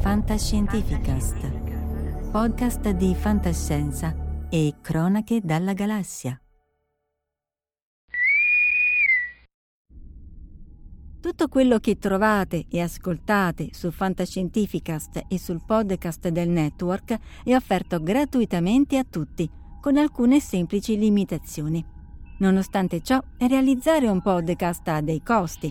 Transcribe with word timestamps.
Fantascientificast, 0.00 2.30
podcast 2.30 2.90
di 2.92 3.14
fantascienza 3.14 4.16
e 4.48 4.76
cronache 4.80 5.42
dalla 5.42 5.74
galassia. 5.74 6.40
Tutto 11.20 11.48
quello 11.48 11.78
che 11.80 11.98
trovate 11.98 12.64
e 12.70 12.80
ascoltate 12.80 13.68
su 13.72 13.90
Fantascientificast 13.90 15.24
e 15.28 15.38
sul 15.38 15.60
podcast 15.66 16.28
del 16.28 16.48
network 16.48 17.18
è 17.44 17.54
offerto 17.54 18.02
gratuitamente 18.02 18.96
a 18.96 19.04
tutti, 19.04 19.50
con 19.82 19.98
alcune 19.98 20.40
semplici 20.40 20.96
limitazioni. 20.96 21.84
Nonostante 22.38 23.02
ciò, 23.02 23.22
realizzare 23.36 24.08
un 24.08 24.22
podcast 24.22 24.88
ha 24.88 25.02
dei 25.02 25.22
costi. 25.22 25.70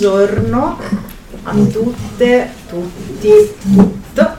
Buongiorno 0.00 0.78
a 1.42 1.54
tutte, 1.70 2.50
tutti, 2.70 3.30
tutto. 3.60 4.38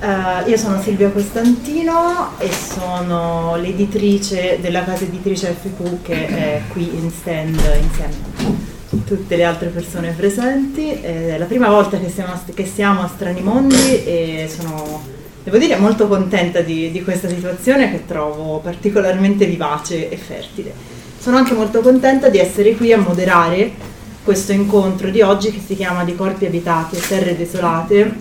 Uh, 0.00 0.48
io 0.48 0.56
sono 0.56 0.80
Silvia 0.80 1.10
Costantino 1.10 2.38
e 2.38 2.48
sono 2.52 3.56
l'editrice 3.56 4.58
della 4.60 4.84
casa 4.84 5.02
editrice 5.02 5.56
FQ 5.60 6.02
che 6.02 6.26
è 6.28 6.62
qui 6.68 6.88
in 6.94 7.10
stand 7.10 7.60
insieme 7.82 8.14
a 8.38 8.96
tutte 9.04 9.34
le 9.34 9.42
altre 9.42 9.70
persone 9.70 10.12
presenti. 10.12 10.88
È 10.88 11.36
la 11.36 11.46
prima 11.46 11.68
volta 11.68 11.98
che 11.98 12.08
siamo, 12.08 12.40
che 12.54 12.64
siamo 12.64 13.02
a 13.02 13.10
Strani 13.12 13.42
Mondi 13.42 14.04
e 14.04 14.48
sono, 14.48 15.02
devo 15.42 15.58
dire, 15.58 15.74
molto 15.78 16.06
contenta 16.06 16.60
di, 16.60 16.92
di 16.92 17.02
questa 17.02 17.26
situazione 17.28 17.90
che 17.90 18.06
trovo 18.06 18.60
particolarmente 18.60 19.46
vivace 19.46 20.08
e 20.08 20.16
fertile. 20.16 20.72
Sono 21.18 21.38
anche 21.38 21.54
molto 21.54 21.80
contenta 21.80 22.28
di 22.28 22.38
essere 22.38 22.76
qui 22.76 22.92
a 22.92 22.98
moderare 22.98 23.94
questo 24.26 24.50
incontro 24.50 25.08
di 25.10 25.22
oggi 25.22 25.52
che 25.52 25.62
si 25.64 25.76
chiama 25.76 26.02
Di 26.02 26.16
corpi 26.16 26.46
abitati 26.46 26.96
e 26.96 27.00
terre 27.00 27.36
desolate 27.36 28.12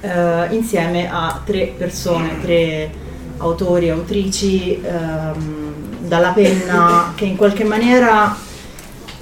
eh, 0.00 0.46
insieme 0.52 1.10
a 1.12 1.42
tre 1.44 1.74
persone, 1.76 2.40
tre 2.40 2.90
autori 3.36 3.88
e 3.88 3.90
autrici 3.90 4.80
ehm, 4.82 5.74
dalla 6.06 6.30
penna 6.30 7.12
che 7.14 7.26
in 7.26 7.36
qualche 7.36 7.64
maniera, 7.64 8.34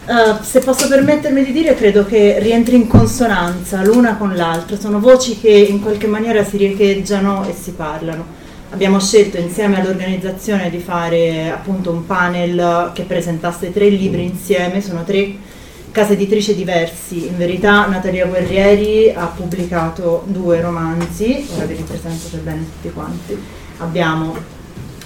eh, 0.06 0.36
se 0.40 0.60
posso 0.60 0.86
permettermi 0.86 1.44
di 1.44 1.50
dire, 1.50 1.74
credo 1.74 2.04
che 2.06 2.38
rientri 2.38 2.76
in 2.76 2.86
consonanza 2.86 3.82
l'una 3.82 4.14
con 4.14 4.36
l'altra, 4.36 4.78
sono 4.78 5.00
voci 5.00 5.40
che 5.40 5.50
in 5.50 5.82
qualche 5.82 6.06
maniera 6.06 6.44
si 6.44 6.58
riecheggiano 6.58 7.44
e 7.44 7.52
si 7.60 7.72
parlano. 7.72 8.42
Abbiamo 8.70 9.00
scelto 9.00 9.36
insieme 9.36 9.80
all'organizzazione 9.80 10.70
di 10.70 10.78
fare 10.78 11.50
appunto 11.50 11.90
un 11.90 12.06
panel 12.06 12.92
che 12.94 13.02
presentasse 13.02 13.72
tre 13.72 13.88
libri 13.88 14.22
insieme, 14.22 14.80
sono 14.80 15.02
tre 15.02 15.52
case 15.94 16.14
editrici 16.14 16.56
diversi. 16.56 17.28
In 17.28 17.36
verità 17.36 17.86
Natalia 17.86 18.26
Guerrieri 18.26 19.12
ha 19.14 19.26
pubblicato 19.26 20.24
due 20.26 20.60
romanzi, 20.60 21.46
ora 21.54 21.66
vi 21.66 21.76
ripresento 21.76 22.26
per 22.32 22.40
bene 22.40 22.64
tutti 22.64 22.92
quanti. 22.92 23.40
Abbiamo 23.78 24.34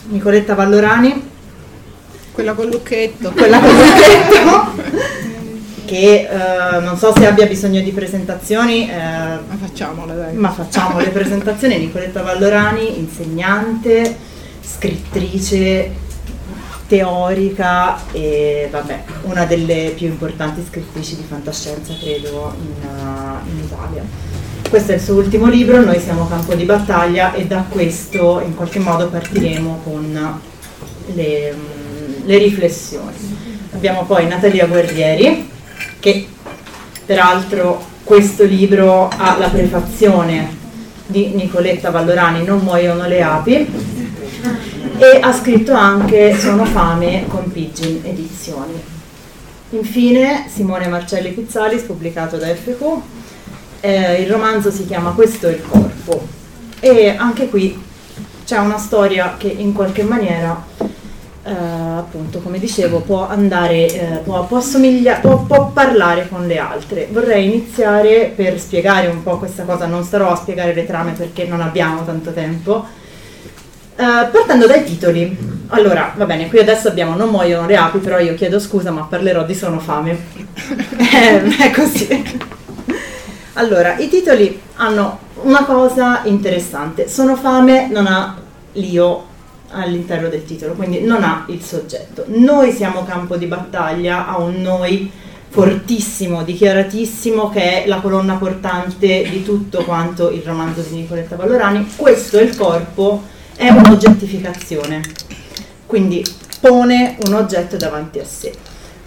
Nicoletta 0.09 0.55
Vallorani, 0.55 1.31
quella 2.33 2.55
con 2.55 2.71
Lucchetto, 2.71 3.33
quella 3.33 3.61
con 3.61 3.69
Lucchetto 3.69 5.27
che 5.85 6.27
eh, 6.27 6.81
non 6.81 6.97
so 6.97 7.13
se 7.15 7.27
abbia 7.27 7.45
bisogno 7.45 7.83
di 7.83 7.91
presentazioni, 7.91 8.89
eh, 8.89 8.97
ma 8.97 9.57
facciamole 9.61 10.15
dai. 10.15 10.35
Ma 10.37 10.51
facciamo 10.51 11.01
le 11.01 11.09
presentazioni. 11.09 11.79
Nicoletta 11.79 12.23
Vallorani, 12.23 12.99
insegnante, 12.99 14.17
scrittrice, 14.63 16.07
teorica 16.89 18.11
e 18.13 18.69
vabbè, 18.71 19.05
una 19.25 19.45
delle 19.45 19.93
più 19.95 20.07
importanti 20.07 20.65
scrittrici 20.67 21.17
di 21.17 21.25
fantascienza 21.29 21.93
credo 22.01 22.55
in, 22.61 22.89
uh, 22.89 23.49
in 23.51 23.59
Italia. 23.59 24.03
questo 24.69 24.93
è 24.93 24.95
il 24.95 25.01
suo 25.01 25.17
ultimo 25.17 25.47
libro, 25.47 25.83
noi 25.83 26.01
siamo 26.01 26.27
campo 26.27 26.55
di 26.55 26.65
battaglia 26.65 27.35
e 27.35 27.47
da 27.47 27.65
questo 27.69 28.41
in 28.45 28.57
qualche 28.57 28.79
modo 28.79 29.09
partiremo 29.09 29.81
con 29.85 30.41
le, 31.15 31.55
le 32.25 32.39
riflessioni. 32.39 33.17
Abbiamo 33.75 34.05
poi 34.05 34.27
Natalia 34.27 34.67
Guerrieri, 34.67 35.49
che 36.01 36.27
peraltro 37.05 37.85
questo 38.03 38.45
libro 38.45 39.09
ha 39.15 39.37
la 39.39 39.49
prefazione 39.49 40.57
di 41.07 41.35
Nicoletta 41.35 41.91
Vallorani, 41.91 42.45
Non 42.45 42.61
muoiono 42.61 43.07
le 43.07 43.23
api, 43.23 43.67
e 44.99 45.21
ha 45.21 45.33
scritto 45.33 45.73
anche 45.73 46.37
Sono 46.37 46.65
fame 46.65 47.27
con 47.29 47.51
Pigeon 47.53 48.01
Edizioni. 48.03 48.83
Infine 49.71 50.47
Simone 50.49 50.89
Marcelli 50.89 51.31
Pizzalis, 51.31 51.83
pubblicato 51.83 52.37
da 52.37 52.47
FQ, 52.49 53.01
eh, 53.81 54.23
il 54.23 54.29
romanzo 54.29 54.73
si 54.73 54.87
chiama 54.87 55.13
Questo 55.13 55.47
è 55.47 55.53
il 55.53 55.63
corpo. 55.67 56.27
E 56.81 57.15
anche 57.17 57.49
qui 57.49 57.81
c'è 58.45 58.59
una 58.59 58.79
storia 58.79 59.37
che 59.39 59.47
in 59.47 59.73
qualche 59.73 60.03
maniera 60.03 60.65
eh, 61.45 61.53
appunto 61.53 62.41
come 62.41 62.59
dicevo 62.59 63.01
può 63.01 63.29
andare 63.29 63.87
eh, 63.87 64.21
può, 64.25 64.47
può, 64.47 64.61
può, 64.61 65.45
può, 65.45 65.71
parlare 65.71 66.29
con 66.29 66.45
le 66.47 66.59
altre. 66.59 67.09
Vorrei 67.13 67.47
iniziare 67.47 68.33
per 68.35 68.59
spiegare 68.59 69.07
un 69.07 69.23
po' 69.23 69.39
questa 69.39 69.63
cosa. 69.63 69.87
Non 69.87 70.03
starò 70.03 70.33
a 70.33 70.37
spiegare 70.37 70.75
le 70.75 70.87
trame 70.87 71.13
perché 71.13 71.47
non 71.47 71.61
abbiamo 71.61 72.05
tanto 72.05 72.33
tempo 72.33 72.98
eh, 73.99 74.29
partendo 74.31 74.67
dai 74.67 74.85
titoli 74.85 75.37
allora 75.69 76.15
va 76.17 76.25
bene 76.25 76.49
qui 76.49 76.59
adesso 76.61 76.89
abbiamo 76.89 77.15
non 77.15 77.29
muoiono 77.29 77.67
le 77.67 77.77
api 77.77 77.99
però 77.99 78.19
io 78.19 78.35
chiedo 78.35 78.59
scusa 78.59 78.91
ma 78.91 79.03
parlerò 79.03 79.45
di 79.45 79.55
sono 79.55 79.79
fame 79.81 80.17
eh, 80.97 81.57
è 81.59 81.71
così 81.71 82.57
allora, 83.59 83.99
i 83.99 84.09
titoli 84.09 84.61
hanno 84.77 85.19
una 85.43 85.65
cosa 85.65 86.23
interessante. 86.25 87.09
Sono 87.09 87.35
fame 87.35 87.89
non 87.89 88.07
ha 88.07 88.37
l'io 88.75 89.25
all'interno 89.71 90.29
del 90.29 90.45
titolo, 90.45 90.75
quindi 90.75 91.01
non 91.01 91.25
ha 91.25 91.45
il 91.49 91.61
soggetto. 91.61 92.25
Noi 92.29 92.71
siamo 92.71 93.05
campo 93.05 93.37
di 93.37 93.47
battaglia, 93.47 94.29
ha 94.29 94.39
un 94.39 94.61
noi 94.61 95.11
fortissimo, 95.49 96.45
dichiaratissimo, 96.45 97.51
che 97.51 97.83
è 97.83 97.89
la 97.89 97.99
colonna 97.99 98.35
portante 98.35 99.27
di 99.29 99.43
tutto 99.43 99.83
quanto 99.83 100.31
il 100.31 100.43
romanzo 100.43 100.83
di 100.83 100.95
Nicoletta 100.95 101.35
Vallorani. 101.35 101.85
Questo 101.97 102.39
è 102.39 102.43
il 102.43 102.57
corpo, 102.57 103.25
è 103.59 103.71
un'oggettificazione, 103.71 105.03
quindi 105.85 106.25
pone 106.61 107.17
un 107.27 107.35
oggetto 107.35 107.77
davanti 107.77 108.21
a 108.21 108.25
sé. 108.25 108.53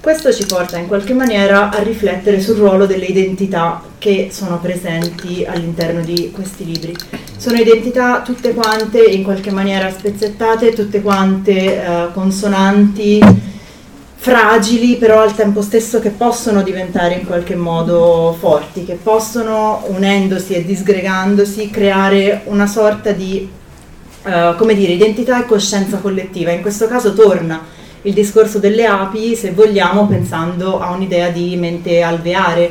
Questo 0.01 0.33
ci 0.33 0.45
porta 0.45 0.77
in 0.77 0.88
qualche 0.88 1.13
maniera 1.13 1.69
a 1.69 1.81
riflettere 1.81 2.42
sul 2.42 2.57
ruolo 2.57 2.86
delle 2.86 3.06
identità 3.06 3.81
che 3.98 4.27
sono 4.30 4.59
presenti 4.59 5.45
all'interno 5.48 6.01
di 6.01 6.31
questi 6.31 6.65
libri. 6.65 6.94
Sono 7.38 7.57
identità 7.57 8.21
tutte 8.24 8.53
quante 8.53 9.01
in 9.01 9.24
qualche 9.24 9.51
maniera 9.51 9.89
spezzettate, 9.89 10.74
tutte 10.74 11.01
quante 11.01 11.51
eh, 11.51 12.07
consonanti, 12.13 13.24
fragili, 14.15 14.98
però 14.98 15.21
al 15.21 15.33
tempo 15.33 15.62
stesso 15.62 16.01
che 16.01 16.09
possono 16.09 16.62
diventare 16.62 17.13
in 17.13 17.25
qualche 17.25 17.56
modo 17.56 18.36
forti, 18.38 18.83
che 18.83 19.00
possono, 19.01 19.86
unendosi 19.88 20.56
e 20.56 20.65
disgregandosi, 20.65 21.69
creare 21.69 22.42
una 22.45 22.68
sorta 22.68 23.13
di, 23.13 23.59
eh, 24.23 24.53
come 24.57 24.75
dire, 24.75 24.94
identità 24.94 25.41
e 25.41 25.45
coscienza 25.45 25.97
collettiva. 25.97 26.51
In 26.51 26.62
questo 26.62 26.88
caso 26.88 27.13
torna 27.13 27.79
il 28.03 28.13
discorso 28.13 28.59
delle 28.59 28.85
api, 28.85 29.35
se 29.35 29.51
vogliamo, 29.51 30.07
pensando 30.07 30.79
a 30.79 30.91
un'idea 30.91 31.29
di 31.29 31.56
mente 31.56 32.01
alveare, 32.01 32.69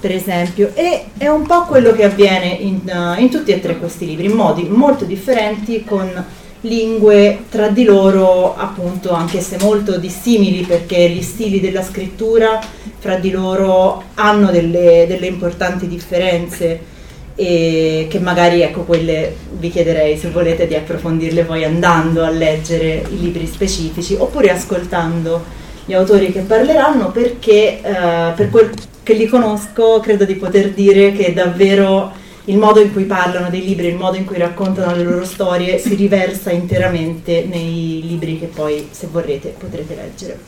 per 0.00 0.12
esempio, 0.12 0.70
e 0.74 1.06
è 1.16 1.28
un 1.28 1.46
po' 1.46 1.64
quello 1.64 1.92
che 1.92 2.04
avviene 2.04 2.46
in, 2.46 2.80
uh, 2.84 3.20
in 3.20 3.30
tutti 3.30 3.50
e 3.50 3.60
tre 3.60 3.78
questi 3.78 4.06
libri, 4.06 4.26
in 4.26 4.32
modi 4.32 4.62
molto 4.68 5.04
differenti, 5.04 5.84
con 5.84 6.24
lingue 6.62 7.44
tra 7.50 7.68
di 7.68 7.84
loro 7.84 8.56
appunto 8.56 9.12
anche 9.12 9.40
se 9.40 9.58
molto 9.60 9.96
dissimili 9.96 10.64
perché 10.64 11.08
gli 11.08 11.22
stili 11.22 11.60
della 11.60 11.84
scrittura 11.84 12.60
fra 12.98 13.14
di 13.14 13.30
loro 13.30 14.02
hanno 14.14 14.50
delle, 14.50 15.04
delle 15.06 15.26
importanti 15.26 15.86
differenze 15.86 16.96
e 17.40 18.08
che 18.10 18.18
magari 18.18 18.62
ecco 18.62 18.82
quelle 18.82 19.32
vi 19.52 19.70
chiederei 19.70 20.18
se 20.18 20.30
volete 20.30 20.66
di 20.66 20.74
approfondirle 20.74 21.44
poi 21.44 21.64
andando 21.64 22.24
a 22.24 22.30
leggere 22.30 23.04
i 23.10 23.20
libri 23.20 23.46
specifici 23.46 24.16
oppure 24.18 24.50
ascoltando 24.50 25.44
gli 25.84 25.92
autori 25.92 26.32
che 26.32 26.40
parleranno 26.40 27.12
perché 27.12 27.80
eh, 27.80 28.32
per 28.34 28.50
quel 28.50 28.70
che 29.04 29.12
li 29.12 29.26
conosco 29.26 30.00
credo 30.00 30.24
di 30.24 30.34
poter 30.34 30.72
dire 30.72 31.12
che 31.12 31.32
davvero 31.32 32.12
il 32.46 32.56
modo 32.58 32.80
in 32.80 32.92
cui 32.92 33.04
parlano 33.04 33.50
dei 33.50 33.64
libri, 33.64 33.86
il 33.86 33.94
modo 33.94 34.16
in 34.16 34.24
cui 34.24 34.36
raccontano 34.36 34.96
le 34.96 35.04
loro 35.04 35.24
storie 35.24 35.78
si 35.78 35.94
riversa 35.94 36.50
interamente 36.50 37.46
nei 37.48 38.02
libri 38.04 38.38
che 38.38 38.46
poi 38.46 38.88
se 38.90 39.06
vorrete 39.06 39.54
potrete 39.56 39.94
leggere. 39.94 40.38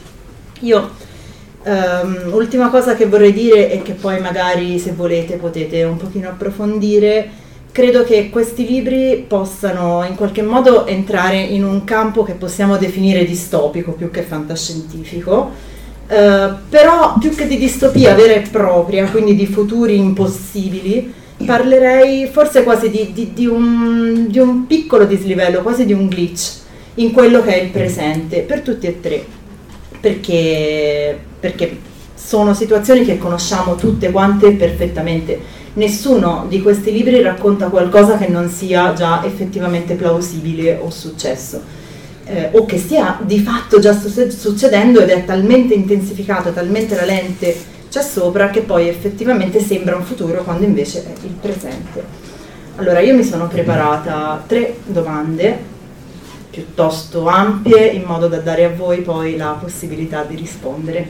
Io 0.60 0.90
Um, 1.62 2.32
ultima 2.32 2.70
cosa 2.70 2.94
che 2.94 3.04
vorrei 3.04 3.34
dire 3.34 3.70
e 3.70 3.82
che 3.82 3.92
poi 3.92 4.18
magari 4.18 4.78
se 4.78 4.92
volete 4.92 5.36
potete 5.36 5.82
un 5.82 5.98
pochino 5.98 6.30
approfondire, 6.30 7.28
credo 7.70 8.02
che 8.02 8.30
questi 8.30 8.66
libri 8.66 9.22
possano 9.28 10.02
in 10.08 10.14
qualche 10.14 10.40
modo 10.40 10.86
entrare 10.86 11.38
in 11.38 11.62
un 11.62 11.84
campo 11.84 12.22
che 12.22 12.32
possiamo 12.32 12.78
definire 12.78 13.26
distopico 13.26 13.92
più 13.92 14.10
che 14.10 14.22
fantascientifico, 14.22 15.50
uh, 16.08 16.14
però 16.70 17.18
più 17.18 17.34
che 17.34 17.46
di 17.46 17.58
distopia 17.58 18.14
vera 18.14 18.32
e 18.32 18.48
propria, 18.50 19.06
quindi 19.10 19.36
di 19.36 19.46
futuri 19.46 19.98
impossibili, 19.98 21.12
parlerei 21.44 22.26
forse 22.26 22.62
quasi 22.62 22.88
di, 22.88 23.10
di, 23.12 23.32
di, 23.34 23.46
un, 23.46 24.28
di 24.28 24.38
un 24.38 24.66
piccolo 24.66 25.04
dislivello, 25.04 25.60
quasi 25.60 25.84
di 25.84 25.92
un 25.92 26.08
glitch 26.08 26.58
in 26.94 27.12
quello 27.12 27.42
che 27.42 27.54
è 27.54 27.62
il 27.62 27.68
presente, 27.68 28.40
per 28.40 28.62
tutti 28.62 28.86
e 28.86 29.00
tre, 29.00 29.24
perché 30.00 31.18
perché 31.40 31.78
sono 32.14 32.54
situazioni 32.54 33.04
che 33.04 33.18
conosciamo 33.18 33.74
tutte 33.74 34.10
quante 34.10 34.52
perfettamente. 34.52 35.58
Nessuno 35.72 36.46
di 36.48 36.60
questi 36.60 36.92
libri 36.92 37.22
racconta 37.22 37.68
qualcosa 37.68 38.16
che 38.18 38.28
non 38.28 38.48
sia 38.48 38.92
già 38.92 39.24
effettivamente 39.24 39.94
plausibile 39.94 40.78
o 40.80 40.90
successo. 40.90 41.60
Eh, 42.24 42.50
o 42.52 42.64
che 42.66 42.78
stia 42.78 43.18
di 43.22 43.40
fatto 43.40 43.80
già 43.80 43.92
succedendo 43.92 45.00
ed 45.00 45.08
è 45.08 45.24
talmente 45.24 45.74
intensificato, 45.74 46.52
talmente 46.52 46.94
la 46.94 47.04
lente 47.04 47.56
c'è 47.90 48.02
sopra 48.02 48.50
che 48.50 48.60
poi 48.60 48.86
effettivamente 48.86 49.60
sembra 49.60 49.96
un 49.96 50.04
futuro 50.04 50.44
quando 50.44 50.64
invece 50.64 51.04
è 51.04 51.12
il 51.24 51.34
presente. 51.40 52.04
Allora 52.76 53.00
io 53.00 53.14
mi 53.16 53.24
sono 53.24 53.48
preparata 53.48 54.44
tre 54.46 54.76
domande 54.86 55.69
piuttosto 56.50 57.26
ampie 57.26 57.86
in 57.86 58.02
modo 58.02 58.26
da 58.28 58.38
dare 58.38 58.64
a 58.64 58.70
voi 58.70 59.02
poi 59.02 59.36
la 59.36 59.56
possibilità 59.60 60.24
di 60.24 60.34
rispondere 60.36 61.08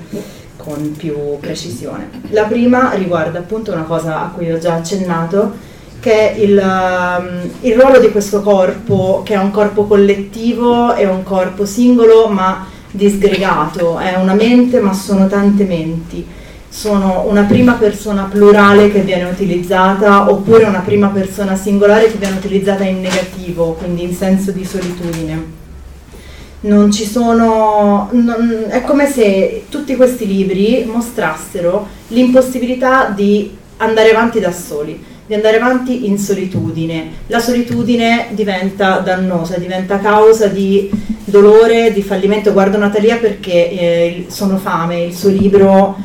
con 0.57 0.95
più 0.97 1.39
precisione. 1.41 2.11
La 2.31 2.45
prima 2.45 2.93
riguarda 2.93 3.39
appunto 3.39 3.73
una 3.73 3.85
cosa 3.85 4.23
a 4.23 4.29
cui 4.29 4.53
ho 4.53 4.59
già 4.59 4.75
accennato, 4.75 5.69
che 5.99 6.33
è 6.33 6.39
il, 6.39 6.59
um, 6.59 7.51
il 7.61 7.75
ruolo 7.75 7.99
di 7.99 8.11
questo 8.11 8.43
corpo, 8.43 9.23
che 9.25 9.35
è 9.35 9.39
un 9.39 9.51
corpo 9.51 9.85
collettivo, 9.85 10.93
è 10.93 11.09
un 11.09 11.23
corpo 11.23 11.65
singolo 11.65 12.29
ma 12.29 12.67
disgregato, 12.91 13.99
è 13.99 14.17
una 14.17 14.35
mente 14.35 14.81
ma 14.81 14.93
sono 14.93 15.27
tante 15.27 15.65
menti 15.65 16.39
sono 16.71 17.27
una 17.29 17.43
prima 17.43 17.73
persona 17.73 18.29
plurale 18.31 18.93
che 18.93 19.01
viene 19.01 19.25
utilizzata 19.25 20.31
oppure 20.31 20.65
una 20.65 20.79
prima 20.79 21.09
persona 21.09 21.57
singolare 21.57 22.11
che 22.11 22.17
viene 22.17 22.37
utilizzata 22.37 22.85
in 22.85 23.01
negativo, 23.01 23.73
quindi 23.73 24.05
in 24.05 24.15
senso 24.15 24.53
di 24.53 24.65
solitudine. 24.65 25.59
Non 26.61 26.93
ci 26.93 27.05
sono, 27.07 28.09
non, 28.13 28.67
è 28.69 28.83
come 28.83 29.07
se 29.07 29.65
tutti 29.69 29.97
questi 29.97 30.27
libri 30.27 30.85
mostrassero 30.87 31.89
l'impossibilità 32.09 33.09
di 33.09 33.57
andare 33.79 34.11
avanti 34.11 34.39
da 34.39 34.53
soli, 34.53 35.03
di 35.27 35.35
andare 35.35 35.57
avanti 35.57 36.07
in 36.07 36.19
solitudine. 36.19 37.11
La 37.27 37.41
solitudine 37.41 38.29
diventa 38.31 38.99
dannosa, 38.99 39.59
diventa 39.59 39.99
causa 39.99 40.47
di 40.47 40.89
dolore, 41.25 41.93
di 41.93 42.03
fallimento. 42.03 42.53
Guardo 42.53 42.79
Natalia 42.79 43.17
perché 43.17 43.71
eh, 43.71 44.27
Sono 44.29 44.57
fame, 44.59 45.05
il 45.05 45.17
suo 45.17 45.31
libro 45.31 45.97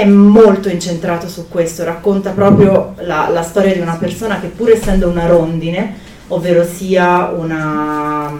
è 0.00 0.04
molto 0.04 0.68
incentrato 0.68 1.28
su 1.28 1.48
questo, 1.48 1.84
racconta 1.84 2.30
proprio 2.30 2.94
la, 3.00 3.28
la, 3.32 3.42
storia 3.42 3.72
di 3.72 3.80
una 3.80 3.96
persona 3.96 4.40
che 4.40 4.48
pur 4.48 4.70
essendo 4.70 5.08
una 5.08 5.26
rondine, 5.26 5.94
ovvero 6.28 6.64
sia 6.64 7.28
una, 7.28 8.32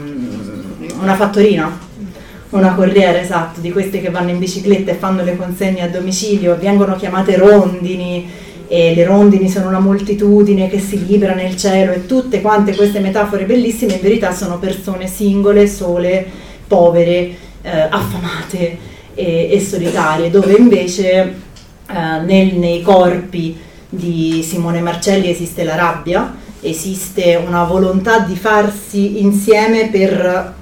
una 1.00 1.15
fattorina, 1.15 1.87
una 2.50 2.75
corriera 2.75 3.21
esatto, 3.21 3.61
di 3.61 3.73
queste 3.73 4.00
che 4.00 4.11
vanno 4.11 4.31
in 4.31 4.38
bicicletta 4.38 4.91
e 4.91 4.95
fanno 4.95 5.23
le 5.23 5.37
consegne 5.37 5.83
a 5.83 5.88
domicilio, 5.88 6.57
vengono 6.59 6.97
chiamate 6.97 7.37
rondini 7.37 8.29
e 8.69 8.95
le 8.95 9.05
rondini 9.05 9.49
sono 9.49 9.69
una 9.69 9.81
moltitudine 9.81 10.69
che 10.69 10.79
si 10.79 11.07
libera 11.07 11.35
nel 11.35 11.57
cielo 11.57 11.93
e 11.93 12.07
tutte 12.07 12.41
quante 12.41 12.77
queste 12.77 13.00
metafore 13.00 13.45
bellissime 13.45 13.95
in 13.95 14.00
verità 14.00 14.33
sono 14.33 14.59
persone 14.59 15.07
singole, 15.07 15.67
sole, 15.67 16.27
povere, 16.67 17.31
eh, 17.62 17.71
affamate 17.91 18.79
e, 19.15 19.49
e 19.50 19.61
solitarie, 19.61 20.31
dove 20.31 20.53
invece 20.53 21.47
eh, 21.88 22.21
nel, 22.25 22.54
nei 22.57 22.83
corpi 22.83 23.57
di 23.88 24.42
Simone 24.42 24.80
Marcelli 24.80 25.30
esiste 25.30 25.64
la 25.64 25.75
rabbia, 25.75 26.35
esiste 26.61 27.37
una 27.37 27.64
volontà 27.64 28.21
di 28.21 28.37
farsi 28.37 29.23
insieme 29.23 29.88
per 29.88 30.54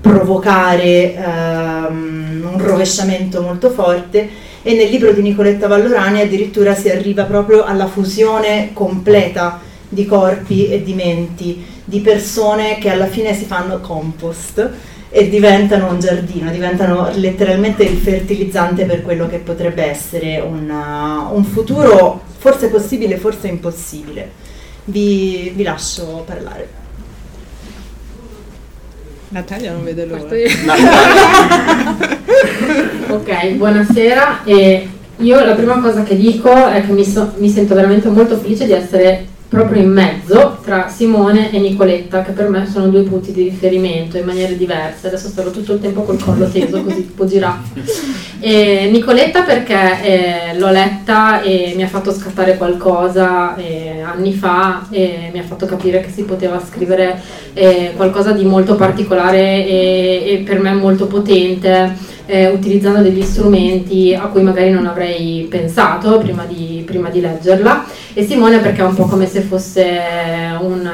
provocare 0.00 1.14
ehm, 1.14 2.48
un 2.52 2.58
rovesciamento 2.58 3.42
molto 3.42 3.70
forte 3.70 4.28
e 4.62 4.74
nel 4.74 4.90
libro 4.90 5.12
di 5.12 5.22
Nicoletta 5.22 5.66
Vallorani 5.66 6.20
addirittura 6.20 6.74
si 6.74 6.88
arriva 6.88 7.24
proprio 7.24 7.64
alla 7.64 7.86
fusione 7.86 8.70
completa 8.72 9.60
di 9.88 10.04
corpi 10.04 10.68
e 10.68 10.82
di 10.82 10.94
menti, 10.94 11.64
di 11.84 12.00
persone 12.00 12.78
che 12.78 12.90
alla 12.90 13.06
fine 13.06 13.34
si 13.34 13.44
fanno 13.44 13.80
compost 13.80 14.70
e 15.10 15.28
diventano 15.28 15.90
un 15.90 15.98
giardino, 16.00 16.50
diventano 16.50 17.10
letteralmente 17.14 17.82
il 17.84 17.96
fertilizzante 17.96 18.84
per 18.84 19.02
quello 19.02 19.26
che 19.26 19.38
potrebbe 19.38 19.84
essere 19.84 20.38
una, 20.38 21.28
un 21.30 21.44
futuro 21.44 22.22
forse 22.36 22.68
possibile, 22.68 23.16
forse 23.16 23.48
impossibile. 23.48 24.30
Vi, 24.84 25.52
vi 25.54 25.62
lascio 25.62 26.24
parlare. 26.26 26.76
Natalia 29.30 29.72
non 29.72 29.84
vede 29.84 30.06
l'ora. 30.06 30.24
ok, 33.08 33.48
buonasera. 33.52 34.44
E 34.44 34.88
io 35.16 35.44
la 35.44 35.54
prima 35.54 35.80
cosa 35.80 36.02
che 36.02 36.16
dico 36.16 36.50
è 36.68 36.84
che 36.84 36.92
mi, 36.92 37.04
so, 37.04 37.32
mi 37.36 37.48
sento 37.48 37.74
veramente 37.74 38.08
molto 38.08 38.38
felice 38.38 38.66
di 38.66 38.72
essere 38.72 39.26
proprio 39.48 39.80
in 39.80 39.90
mezzo 39.90 40.58
tra 40.62 40.88
Simone 40.88 41.50
e 41.50 41.58
Nicoletta, 41.58 42.22
che 42.22 42.32
per 42.32 42.48
me 42.48 42.66
sono 42.70 42.88
due 42.88 43.02
punti 43.02 43.32
di 43.32 43.44
riferimento 43.44 44.18
in 44.18 44.26
maniere 44.26 44.58
diverse. 44.58 45.06
Adesso 45.06 45.28
starò 45.28 45.50
tutto 45.50 45.72
il 45.72 45.80
tempo 45.80 46.02
col 46.02 46.22
collo 46.22 46.48
teso, 46.48 46.82
così 46.82 47.06
tipo 47.06 47.24
giraffa. 47.24 47.80
E 48.40 48.88
Nicoletta 48.92 49.42
perché 49.42 50.02
eh, 50.02 50.58
l'ho 50.58 50.70
letta 50.70 51.40
e 51.40 51.72
mi 51.74 51.82
ha 51.82 51.88
fatto 51.88 52.12
scattare 52.12 52.58
qualcosa 52.58 53.56
eh, 53.56 54.02
anni 54.02 54.34
fa 54.34 54.86
e 54.90 55.30
mi 55.32 55.38
ha 55.38 55.44
fatto 55.44 55.64
capire 55.64 56.00
che 56.02 56.10
si 56.10 56.24
poteva 56.24 56.62
scrivere 56.62 57.18
eh, 57.54 57.94
qualcosa 57.96 58.32
di 58.32 58.44
molto 58.44 58.74
particolare 58.74 59.66
e, 59.66 60.22
e 60.26 60.42
per 60.44 60.60
me 60.60 60.74
molto 60.74 61.06
potente. 61.06 62.16
Eh, 62.30 62.46
utilizzando 62.48 63.00
degli 63.00 63.22
strumenti 63.22 64.14
a 64.14 64.26
cui 64.26 64.42
magari 64.42 64.68
non 64.68 64.86
avrei 64.86 65.46
pensato 65.48 66.18
prima 66.18 66.44
di, 66.44 66.82
prima 66.84 67.08
di 67.08 67.22
leggerla 67.22 67.86
e 68.18 68.26
Simone 68.26 68.58
perché 68.58 68.80
è 68.80 68.84
un 68.84 68.96
po' 68.96 69.04
come 69.04 69.28
se 69.28 69.42
fosse 69.42 69.96
un, 70.60 70.90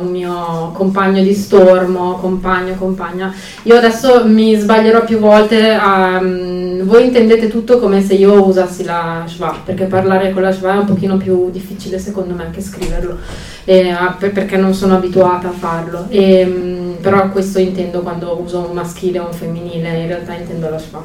un, 0.00 0.10
mio 0.10 0.27
compagno 0.72 1.22
di 1.22 1.34
stormo, 1.34 2.14
compagno, 2.14 2.74
compagna. 2.74 3.32
Io 3.62 3.76
adesso 3.76 4.26
mi 4.26 4.54
sbaglierò 4.54 5.04
più 5.04 5.18
volte, 5.18 5.72
a, 5.72 6.18
um, 6.20 6.82
voi 6.82 7.04
intendete 7.04 7.48
tutto 7.48 7.78
come 7.78 8.02
se 8.02 8.14
io 8.14 8.46
usassi 8.46 8.84
la 8.84 9.24
schwa, 9.26 9.56
perché 9.64 9.84
parlare 9.84 10.32
con 10.32 10.42
la 10.42 10.52
schwa 10.52 10.74
è 10.74 10.78
un 10.78 10.86
pochino 10.86 11.16
più 11.16 11.50
difficile 11.50 11.98
secondo 11.98 12.34
me 12.34 12.50
che 12.50 12.60
scriverlo, 12.60 13.16
eh, 13.64 13.94
perché 14.18 14.56
non 14.56 14.74
sono 14.74 14.96
abituata 14.96 15.48
a 15.48 15.52
farlo. 15.52 16.06
E, 16.08 16.44
um, 16.44 16.96
però 17.00 17.28
questo 17.30 17.58
intendo 17.58 18.00
quando 18.00 18.40
uso 18.42 18.66
un 18.68 18.74
maschile 18.74 19.20
o 19.20 19.26
un 19.26 19.32
femminile, 19.32 20.00
in 20.00 20.06
realtà 20.08 20.34
intendo 20.34 20.68
lo 20.68 20.78
schwa. 20.78 21.02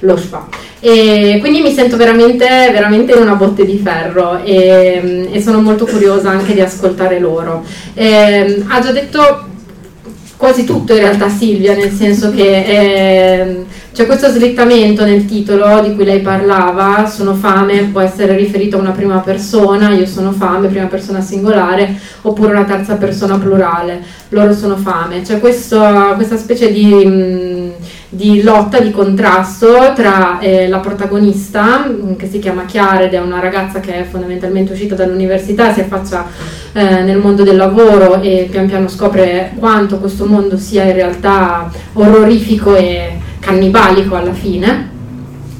Lo 0.00 0.16
schwa. 0.16 0.48
E 0.80 1.38
quindi 1.40 1.60
mi 1.60 1.72
sento 1.72 1.96
veramente, 1.96 2.46
veramente 2.72 3.12
in 3.12 3.22
una 3.22 3.34
botte 3.34 3.64
di 3.64 3.78
ferro. 3.78 4.42
E, 4.42 4.58
Ehm, 4.58 5.28
e, 5.32 5.40
sono 5.40 5.60
molto 5.60 5.86
curiosa 5.86 6.30
anche 6.30 6.54
di 6.54 6.60
ascoltare 6.60 7.18
loro. 7.18 7.64
Eh, 7.94 8.62
ha 8.68 8.80
già 8.80 8.92
detto 8.92 9.46
quasi 10.36 10.64
tutto 10.64 10.94
in 10.94 11.00
realtà 11.00 11.28
Silvia, 11.28 11.74
nel 11.74 11.90
senso 11.90 12.30
che 12.30 12.64
eh, 12.64 13.64
c'è 13.92 14.06
questo 14.06 14.30
slittamento 14.30 15.04
nel 15.04 15.24
titolo 15.26 15.80
di 15.80 15.94
cui 15.96 16.04
lei 16.04 16.20
parlava, 16.20 17.08
sono 17.08 17.34
fame, 17.34 17.88
può 17.90 18.00
essere 18.00 18.36
riferito 18.36 18.76
a 18.76 18.80
una 18.80 18.92
prima 18.92 19.18
persona, 19.18 19.90
io 19.90 20.06
sono 20.06 20.30
fame, 20.30 20.68
prima 20.68 20.86
persona 20.86 21.20
singolare, 21.20 21.98
oppure 22.22 22.52
una 22.52 22.64
terza 22.64 22.94
persona 22.94 23.36
plurale, 23.36 24.00
loro 24.28 24.54
sono 24.54 24.76
fame. 24.76 25.22
C'è 25.22 25.40
questo, 25.40 25.82
questa 26.14 26.36
specie 26.36 26.70
di... 26.70 26.84
Mh, 26.84 27.67
di 28.10 28.42
lotta, 28.42 28.80
di 28.80 28.90
contrasto 28.90 29.92
tra 29.94 30.38
eh, 30.38 30.66
la 30.68 30.78
protagonista, 30.78 31.86
mm, 31.86 32.14
che 32.14 32.26
si 32.26 32.38
chiama 32.38 32.64
Chiara 32.64 33.02
ed 33.02 33.12
è 33.12 33.20
una 33.20 33.40
ragazza 33.40 33.80
che 33.80 33.94
è 33.96 34.04
fondamentalmente 34.04 34.72
uscita 34.72 34.94
dall'università, 34.94 35.72
si 35.72 35.80
affaccia 35.80 36.26
eh, 36.72 37.02
nel 37.02 37.18
mondo 37.18 37.42
del 37.42 37.56
lavoro 37.56 38.20
e 38.22 38.48
pian 38.50 38.66
piano 38.66 38.88
scopre 38.88 39.52
quanto 39.58 39.98
questo 39.98 40.24
mondo 40.24 40.56
sia 40.56 40.84
in 40.84 40.94
realtà 40.94 41.70
orrorifico 41.92 42.74
e 42.74 43.18
cannibalico 43.40 44.14
alla 44.14 44.32
fine. 44.32 44.96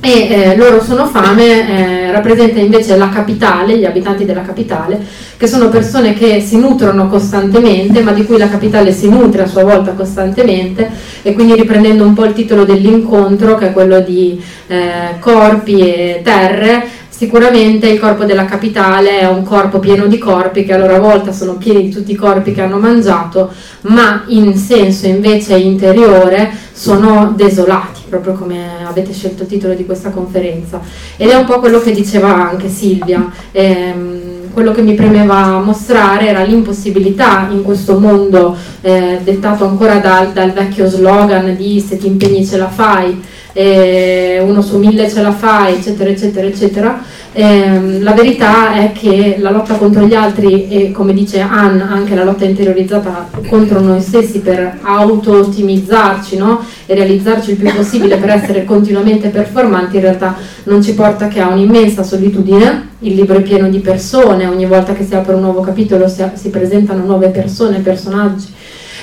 E 0.00 0.28
eh, 0.30 0.56
loro 0.56 0.80
sono 0.80 1.06
fame, 1.06 2.06
eh, 2.06 2.12
rappresenta 2.12 2.60
invece 2.60 2.96
la 2.96 3.08
capitale, 3.08 3.76
gli 3.76 3.84
abitanti 3.84 4.24
della 4.24 4.42
capitale, 4.42 5.04
che 5.36 5.48
sono 5.48 5.68
persone 5.70 6.14
che 6.14 6.40
si 6.40 6.56
nutrono 6.56 7.08
costantemente, 7.08 8.00
ma 8.02 8.12
di 8.12 8.24
cui 8.24 8.38
la 8.38 8.48
capitale 8.48 8.92
si 8.92 9.08
nutre 9.08 9.42
a 9.42 9.46
sua 9.46 9.64
volta 9.64 9.92
costantemente, 9.92 10.88
e 11.22 11.32
quindi 11.32 11.54
riprendendo 11.54 12.04
un 12.04 12.14
po' 12.14 12.24
il 12.24 12.32
titolo 12.32 12.64
dell'incontro, 12.64 13.56
che 13.56 13.68
è 13.68 13.72
quello 13.72 14.00
di 14.00 14.40
eh, 14.66 15.18
corpi 15.20 15.78
e 15.78 16.20
terre, 16.22 16.98
Sicuramente 17.18 17.88
il 17.88 17.98
corpo 17.98 18.24
della 18.24 18.44
capitale 18.44 19.18
è 19.18 19.26
un 19.26 19.42
corpo 19.42 19.80
pieno 19.80 20.06
di 20.06 20.18
corpi 20.18 20.64
che 20.64 20.72
a 20.72 20.78
loro 20.78 21.00
volta 21.00 21.32
sono 21.32 21.54
pieni 21.56 21.82
di 21.82 21.90
tutti 21.90 22.12
i 22.12 22.14
corpi 22.14 22.52
che 22.52 22.62
hanno 22.62 22.78
mangiato, 22.78 23.52
ma 23.88 24.22
in 24.28 24.56
senso 24.56 25.08
invece 25.08 25.56
interiore 25.56 26.48
sono 26.70 27.32
desolati, 27.34 28.02
proprio 28.08 28.34
come 28.34 28.86
avete 28.86 29.12
scelto 29.12 29.42
il 29.42 29.48
titolo 29.48 29.74
di 29.74 29.84
questa 29.84 30.10
conferenza. 30.10 30.80
Ed 31.16 31.30
è 31.30 31.34
un 31.34 31.44
po' 31.44 31.58
quello 31.58 31.80
che 31.80 31.90
diceva 31.90 32.50
anche 32.50 32.68
Silvia. 32.68 33.28
Ehm, 33.50 34.27
quello 34.52 34.72
che 34.72 34.82
mi 34.82 34.94
premeva 34.94 35.60
mostrare 35.60 36.28
era 36.28 36.42
l'impossibilità 36.42 37.48
in 37.50 37.62
questo 37.62 37.98
mondo 37.98 38.56
eh, 38.80 39.20
dettato 39.22 39.64
ancora 39.66 39.98
dal, 39.98 40.32
dal 40.32 40.52
vecchio 40.52 40.88
slogan 40.88 41.56
di 41.56 41.80
se 41.80 41.96
ti 41.96 42.06
impegni 42.06 42.44
ce 42.46 42.56
la 42.56 42.68
fai, 42.68 43.22
eh, 43.58 44.38
uno 44.40 44.62
su 44.62 44.78
mille 44.78 45.10
ce 45.10 45.20
la 45.20 45.32
fai, 45.32 45.74
eccetera, 45.74 46.08
eccetera, 46.08 46.46
eccetera. 46.46 47.02
Eh, 47.32 47.98
la 47.98 48.12
verità 48.12 48.74
è 48.74 48.92
che 48.92 49.36
la 49.40 49.50
lotta 49.50 49.74
contro 49.74 50.04
gli 50.04 50.14
altri 50.14 50.68
e 50.68 50.92
come 50.92 51.12
dice 51.12 51.40
Anne 51.40 51.82
anche 51.82 52.14
la 52.14 52.24
lotta 52.24 52.44
interiorizzata 52.44 53.28
contro 53.48 53.80
noi 53.80 54.00
stessi 54.00 54.40
per 54.40 54.78
auto-ottimizzarci 54.80 56.36
no? 56.36 56.64
e 56.86 56.94
realizzarci 56.94 57.50
il 57.50 57.56
più 57.56 57.70
possibile 57.74 58.16
per 58.16 58.30
essere 58.30 58.64
continuamente 58.64 59.28
performanti 59.28 59.96
in 59.96 60.02
realtà 60.02 60.36
non 60.64 60.82
ci 60.82 60.94
porta 60.94 61.28
che 61.28 61.40
a 61.40 61.48
un'immensa 61.48 62.02
solitudine, 62.02 62.88
il 63.00 63.14
libro 63.14 63.36
è 63.36 63.42
pieno 63.42 63.68
di 63.68 63.80
persone, 63.80 64.46
ogni 64.46 64.66
volta 64.66 64.92
che 64.94 65.04
si 65.04 65.14
apre 65.14 65.34
un 65.34 65.42
nuovo 65.42 65.60
capitolo 65.60 66.08
si, 66.08 66.24
si 66.34 66.48
presentano 66.48 67.04
nuove 67.04 67.28
persone, 67.28 67.80
personaggi 67.80 68.46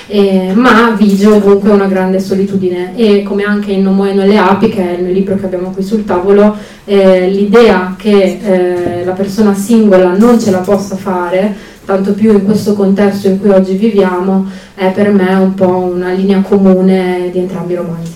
eh, 0.08 0.52
ma 0.54 0.94
vige 0.96 1.26
ovunque 1.26 1.70
una 1.70 1.86
grande 1.86 2.20
solitudine 2.20 2.96
e 2.96 3.22
come 3.22 3.44
anche 3.44 3.72
in 3.72 3.82
Non 3.82 3.94
muoiono 3.96 4.24
le 4.24 4.38
api, 4.38 4.68
che 4.68 4.96
è 4.96 5.00
il 5.00 5.12
libro 5.12 5.36
che 5.36 5.46
abbiamo 5.46 5.70
qui 5.70 5.82
sul 5.82 6.04
tavolo, 6.04 6.56
eh, 6.84 7.28
l'idea 7.28 7.94
che 7.98 8.38
eh, 8.42 9.04
la 9.04 9.12
persona 9.12 9.54
singola 9.54 10.16
non 10.16 10.40
ce 10.40 10.50
la 10.50 10.58
possa 10.58 10.96
fare, 10.96 11.54
tanto 11.84 12.12
più 12.12 12.32
in 12.32 12.44
questo 12.44 12.74
contesto 12.74 13.28
in 13.28 13.40
cui 13.40 13.50
oggi 13.50 13.74
viviamo, 13.74 14.46
è 14.74 14.90
per 14.90 15.12
me 15.12 15.34
un 15.34 15.54
po' 15.54 15.76
una 15.76 16.12
linea 16.12 16.40
comune 16.40 17.30
di 17.32 17.38
entrambi 17.38 17.72
i 17.72 17.76
romanzi. 17.76 18.14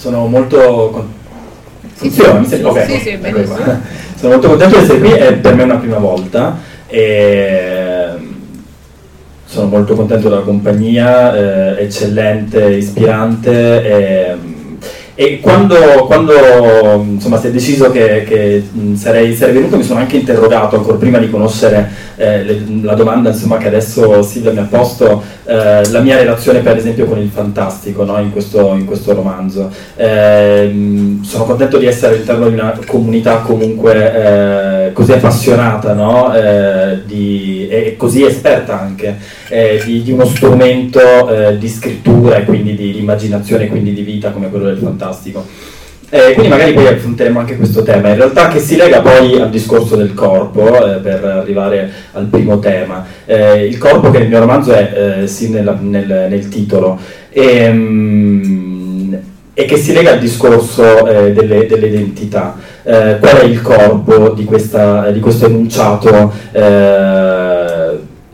Sono 0.00 0.26
molto 0.26 0.88
con... 0.90 1.12
sì, 1.94 2.08
sì, 2.08 2.22
okay. 2.22 2.88
sì, 2.88 2.98
sì, 3.00 3.18
sono 4.16 4.32
molto 4.32 4.48
contento 4.48 4.78
di 4.78 4.82
essere 4.82 4.98
qui, 4.98 5.10
è 5.10 5.34
per 5.34 5.54
me 5.54 5.64
una 5.64 5.76
prima 5.76 5.98
volta 5.98 6.56
e 6.86 8.14
sono 9.44 9.66
molto 9.66 9.94
contento 9.94 10.30
della 10.30 10.40
compagnia, 10.40 11.34
eh, 11.34 11.82
eccellente, 11.82 12.76
ispirante. 12.76 13.84
E, 13.84 14.36
e 15.20 15.38
quando, 15.38 15.76
quando 16.06 16.32
insomma, 17.06 17.38
si 17.38 17.48
è 17.48 17.50
deciso 17.50 17.90
che, 17.90 18.24
che 18.24 18.66
sarei, 18.94 19.34
sarei, 19.34 19.52
venuto 19.52 19.76
mi 19.76 19.82
sono 19.82 20.00
anche 20.00 20.16
interrogato 20.16 20.76
ancora 20.76 20.96
prima 20.96 21.18
di 21.18 21.28
conoscere 21.28 21.90
eh, 22.16 22.42
le, 22.42 22.62
la 22.80 22.94
domanda 22.94 23.28
insomma, 23.28 23.58
che 23.58 23.66
adesso 23.66 24.22
Silvia 24.22 24.52
mi 24.52 24.60
ha 24.60 24.66
posto, 24.70 25.22
eh, 25.44 25.86
la 25.90 26.00
mia 26.00 26.16
relazione 26.16 26.60
per 26.60 26.78
esempio 26.78 27.04
con 27.04 27.18
il 27.18 27.28
fantastico 27.28 28.02
no? 28.04 28.18
in, 28.18 28.32
questo, 28.32 28.72
in, 28.72 28.86
questo, 28.86 29.12
romanzo. 29.12 29.70
Eh, 29.94 31.18
sono 31.20 31.44
contento 31.44 31.76
di 31.76 31.84
essere 31.84 32.14
all'interno 32.14 32.48
di 32.48 32.54
una 32.54 32.78
comunità 32.86 33.40
comunque 33.40 34.86
eh, 34.86 34.92
così 34.94 35.12
appassionata 35.12 35.92
no? 35.92 36.34
Eh, 36.34 37.02
di, 37.04 37.68
e 37.68 37.94
così 37.98 38.24
esperta 38.24 38.80
anche 38.80 39.18
eh, 39.50 39.82
di, 39.84 40.02
di, 40.02 40.12
uno 40.12 40.24
strumento 40.24 41.54
di 41.58 41.68
scrittura 41.68 42.36
e 42.36 42.44
quindi 42.44 42.74
di, 42.74 42.92
di 42.92 42.98
immaginazione 42.98 43.64
e 43.64 43.68
quindi 43.68 43.92
di 43.92 44.02
vita 44.02 44.30
come 44.30 44.48
quello 44.48 44.64
del 44.64 44.78
fantastico. 44.78 45.44
Eh, 46.12 46.32
quindi 46.32 46.48
magari 46.48 46.72
poi 46.72 46.88
affronteremo 46.88 47.38
anche 47.38 47.56
questo 47.56 47.84
tema, 47.84 48.08
in 48.08 48.16
realtà 48.16 48.48
che 48.48 48.58
si 48.58 48.74
lega 48.74 49.00
poi 49.00 49.40
al 49.40 49.48
discorso 49.48 49.94
del 49.94 50.12
corpo, 50.12 50.84
eh, 50.84 50.98
per 50.98 51.24
arrivare 51.24 51.88
al 52.12 52.24
primo 52.24 52.58
tema. 52.58 53.06
Eh, 53.24 53.66
il 53.66 53.78
corpo 53.78 54.10
che 54.10 54.18
nel 54.18 54.26
mio 54.26 54.40
romanzo 54.40 54.72
è 54.72 55.20
eh, 55.22 55.26
sì 55.28 55.50
nella, 55.50 55.78
nel, 55.80 56.26
nel, 56.28 56.48
titolo, 56.48 56.98
e, 57.30 57.70
mm, 57.70 59.14
e, 59.54 59.64
che 59.66 59.76
si 59.76 59.92
lega 59.92 60.10
al 60.10 60.18
discorso 60.18 61.06
eh, 61.06 61.32
delle, 61.32 61.66
delle, 61.66 61.86
identità. 61.86 62.56
Eh, 62.82 63.18
qual 63.20 63.36
è 63.36 63.44
il 63.44 63.62
corpo 63.62 64.30
di, 64.30 64.44
questa, 64.44 65.12
di 65.12 65.20
questo 65.20 65.46
enunciato? 65.46 66.32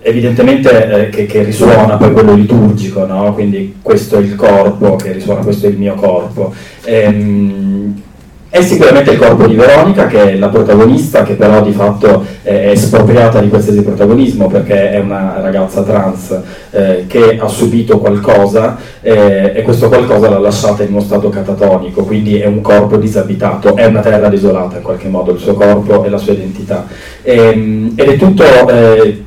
Evidentemente 0.06 1.08
eh, 1.08 1.08
che, 1.08 1.26
che, 1.26 1.42
risuona 1.42 1.96
poi 1.96 2.12
quello 2.12 2.34
liturgico, 2.34 3.04
no? 3.06 3.34
quindi 3.34 3.78
questo 3.82 4.18
è 4.18 4.20
il 4.20 4.36
corpo 4.36 4.94
che 4.94 5.10
risuona, 5.10 5.40
questo 5.40 5.66
è 5.66 5.70
il 5.70 5.78
mio 5.78 5.94
corpo. 5.94 6.54
Ehm, 6.84 8.02
è 8.48 8.62
sicuramente 8.62 9.10
il 9.10 9.18
corpo 9.18 9.46
di 9.46 9.56
Veronica 9.56 10.06
che 10.06 10.30
è 10.30 10.36
la 10.36 10.48
protagonista, 10.48 11.24
che 11.24 11.34
però 11.34 11.60
di 11.60 11.72
fatto 11.72 12.24
è 12.42 12.70
espropriata 12.70 13.40
di 13.40 13.48
qualsiasi 13.48 13.82
protagonismo 13.82 14.46
perché 14.46 14.92
è 14.92 15.00
una 15.00 15.40
ragazza 15.40 15.82
trans 15.82 16.40
eh, 16.70 17.04
che 17.08 17.36
ha 17.38 17.48
subito 17.48 17.98
qualcosa 17.98 18.78
eh, 19.02 19.52
e 19.56 19.62
questo 19.62 19.88
qualcosa 19.88 20.30
l'ha 20.30 20.38
lasciata 20.38 20.84
in 20.84 20.92
uno 20.92 21.00
stato 21.00 21.28
catatonico, 21.28 22.04
quindi 22.04 22.38
è 22.38 22.46
un 22.46 22.60
corpo 22.60 22.96
disabitato, 22.96 23.74
è 23.74 23.84
una 23.84 24.00
terra 24.00 24.28
desolata 24.28 24.76
in 24.76 24.82
qualche 24.82 25.08
modo, 25.08 25.32
il 25.32 25.40
suo 25.40 25.54
corpo 25.54 26.04
e 26.04 26.08
la 26.08 26.18
sua 26.18 26.32
identità. 26.32 26.86
Ehm, 27.22 27.94
ed 27.96 28.08
è 28.08 28.16
tutto... 28.16 28.44
Eh, 28.68 29.24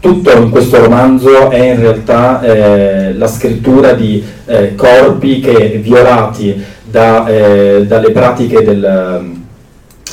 tutto 0.00 0.30
in 0.36 0.50
questo 0.50 0.80
romanzo 0.80 1.50
è 1.50 1.72
in 1.72 1.80
realtà 1.80 2.40
eh, 2.42 3.14
la 3.14 3.26
scrittura 3.26 3.92
di 3.92 4.22
eh, 4.46 4.74
corpi 4.74 5.40
che 5.40 5.80
violati 5.82 6.62
da, 6.88 7.26
eh, 7.26 7.84
dalle, 7.86 8.10
pratiche 8.10 8.62
del, 8.62 9.32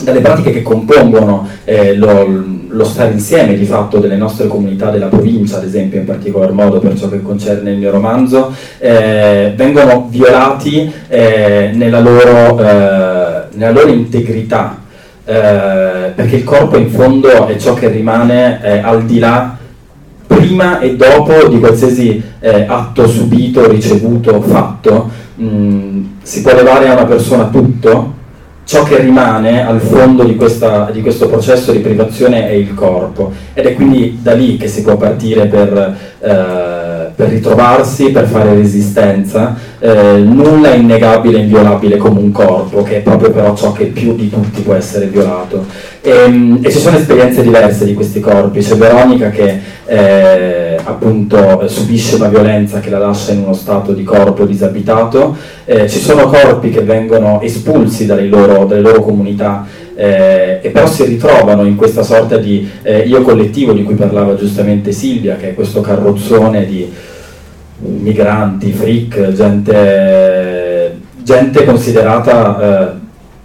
dalle, 0.02 0.20
pratiche 0.22 0.52
che 0.52 0.62
compongono 0.62 1.48
eh, 1.66 1.96
lo, 1.96 2.28
lo, 2.68 2.84
stare 2.84 3.12
insieme 3.12 3.56
di 3.56 3.66
fatto 3.66 4.00
delle 4.00 4.16
nostre 4.16 4.48
comunità 4.48 4.90
della 4.90 5.08
provincia, 5.08 5.58
ad 5.58 5.66
esempio 5.66 6.00
in 6.00 6.06
particolar 6.06 6.52
modo 6.52 6.80
per 6.80 6.98
ciò 6.98 7.10
che 7.10 7.22
concerne 7.22 7.72
il 7.72 7.78
mio 7.78 7.92
romanzo, 7.92 8.52
eh, 8.80 9.54
vengono 9.56 10.08
violati 10.10 10.92
eh, 11.08 11.72
nella 11.74 12.00
loro, 12.00 12.56
nella 12.56 13.72
loro 13.72 13.88
integrità. 13.90 14.82
perché 15.24 16.36
il 16.36 16.44
corpo 16.44 16.78
in 16.78 16.90
fondo 16.90 17.48
è 17.48 17.56
ciò 17.58 17.74
che 17.76 17.88
rimane 17.88 18.82
al 18.82 19.04
di 19.06 19.20
là 19.20 19.62
prima 20.44 20.80
e 20.80 20.96
dopo 20.96 21.48
di 21.48 21.60
qualsiasi 21.60 22.22
eh, 22.40 22.66
atto 22.68 23.08
subito, 23.08 23.70
ricevuto, 23.70 24.42
fatto, 24.42 25.10
mh, 25.36 25.46
mm, 25.46 26.04
si 26.22 26.42
può 26.42 26.54
levare 26.54 26.90
a 26.90 26.94
una 26.94 27.06
persona 27.06 27.46
tutto, 27.46 28.22
ciò 28.66 28.84
che 28.84 29.00
rimane 29.00 29.66
al 29.66 29.80
fondo 29.80 30.24
di, 30.24 30.36
questa, 30.36 30.90
di, 30.92 31.02
questo 31.02 31.28
processo 31.28 31.72
di 31.72 31.80
privazione 31.80 32.50
è 32.50 32.52
il 32.52 32.74
corpo. 32.74 33.32
Ed 33.54 33.66
è 33.66 33.74
quindi 33.74 34.20
da 34.22 34.34
lì 34.34 34.58
che 34.58 34.68
si 34.68 34.82
può 34.82 34.98
partire 34.98 35.48
per, 35.48 35.98
eh, 36.20 36.83
per 37.16 37.30
ritrovarsi, 37.30 38.12
per 38.12 38.28
fare 38.28 38.54
resistenza. 38.54 39.56
Eh, 39.80 40.18
nulla 40.18 40.72
è 40.72 40.76
innegabile 40.76 41.38
e 41.38 41.42
inviolabile 41.42 41.98
come 41.98 42.20
un 42.20 42.32
corpo, 42.32 42.84
che 42.84 42.98
è 42.98 43.02
proprio 43.02 43.32
però 43.32 43.56
ciò 43.56 43.72
che 43.72 43.86
più 43.86 44.16
di 44.16 44.30
tutti 44.30 44.62
può 44.62 44.74
essere 44.74 45.08
violato. 45.08 45.66
E, 46.02 46.10
ehm, 46.10 46.60
e 46.62 46.72
ci 46.72 46.80
sono 46.80 46.98
esperienze 46.98 47.42
diverse 47.44 47.86
di 47.86 47.94
questi 47.94 48.20
corpi. 48.20 48.62
C'è 48.62 48.76
Veronica 48.76 49.30
che 49.30 49.60
eh, 49.86 50.78
appunto 50.84 51.68
subisce 51.68 52.16
una 52.16 52.28
violenza 52.30 52.80
che 52.80 52.90
la 52.90 53.00
lascia 53.00 53.32
in 53.32 53.44
uno 53.44 53.54
stato 53.54 53.94
di 53.94 54.04
corpo 54.04 54.46
disabitato. 54.46 55.36
Eh, 55.66 55.88
ci 55.88 56.00
sono 56.00 56.28
corpi 56.28 56.70
che 56.70 56.82
vengono 56.82 57.42
espulsi 57.42 58.06
dalle 58.06 58.28
loro, 58.28 58.66
dalle 58.66 58.82
loro 58.82 59.02
comunità 59.02 59.66
eh, 59.96 60.60
e 60.62 60.70
però 60.70 60.88
si 60.88 61.06
ritrovano 61.06 61.66
in 61.66 61.76
questa 61.76 62.04
sorta 62.04 62.38
di 62.38 62.70
eh, 62.82 63.00
io 63.00 63.22
collettivo 63.22 63.74
di 63.74 63.84
cui 63.84 63.96
parlava 63.96 64.36
giustamente 64.36 64.92
Silvia, 64.92 65.36
che 65.36 65.50
è 65.50 65.54
questo 65.54 65.82
carrozzone 65.82 66.66
di 66.66 66.92
migranti, 67.78 68.72
freak, 68.72 69.34
gente, 69.34 70.98
gente 71.22 71.66
considerata 71.66 72.60
eh, 72.60 73.02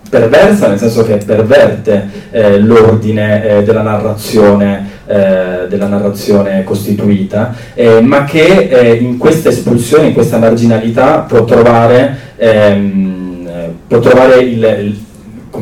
perversa, 0.09 0.69
nel 0.69 0.79
senso 0.79 1.05
che 1.05 1.17
perverte 1.17 2.09
eh, 2.31 2.59
l'ordine 2.59 3.45
eh, 3.45 3.63
della, 3.63 3.83
narrazione, 3.83 4.89
eh, 5.07 5.67
della 5.69 5.87
narrazione 5.87 6.65
costituita, 6.65 7.55
eh, 7.75 8.01
ma 8.01 8.25
che 8.25 8.69
eh, 8.69 8.95
in 8.95 9.19
questa 9.19 9.51
espulsione, 9.51 10.09
in 10.09 10.15
questa 10.15 10.39
marginalità 10.39 11.19
può 11.21 11.45
trovare, 11.45 12.17
ehm, 12.37 13.49
può 13.87 13.99
trovare 13.99 14.37
il 14.41 15.07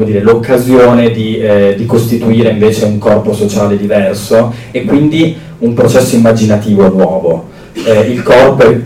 dire, 0.05 0.21
l'occasione 0.21 1.11
di, 1.11 1.39
eh, 1.39 1.75
di, 1.77 1.87
costituire 1.87 2.51
invece 2.51 2.85
un 2.85 2.99
corpo 2.99 3.33
sociale 3.33 3.77
diverso 3.77 4.53
e 4.71 4.85
quindi 4.85 5.37
un 5.59 5.75
processo 5.75 6.17
immaginativo 6.17 6.89
nuovo. 6.89 7.55
il 8.09 8.23
corpo 8.23 8.63
è 8.63 8.79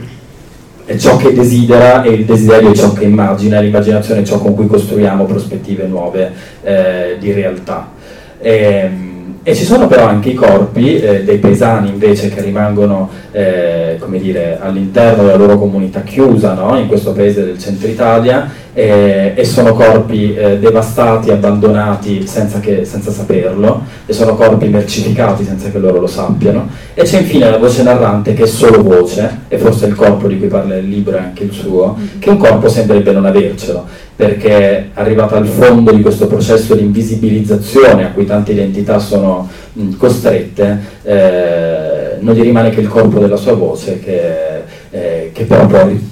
è 0.91 0.97
ciò 0.97 1.17
che 1.17 1.33
desidera 1.33 2.03
e 2.03 2.11
il 2.11 2.25
desiderio 2.25 2.73
è 2.73 2.75
ciò 2.75 2.93
che 2.93 3.05
immagina, 3.05 3.61
l'immaginazione 3.61 4.23
è 4.23 4.25
ciò 4.25 4.41
con 4.41 4.57
cui 4.57 4.67
costruiamo 4.67 5.25
prospettive 5.25 5.87
nuove 5.87 6.33
eh, 6.65 7.17
di 7.21 7.31
realtà. 7.31 7.93
E, 8.41 8.53
ehm, 8.53 9.10
e, 9.51 9.55
ci 9.55 9.65
sono 9.65 9.87
però 9.89 10.07
anche 10.07 10.31
i 10.31 10.35
corpi 10.35 11.01
eh, 11.01 11.25
dei 11.25 11.39
paesani 11.39 11.89
invece 11.89 12.29
che 12.29 12.41
rimangono 12.41 13.11
eh, 13.33 13.99
dire, 14.19 14.59
all'interno 14.61 15.25
della 15.25 15.37
loro 15.37 15.59
comunità 15.59 16.03
chiusa 16.03 16.55
no? 16.55 16.79
in 16.79 16.87
questo 16.87 17.13
paese 17.13 17.45
del 17.45 17.59
centro 17.59 17.89
Italia 17.89 18.49
eh, 18.73 19.33
e 19.35 19.45
sono 19.45 19.75
corpi 19.75 20.35
eh, 20.35 20.59
devastati, 20.59 21.31
abbandonati 21.31 22.27
senza, 22.27 22.61
che, 22.61 22.85
senza, 22.85 23.11
saperlo, 23.11 23.83
e 24.07 24.13
sono 24.13 24.35
corpi 24.35 24.69
mercificati 24.69 25.45
senza 25.45 25.71
che 25.71 25.79
loro 25.79 26.01
lo 26.01 26.07
sappiano. 26.07 26.69
E 26.95 27.03
c'è 27.03 27.21
infine 27.21 27.51
la 27.51 27.59
voce 27.59 27.83
narrante 27.83 28.35
che 28.35 28.45
è 28.45 28.47
solo 28.47 28.83
voce, 28.83 29.41
e 29.49 29.59
forse 29.59 29.87
il 29.87 29.95
corpo 29.95 30.29
di 30.29 30.39
cui 30.39 30.49
parla 30.49 30.77
il 30.77 30.89
libro 30.89 31.17
è 31.17 31.21
anche 31.21 31.45
il 31.45 31.53
suo, 31.53 31.97
che 32.19 32.31
un 32.31 32.39
corpo 32.39 32.69
sembrerebbe 32.69 33.13
non 33.13 33.27
avercelo, 33.27 33.85
perché 34.15 34.91
arrivata 34.95 35.37
al 35.37 35.47
fondo 35.47 35.93
di 35.93 36.03
questo 36.03 36.27
processo 36.27 36.75
di 36.75 36.83
invisibilizzazione 36.83 38.05
a 38.05 38.11
cui 38.11 38.27
tante 38.27 38.53
identità 38.53 38.99
sono 38.99 39.40
mh, 39.73 39.97
costrette, 39.97 40.79
eh, 41.03 42.17
non 42.21 42.35
gli 42.35 42.43
rimane 42.43 42.71
che 42.71 42.81
il 42.81 42.89
corpo 42.89 43.19
della 43.19 43.37
sua 43.37 43.55
voce, 43.55 44.01
che, 44.01 44.63
eh, 44.91 45.31
che 45.33 45.45
però 45.45 45.67
poi 45.67 46.09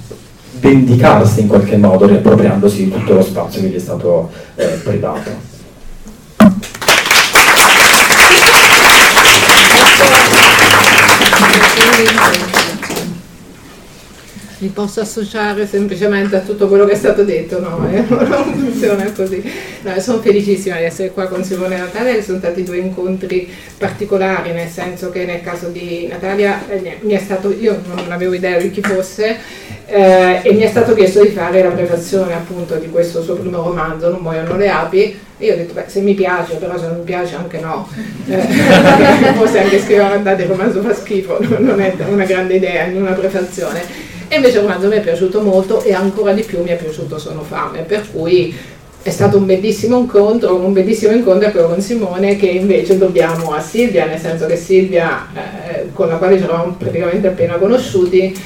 vendicarsi 0.59 1.41
in 1.41 1.47
qualche 1.47 1.77
modo 1.77 2.05
riappropriandosi 2.05 2.85
di 2.85 2.91
tutto 2.91 3.13
lo 3.13 3.21
spazio 3.21 3.61
che 3.61 3.67
gli 3.67 3.75
è 3.75 3.79
stato 3.79 4.29
eh, 4.55 4.65
privato. 4.83 5.47
Mi 14.61 14.67
posso 14.67 14.99
associare 14.99 15.65
semplicemente 15.65 16.35
a 16.35 16.41
tutto 16.41 16.67
quello 16.67 16.83
che 16.83 16.91
è 16.91 16.95
stato 16.95 17.23
detto, 17.23 17.61
no, 17.61 17.77
non 17.79 18.53
funziona 18.53 19.09
così. 19.13 19.41
No, 19.83 19.97
sono 20.01 20.19
felicissima 20.19 20.75
di 20.75 20.83
essere 20.83 21.11
qua 21.11 21.27
con 21.27 21.45
Simone 21.45 21.75
e 21.75 21.77
Natalia, 21.77 22.21
sono 22.21 22.39
stati 22.39 22.63
due 22.63 22.75
incontri 22.75 23.49
particolari, 23.77 24.51
nel 24.51 24.67
senso 24.67 25.11
che 25.11 25.23
nel 25.23 25.41
caso 25.41 25.69
di 25.69 26.07
Natalia 26.07 26.67
eh, 26.67 26.97
mi 26.99 27.13
è 27.13 27.19
stato, 27.19 27.55
io 27.57 27.81
non 27.85 28.11
avevo 28.11 28.33
idea 28.33 28.59
di 28.59 28.69
chi 28.69 28.81
fosse, 28.81 29.37
eh, 29.85 30.41
e 30.43 30.51
mi 30.51 30.61
è 30.61 30.67
stato 30.67 30.93
chiesto 30.93 31.21
di 31.21 31.29
fare 31.29 31.63
la 31.63 31.69
prefazione 31.69 32.33
appunto 32.33 32.75
di 32.75 32.89
questo 32.89 33.23
suo 33.23 33.35
primo 33.35 33.63
romanzo, 33.63 34.09
Non 34.09 34.19
muoiono 34.19 34.57
le 34.57 34.67
api, 34.67 35.17
e 35.37 35.45
io 35.45 35.53
ho 35.53 35.55
detto, 35.55 35.73
beh, 35.73 35.85
se 35.87 36.01
mi 36.01 36.15
piace, 36.15 36.55
però 36.55 36.77
se 36.77 36.87
non 36.87 36.97
mi 36.97 37.05
piace 37.05 37.35
anche 37.35 37.61
no, 37.61 37.87
eh, 38.27 38.41
forse 39.35 39.59
anche 39.59 39.79
scrivere, 39.79 40.09
guardate, 40.09 40.41
il 40.41 40.49
romanzo 40.49 40.81
fa 40.81 40.93
schifo, 40.93 41.37
non 41.59 41.79
è 41.79 41.95
una 42.09 42.25
grande 42.25 42.55
idea 42.55 42.83
in 42.87 43.01
una 43.01 43.13
prefazione. 43.13 44.08
E 44.31 44.35
invece 44.35 44.57
il 44.57 44.63
romanzo 44.63 44.87
mi 44.87 44.95
è 44.95 45.01
piaciuto 45.01 45.41
molto 45.41 45.81
e 45.81 45.91
ancora 45.91 46.33
di 46.33 46.43
più 46.43 46.61
mi 46.61 46.69
è 46.69 46.75
piaciuto 46.75 47.17
Sono 47.17 47.41
fame, 47.41 47.81
per 47.81 48.05
cui 48.11 48.55
è 49.01 49.09
stato 49.09 49.37
un 49.37 49.45
bellissimo 49.45 49.97
incontro, 49.97 50.55
un 50.55 50.71
bellissimo 50.71 51.13
incontro 51.13 51.49
quello 51.49 51.67
con 51.67 51.81
Simone 51.81 52.35
che 52.35 52.45
invece 52.45 52.97
dobbiamo 52.97 53.53
a 53.53 53.59
Silvia, 53.59 54.05
nel 54.05 54.19
senso 54.19 54.45
che 54.45 54.55
Silvia, 54.55 55.25
eh, 55.33 55.87
con 55.93 56.09
la 56.09 56.17
quale 56.17 56.37
ci 56.37 56.43
eravamo 56.43 56.75
praticamente 56.77 57.27
appena 57.27 57.55
conosciuti, 57.55 58.39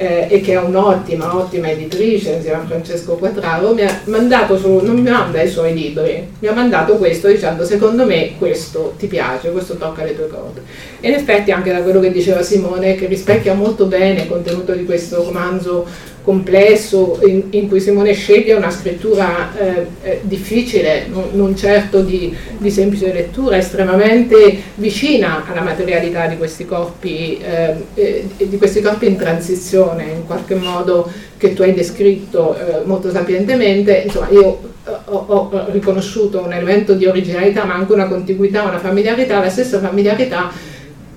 eh, 0.00 0.28
e 0.30 0.40
che 0.40 0.52
è 0.52 0.58
un'ottima, 0.58 1.36
ottima 1.36 1.68
editrice 1.70 2.30
insieme 2.30 2.56
a 2.56 2.64
Francesco 2.64 3.16
Quattraro, 3.16 3.74
mi 3.74 3.82
ha 3.82 4.00
mandato 4.04 4.56
su, 4.56 4.78
non 4.78 4.94
mi 4.94 5.10
manda 5.10 5.42
i 5.42 5.48
suoi 5.48 5.74
libri, 5.74 6.26
mi 6.38 6.48
ha 6.48 6.54
mandato 6.54 6.94
questo 6.96 7.28
dicendo 7.28 7.66
secondo 7.66 8.06
me 8.06 8.32
questo 8.38 8.94
ti 8.96 9.08
piace, 9.08 9.50
questo 9.50 9.76
tocca 9.76 10.02
le 10.02 10.16
tue 10.16 10.28
corde. 10.28 10.62
E 11.00 11.08
in 11.08 11.14
effetti 11.16 11.50
anche 11.50 11.70
da 11.70 11.82
quello 11.82 12.00
che 12.00 12.10
diceva 12.10 12.40
Simone, 12.42 12.94
che 12.94 13.08
rispecchia 13.08 13.52
molto 13.52 13.84
bene 13.84 14.22
il 14.22 14.28
contenuto 14.28 14.72
di 14.72 14.86
questo 14.86 15.22
romanzo 15.22 15.86
complesso 16.22 17.18
in, 17.24 17.44
in, 17.50 17.68
cui 17.68 17.80
Simone 17.80 18.12
sceglie 18.12 18.52
una 18.54 18.70
scrittura 18.70 19.56
eh, 19.56 19.86
eh, 20.02 20.20
difficile, 20.22 21.06
non, 21.08 21.30
non 21.32 21.56
certo 21.56 22.02
di, 22.02 22.34
di, 22.58 22.70
semplice 22.70 23.12
lettura, 23.12 23.56
estremamente 23.56 24.60
vicina 24.74 25.44
alla 25.50 25.62
materialità 25.62 26.26
di 26.26 26.36
questi 26.36 26.66
corpi, 26.66 27.38
eh, 27.38 27.74
eh 27.94 28.28
di 28.36 28.58
questi 28.58 28.80
corpi 28.80 29.06
in 29.06 29.16
transizione, 29.16 30.04
in 30.04 30.26
qualche 30.26 30.54
modo 30.54 31.10
che 31.36 31.54
tu 31.54 31.62
hai 31.62 31.72
descritto 31.72 32.54
eh, 32.54 32.84
molto 32.84 33.10
sapientemente. 33.10 34.02
Insomma, 34.04 34.28
io 34.28 34.60
ho, 35.06 35.24
ho, 35.26 35.66
riconosciuto 35.70 36.42
un 36.44 36.52
elemento 36.52 36.92
di 36.92 37.06
originalità, 37.06 37.64
ma 37.64 37.74
anche 37.74 37.92
una 37.92 38.08
contiguità, 38.08 38.62
una 38.64 38.78
familiarità, 38.78 39.40
la 39.40 39.48
stessa 39.48 39.78
familiarità 39.78 40.50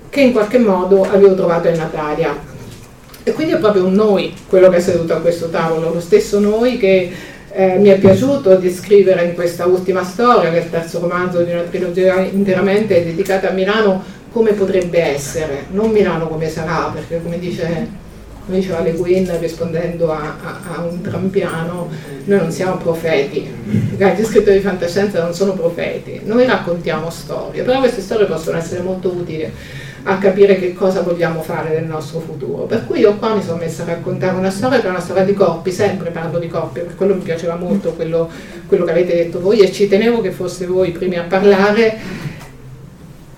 che 0.08 0.20
in 0.20 0.32
qualche 0.32 0.58
modo 0.58 1.02
avevo 1.02 1.34
trovato 1.34 1.68
in 1.68 1.76
Natalia 1.76 2.52
e 3.24 3.32
quindi 3.32 3.54
è 3.54 3.58
proprio 3.58 3.86
un 3.86 3.94
noi 3.94 4.34
quello 4.46 4.68
che 4.68 4.76
è 4.76 4.80
seduto 4.80 5.14
a 5.14 5.20
questo 5.20 5.48
tavolo, 5.48 5.92
lo 5.92 6.00
stesso 6.00 6.38
noi 6.38 6.76
che 6.76 7.10
eh, 7.50 7.78
mi 7.78 7.88
è 7.88 7.98
piaciuto 7.98 8.56
descrivere 8.56 9.24
in 9.24 9.34
questa 9.34 9.64
ultima 9.66 10.04
storia, 10.04 10.50
che 10.50 10.60
è 10.60 10.64
il 10.64 10.70
terzo 10.70 11.00
romanzo 11.00 11.40
di 11.42 11.52
una 11.52 11.62
trilogia 11.62 12.20
interamente 12.20 13.02
dedicata 13.02 13.48
a 13.48 13.52
Milano, 13.52 14.02
come 14.30 14.52
potrebbe 14.52 15.00
essere, 15.00 15.66
non 15.70 15.90
Milano 15.90 16.28
come 16.28 16.48
sarà, 16.50 16.90
perché 16.92 17.22
come 17.22 17.38
dice 17.38 18.02
come 18.44 18.58
diceva 18.58 18.80
Le 18.80 18.92
Guin 18.92 19.38
rispondendo 19.40 20.12
a, 20.12 20.36
a, 20.42 20.74
a, 20.74 20.80
un 20.82 21.00
trampiano, 21.00 21.88
noi 22.24 22.38
non 22.38 22.50
siamo 22.50 22.76
profeti, 22.76 23.48
gli 23.96 24.24
scrittori 24.24 24.58
di 24.58 24.62
fantascienza 24.62 25.22
non 25.22 25.32
sono 25.32 25.52
profeti, 25.52 26.20
noi 26.24 26.44
raccontiamo 26.44 27.08
storie, 27.08 27.62
però 27.62 27.78
queste 27.78 28.02
storie 28.02 28.26
possono 28.26 28.58
essere 28.58 28.82
molto 28.82 29.08
utili 29.08 29.50
a 30.04 30.18
capire 30.18 30.56
che 30.58 30.74
cosa 30.74 31.02
vogliamo 31.02 31.42
fare 31.42 31.70
del 31.70 31.84
nostro 31.84 32.20
futuro. 32.20 32.64
Per 32.64 32.86
cui 32.86 33.00
io 33.00 33.16
qua 33.16 33.34
mi 33.34 33.42
sono 33.42 33.58
messa 33.58 33.82
a 33.82 33.86
raccontare 33.86 34.36
una 34.36 34.50
storia 34.50 34.80
che 34.80 34.86
è 34.86 34.90
una 34.90 35.00
storia 35.00 35.24
di 35.24 35.34
coppie, 35.34 35.72
sempre 35.72 36.10
parlo 36.10 36.38
di 36.38 36.48
coppie, 36.48 36.82
per 36.82 36.94
quello 36.94 37.14
mi 37.14 37.22
piaceva 37.22 37.56
molto 37.56 37.92
quello, 37.92 38.30
quello 38.66 38.84
che 38.84 38.90
avete 38.90 39.14
detto 39.14 39.40
voi 39.40 39.60
e 39.60 39.72
ci 39.72 39.88
tenevo 39.88 40.20
che 40.20 40.30
foste 40.30 40.66
voi 40.66 40.88
i 40.88 40.92
primi 40.92 41.16
a 41.16 41.22
parlare 41.22 42.32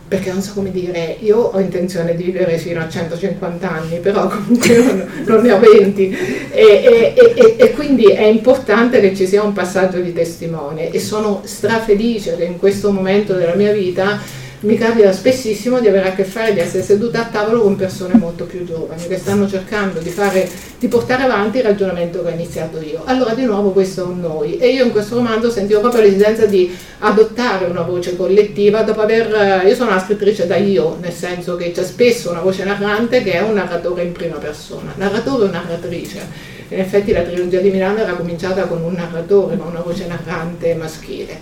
perché 0.09 0.31
non 0.31 0.41
so 0.41 0.53
come 0.55 0.71
dire, 0.71 1.17
io 1.21 1.37
ho 1.37 1.59
intenzione 1.59 2.15
di 2.15 2.23
vivere 2.23 2.59
fino 2.59 2.81
a 2.81 2.89
150 2.89 3.69
anni, 3.69 3.99
però 3.99 4.29
comunque 4.31 4.77
non, 4.77 5.09
non 5.25 5.43
ne 5.43 5.53
ho 5.53 5.59
20 5.59 6.19
e, 6.53 6.63
e, 6.63 7.15
e, 7.17 7.57
e, 7.59 7.71
quindi 7.73 8.05
è 8.05 8.25
importante 8.25 9.01
che 9.01 9.17
ci 9.17 9.27
sia 9.27 9.43
un 9.43 9.53
passaggio 9.53 9.99
di 9.99 10.13
testimone 10.13 10.91
e 10.91 11.01
sono 11.01 11.41
strafelice 11.45 12.37
che 12.37 12.45
in 12.45 12.57
questo 12.57 12.93
momento 12.93 13.35
della 13.35 13.57
mia 13.57 13.73
vita 13.73 14.21
mi 14.61 14.79
capita 14.79 15.13
spessissimo 15.13 15.81
di 15.81 15.89
avere 15.89 16.09
a 16.09 16.13
che 16.15 16.25
fare, 16.25 16.55
di 16.55 16.61
essere 16.61 16.83
seduta 16.83 17.21
a 17.21 17.25
tavolo 17.27 17.61
con 17.63 17.77
persone 17.77 18.15
molto 18.15 18.45
più 18.45 18.65
giovani 18.65 19.07
che 19.07 19.19
stanno 19.19 19.47
cercando 19.47 20.01
di, 20.01 20.09
fare, 20.09 20.49
di 20.79 20.89
portare 20.89 21.25
avanti 21.25 21.59
il 21.59 21.65
ragionamento 21.65 22.23
che 22.23 22.31
ho 22.31 22.33
iniziato 22.33 22.81
io. 22.81 23.03
Allora 23.05 23.35
di 23.35 23.45
nuovo 23.45 23.73
questo 23.73 24.03
è 24.03 24.07
un 24.07 24.21
noi 24.21 24.57
e 24.57 24.69
io 24.69 24.85
in 24.85 24.93
questo 24.93 25.17
romanzo 25.17 25.51
sentivo 25.51 25.81
proprio 25.81 26.01
l'esigenza 26.01 26.47
di 26.47 26.75
adottare 27.01 27.67
una 27.67 27.83
voce 27.83 28.17
collettiva 28.17 28.81
dopo 28.83 29.03
aver, 29.03 29.67
io 29.67 29.75
sono 29.75 29.91
una 29.91 30.01
scrittrice 30.01 30.47
da 30.47 30.57
io, 30.57 30.97
nel 31.01 31.13
senso 31.13 31.57
che 31.57 31.73
c'è 31.73 31.85
spesso 31.85 32.31
una 32.31 32.41
voce 32.41 32.65
narrante 32.65 33.23
che 33.23 33.33
è 33.33 33.43
un 33.43 33.55
narratore 33.55 34.05
in 34.05 34.13
prima 34.13 34.37
persona, 34.37 34.95
narratore 34.97 35.45
o 35.45 35.51
narratrice. 35.51 36.55
In 36.69 36.81
effetti 36.81 37.13
la 37.13 37.23
trilogia 37.23 37.61
di 37.61 37.71
Milano 37.71 37.99
era 37.99 38.15
cominciata 38.15 38.65
con 38.65 38.83
un 38.83 38.95
narratore, 38.95 39.55
ma 39.55 39.67
una 39.67 39.81
voce 39.81 40.07
narrante 40.07 40.75
maschile. 40.75 41.39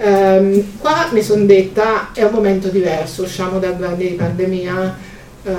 Um, 0.00 0.78
qua 0.78 1.08
mi 1.10 1.22
sono 1.22 1.44
detta 1.44 2.12
è 2.12 2.22
un 2.22 2.32
momento 2.32 2.68
diverso, 2.68 3.24
usciamo 3.24 3.58
da 3.58 3.72
due 3.72 3.86
anni 3.86 4.10
di 4.10 4.14
pandemia, 4.14 4.96
uh, 5.42 5.50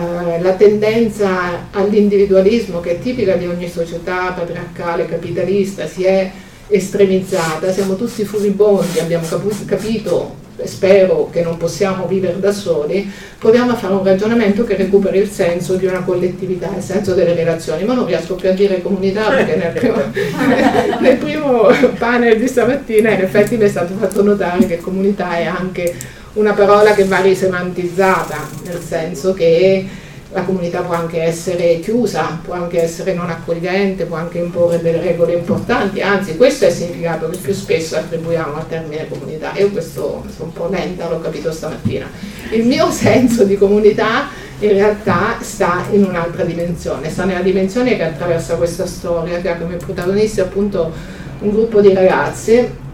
la 0.41 0.53
tendenza 0.53 1.67
all'individualismo 1.71 2.79
che 2.79 2.91
è 2.91 2.99
tipica 2.99 3.35
di 3.35 3.47
ogni 3.47 3.69
società 3.69 4.31
patriarcale, 4.31 5.07
capitalista, 5.07 5.87
si 5.87 6.05
è 6.05 6.31
estremizzata, 6.67 7.73
siamo 7.73 7.97
tutti 7.97 8.23
furibondi, 8.23 8.99
abbiamo 8.99 9.27
capu- 9.27 9.65
capito 9.65 10.35
spero 10.65 11.29
che 11.31 11.41
non 11.41 11.57
possiamo 11.57 12.05
vivere 12.07 12.39
da 12.39 12.51
soli, 12.51 13.11
proviamo 13.37 13.71
a 13.71 13.75
fare 13.75 13.93
un 13.93 14.03
ragionamento 14.03 14.63
che 14.63 14.75
recuperi 14.75 15.19
il 15.19 15.29
senso 15.29 15.75
di 15.75 15.85
una 15.85 16.01
collettività, 16.01 16.69
il 16.75 16.83
senso 16.83 17.13
delle 17.13 17.33
relazioni, 17.33 17.83
ma 17.83 17.93
non 17.93 18.05
riesco 18.05 18.35
più 18.35 18.49
a 18.49 18.53
dire 18.53 18.81
comunità 18.81 19.29
perché 19.29 19.55
nel 19.55 19.71
primo, 19.71 20.01
nel 20.99 21.17
primo 21.17 21.67
panel 21.97 22.37
di 22.37 22.47
stamattina 22.47 23.11
in 23.11 23.21
effetti 23.21 23.57
mi 23.57 23.65
è 23.65 23.69
stato 23.69 23.93
fatto 23.97 24.23
notare 24.23 24.65
che 24.65 24.79
comunità 24.79 25.37
è 25.37 25.45
anche 25.45 25.95
una 26.33 26.53
parola 26.53 26.93
che 26.93 27.05
va 27.05 27.19
risemantizzata, 27.19 28.47
nel 28.65 28.81
senso 28.81 29.33
che 29.33 29.85
la 30.31 30.43
comunità 30.43 30.81
può 30.81 30.93
anche 30.93 31.21
essere 31.23 31.79
chiusa, 31.79 32.39
può 32.43 32.53
anche 32.53 32.81
essere 32.81 33.13
non 33.13 33.29
accogliente, 33.29 34.05
può 34.05 34.17
anche 34.17 34.37
imporre 34.37 34.79
delle 34.79 35.01
regole 35.01 35.33
importanti, 35.33 36.01
anzi 36.01 36.37
questo 36.37 36.65
è 36.65 36.67
il 36.67 36.73
significato 36.73 37.29
che 37.29 37.37
più 37.37 37.53
spesso 37.53 37.95
attribuiamo 37.95 38.55
al 38.55 38.67
termine 38.67 39.07
comunità. 39.07 39.53
Io 39.57 39.71
questo 39.71 40.23
sono 40.35 40.49
un 40.49 40.53
po' 40.53 40.67
lenta, 40.69 41.09
l'ho 41.09 41.19
capito 41.19 41.51
stamattina. 41.51 42.07
Il 42.51 42.65
mio 42.65 42.89
senso 42.91 43.43
di 43.43 43.57
comunità 43.57 44.27
in 44.59 44.71
realtà 44.71 45.37
sta 45.39 45.85
in 45.91 46.03
un'altra 46.03 46.43
dimensione, 46.43 47.09
sta 47.09 47.25
nella 47.25 47.41
dimensione 47.41 47.95
che 47.95 48.03
attraversa 48.03 48.55
questa 48.55 48.85
storia, 48.85 49.39
che 49.39 49.49
ha 49.49 49.55
come 49.55 49.77
protagonisti 49.77 50.41
appunto 50.41 50.91
un 51.39 51.49
gruppo 51.49 51.81
di 51.81 51.93
ragazzi 51.93 52.87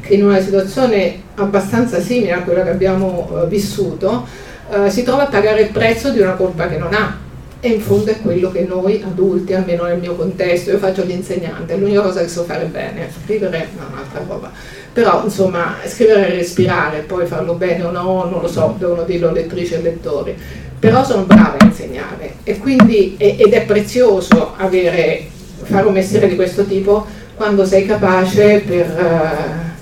che 0.00 0.14
in 0.14 0.24
una 0.24 0.40
situazione 0.40 1.22
abbastanza 1.36 2.00
simile 2.00 2.32
a 2.32 2.42
quella 2.42 2.62
che 2.62 2.70
abbiamo 2.70 3.28
uh, 3.30 3.46
vissuto, 3.46 4.26
eh, 4.70 4.90
si 4.90 5.02
trova 5.02 5.24
a 5.24 5.26
pagare 5.26 5.62
il 5.62 5.70
prezzo 5.70 6.10
di 6.10 6.20
una 6.20 6.34
colpa 6.34 6.68
che 6.68 6.76
non 6.76 6.94
ha. 6.94 7.22
E 7.60 7.68
in 7.68 7.80
fondo 7.80 8.10
è 8.10 8.20
quello 8.20 8.50
che 8.50 8.66
noi 8.68 9.02
adulti, 9.02 9.54
almeno 9.54 9.84
nel 9.84 9.98
mio 9.98 10.14
contesto, 10.14 10.70
io 10.70 10.78
faccio 10.78 11.02
l'insegnante, 11.02 11.76
l'unica 11.76 12.02
cosa 12.02 12.20
che 12.20 12.28
so 12.28 12.44
fare 12.44 12.66
bene, 12.66 13.08
scrivere 13.22 13.56
è 13.58 13.66
un'altra 13.90 14.22
roba. 14.28 14.52
Però 14.92 15.24
insomma, 15.24 15.76
scrivere 15.86 16.28
e 16.28 16.36
respirare, 16.36 17.00
poi 17.00 17.24
farlo 17.24 17.54
bene 17.54 17.84
o 17.84 17.90
no, 17.90 18.28
non 18.30 18.42
lo 18.42 18.48
so, 18.48 18.74
devono 18.78 19.04
dirlo 19.04 19.32
lettrici 19.32 19.74
e 19.74 19.80
lettori. 19.80 20.36
Però 20.78 21.02
sono 21.04 21.22
brava 21.22 21.56
a 21.58 21.64
insegnare 21.64 22.34
e 22.44 22.58
quindi, 22.58 23.14
ed 23.16 23.50
è 23.50 23.64
prezioso 23.64 24.52
avere, 24.58 25.22
fare 25.62 25.86
un 25.86 25.94
mestiere 25.94 26.28
di 26.28 26.36
questo 26.36 26.66
tipo 26.66 27.06
quando 27.34 27.64
sei 27.64 27.86
capace 27.86 28.62
per... 28.66 28.86
Uh, 28.86 29.73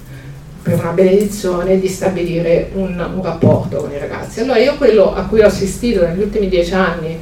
per 0.62 0.78
una 0.78 0.92
benedizione 0.92 1.80
di 1.80 1.88
stabilire 1.88 2.70
un, 2.74 2.98
un, 3.14 3.22
rapporto 3.22 3.78
con 3.78 3.90
i 3.90 3.98
ragazzi. 3.98 4.40
Allora 4.40 4.58
io 4.58 4.76
quello 4.76 5.14
a 5.14 5.24
cui 5.24 5.40
ho 5.40 5.46
assistito 5.46 6.06
negli 6.06 6.20
ultimi 6.20 6.48
dieci 6.48 6.72
anni 6.72 7.18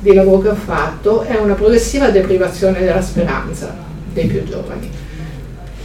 di 0.00 0.12
lavoro 0.12 0.40
che 0.40 0.48
ho 0.48 0.54
fatto 0.54 1.22
è 1.22 1.36
una 1.36 1.54
progressiva 1.54 2.10
deprivazione 2.10 2.80
della 2.80 3.02
speranza 3.02 3.76
dei 4.12 4.26
più 4.26 4.42
giovani, 4.44 4.90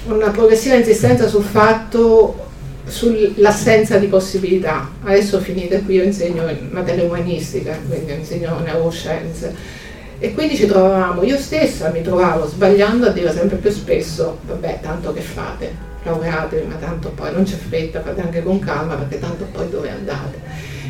una 0.07 0.29
progressiva 0.29 0.75
insistenza 0.75 1.27
sul 1.27 1.43
fatto 1.43 2.43
sull'assenza 2.87 3.97
di 3.97 4.07
possibilità. 4.07 4.89
Adesso 5.03 5.39
finite 5.39 5.81
qui, 5.81 5.95
io 5.95 6.03
insegno 6.03 6.47
in 6.49 6.69
materie 6.71 7.05
umanistiche, 7.05 7.79
quindi 7.87 8.13
insegno 8.13 8.59
neuroscienze. 8.59 9.83
E 10.17 10.33
quindi 10.33 10.55
ci 10.55 10.65
trovavamo, 10.65 11.23
io 11.23 11.37
stessa 11.37 11.89
mi 11.89 12.01
trovavo 12.01 12.47
sbagliando 12.47 13.07
a 13.07 13.09
dire 13.09 13.33
sempre 13.33 13.57
più 13.57 13.69
spesso, 13.69 14.39
vabbè, 14.45 14.79
tanto 14.81 15.11
che 15.11 15.19
fate, 15.19 15.73
laureatevi, 16.05 16.67
ma 16.67 16.75
tanto 16.75 17.09
poi 17.09 17.33
non 17.33 17.43
c'è 17.43 17.55
fretta, 17.55 18.01
fate 18.01 18.21
anche 18.21 18.43
con 18.43 18.59
calma 18.59 18.95
perché 18.95 19.19
tanto 19.19 19.45
poi 19.51 19.69
dove 19.69 19.89
andate? 19.89 20.39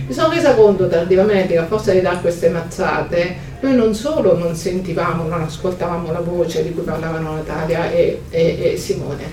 Mi 0.07 0.13
sono 0.13 0.33
resa 0.33 0.53
conto 0.53 0.87
tardivamente 0.87 1.53
che 1.53 1.59
a 1.59 1.65
forza 1.65 1.91
di 1.91 2.01
dare 2.01 2.19
queste 2.19 2.49
mazzate 2.49 3.53
noi 3.61 3.75
non 3.75 3.95
solo 3.95 4.37
non 4.37 4.53
sentivamo, 4.55 5.23
non 5.23 5.41
ascoltavamo 5.41 6.11
la 6.11 6.19
voce 6.19 6.61
di 6.61 6.71
cui 6.71 6.83
parlavano 6.83 7.33
Natalia 7.33 7.89
e, 7.89 8.21
e, 8.29 8.73
e 8.73 8.77
Simone, 8.77 9.23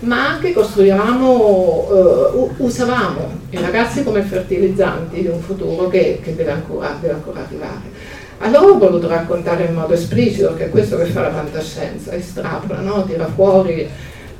ma 0.00 0.28
anche 0.30 0.52
costruivamo, 0.52 1.28
uh, 1.28 2.54
usavamo 2.56 3.40
i 3.50 3.60
ragazzi 3.60 4.02
come 4.02 4.22
fertilizzanti 4.22 5.20
di 5.20 5.26
un 5.26 5.40
futuro 5.40 5.88
che, 5.88 6.20
che 6.22 6.34
deve, 6.34 6.52
ancora, 6.52 6.96
deve 6.98 7.14
ancora 7.14 7.40
arrivare. 7.40 8.20
Allora 8.38 8.72
ho 8.72 8.78
voluto 8.78 9.06
raccontare 9.06 9.66
in 9.66 9.74
modo 9.74 9.92
esplicito 9.92 10.54
che 10.54 10.64
è 10.64 10.70
questo 10.70 10.96
che 10.96 11.04
fa 11.04 11.20
la 11.20 11.32
fantascienza, 11.32 12.12
estrapola, 12.12 12.80
no? 12.80 13.04
tira 13.04 13.26
fuori 13.26 13.88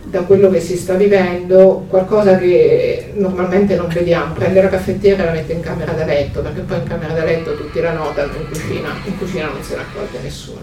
da 0.05 0.23
quello 0.23 0.51
che 0.51 0.61
si 0.61 0.77
sta 0.77 0.95
vivendo, 0.95 1.87
qualcosa 1.88 2.37
che 2.37 3.12
normalmente 3.15 3.77
non 3.77 3.88
vediamo, 3.88 4.35
prende 4.35 4.61
la 4.61 4.69
caffettiera 4.69 5.23
e 5.23 5.27
la 5.27 5.33
mette 5.33 5.53
in 5.53 5.61
camera 5.61 5.93
da 5.93 6.05
letto, 6.05 6.41
perché 6.41 6.61
poi 6.61 6.79
in 6.79 6.85
camera 6.85 7.12
da 7.12 7.25
letto 7.25 7.57
tutti 7.57 7.81
la 7.81 7.93
notano, 7.93 8.33
in 8.35 8.47
cucina, 8.49 8.91
in 9.05 9.17
cucina 9.17 9.47
non 9.47 9.62
se 9.62 9.77
ne 9.77 9.83
accorge 9.83 10.19
nessuno. 10.23 10.61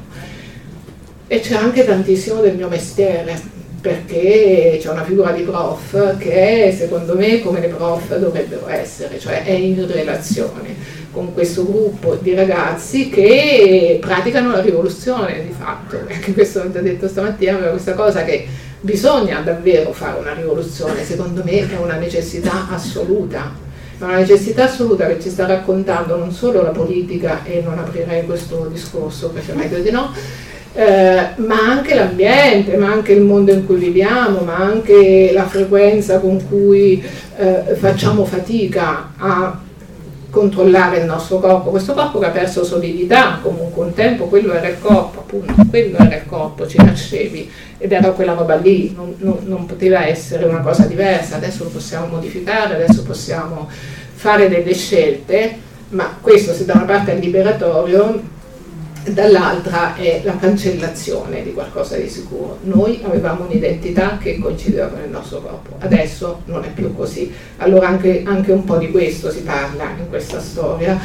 E 1.28 1.40
c'è 1.40 1.56
anche 1.56 1.86
tantissimo 1.86 2.42
del 2.42 2.56
mio 2.56 2.68
mestiere, 2.68 3.58
perché 3.80 4.78
c'è 4.82 4.90
una 4.90 5.06
figura 5.06 5.32
di 5.32 5.44
prof 5.44 6.18
che 6.18 6.66
è, 6.66 6.72
secondo 6.72 7.16
me 7.16 7.40
come 7.40 7.62
le 7.62 7.68
prof 7.68 8.18
dovrebbero 8.18 8.68
essere, 8.68 9.20
cioè 9.20 9.44
è 9.44 9.52
in 9.52 9.88
relazione 9.90 10.98
con 11.12 11.34
questo 11.34 11.66
gruppo 11.66 12.16
di 12.16 12.36
ragazzi 12.36 13.10
che 13.10 13.98
praticano 14.02 14.52
la 14.52 14.62
rivoluzione 14.62 15.46
di 15.46 15.54
fatto, 15.58 15.98
anche 16.10 16.34
questo 16.34 16.62
l'ho 16.62 16.82
detto 16.82 17.08
stamattina, 17.08 17.56
aveva 17.56 17.72
questa 17.72 17.94
cosa 17.94 18.24
che 18.24 18.46
bisogna 18.82 19.42
davvero 19.42 19.92
fare 19.92 20.20
una 20.20 20.34
rivoluzione, 20.34 21.04
secondo 21.04 21.44
me 21.44 21.70
è 21.70 21.78
una 21.78 21.96
necessità 21.96 22.68
assoluta, 22.70 23.52
è 23.98 24.04
una 24.04 24.18
necessità 24.18 24.66
assoluta 24.66 25.08
che 25.08 25.20
ci 25.20 25.30
sta 25.30 25.46
raccontando 25.46 26.18
non 26.18 26.32
solo 26.32 26.62
la 26.62 26.70
politica, 26.70 27.44
e 27.44 27.62
non 27.64 27.78
aprirei 27.78 28.26
questo 28.26 28.70
discorso 28.72 29.30
perché 29.30 29.54
meglio 29.54 29.80
di 29.80 29.92
no, 29.92 30.14
eh, 30.74 31.28
ma 31.36 31.58
anche 31.68 31.96
l'ambiente, 31.96 32.78
ma 32.78 32.92
anche 32.92 33.14
il 33.14 33.22
mondo 33.22 33.52
in 33.52 33.66
cui 33.66 33.78
viviamo, 33.78 34.42
ma 34.42 34.56
anche 34.56 35.32
la 35.34 35.46
frequenza 35.48 36.20
con 36.20 36.48
cui 36.48 37.04
eh, 37.38 37.76
facciamo 37.76 38.24
fatica 38.24 39.12
a 39.18 39.60
controllare 40.30 41.00
il 41.00 41.06
nostro 41.06 41.40
corpo, 41.40 41.70
questo 41.70 41.94
corpo 41.94 42.20
che 42.20 42.26
ha 42.26 42.30
perso 42.30 42.64
solidità, 42.64 43.40
comunque 43.42 43.86
un 43.86 43.94
tempo 43.94 44.26
quello 44.26 44.54
era 44.54 44.68
il 44.68 44.80
corpo, 44.80 45.20
appunto, 45.20 45.54
quello 45.70 45.98
era 45.98 46.16
il 46.16 46.26
corpo, 46.26 46.68
ci 46.68 46.78
nascevi. 46.78 47.50
Ed 47.78 47.92
era 47.92 48.12
quella 48.12 48.34
roba 48.34 48.56
lì, 48.56 48.94
non, 48.94 49.16
non, 49.20 49.40
non 49.44 49.66
poteva 49.66 50.06
essere 50.06 50.46
una 50.46 50.60
cosa 50.60 50.86
diversa, 50.86 51.38
adesso 51.38 51.64
lo 51.64 51.70
possiamo 51.70 52.08
modificare, 52.08 52.76
adesso 52.76 53.04
possiamo 53.04 53.70
fare 54.14 54.50
delle 54.50 54.74
scelte, 54.74 55.58
ma 55.90 56.18
questo 56.20 56.54
se 56.54 56.66
da 56.66 56.74
una 56.74 56.84
parte 56.84 57.14
è 57.14 57.20
liberatorio, 57.20 58.22
dall'altra 59.06 59.96
è 59.96 60.22
la 60.24 60.36
cancellazione 60.38 61.44
di 61.44 61.54
qualcosa 61.54 61.96
di 61.96 62.10
sicuro. 62.10 62.58
Noi 62.64 63.02
avevamo 63.04 63.46
un'identità 63.46 64.18
che 64.22 64.38
coincideva 64.40 64.88
con 64.88 65.02
il 65.04 65.10
nostro 65.10 65.40
corpo, 65.40 65.76
adesso 65.80 66.42
non 66.46 66.64
è 66.64 66.70
più 66.70 66.94
così. 66.96 67.34
Allora 67.58 67.88
anche, 67.88 68.24
anche 68.26 68.52
un 68.52 68.64
po' 68.64 68.78
di 68.78 68.92
questo 68.92 69.32
si 69.32 69.42
parla 69.42 69.86
in 69.98 70.10
questa 70.10 70.40
storia, 70.40 71.00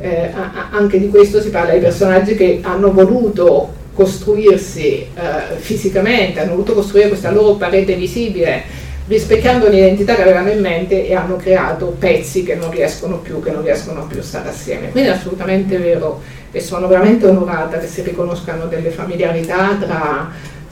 eh, 0.00 0.30
anche 0.70 0.98
di 0.98 1.08
questo 1.08 1.40
si 1.40 1.50
parla 1.50 1.74
di 1.74 1.80
personaggi 1.80 2.34
che 2.34 2.60
hanno 2.62 2.92
voluto 2.92 3.78
costruirsi 3.92 5.06
eh, 5.14 5.56
fisicamente, 5.56 6.40
hanno 6.40 6.52
voluto 6.52 6.74
costruire 6.74 7.08
questa 7.08 7.30
loro 7.30 7.54
parete 7.54 7.94
visibile 7.94 8.88
rispecchiando 9.10 9.66
un'identità 9.66 10.14
che 10.14 10.22
avevano 10.22 10.50
in 10.50 10.60
mente 10.60 11.04
e 11.08 11.14
hanno 11.16 11.34
creato 11.34 11.96
pezzi 11.98 12.44
che 12.44 12.54
non 12.54 12.70
riescono 12.70 13.18
più, 13.18 13.42
che 13.42 13.50
non 13.50 13.62
riescono 13.64 14.06
più 14.06 14.20
a 14.20 14.22
stare 14.22 14.50
assieme. 14.50 14.90
Quindi 14.90 15.10
è 15.10 15.12
assolutamente 15.12 15.76
vero 15.78 16.22
e 16.52 16.60
sono 16.60 16.86
veramente 16.88 17.26
onorata 17.26 17.78
che 17.78 17.86
si 17.86 18.02
riconoscano 18.02 18.66
delle 18.66 18.90
familiarità 18.90 19.76
tra 19.80 20.30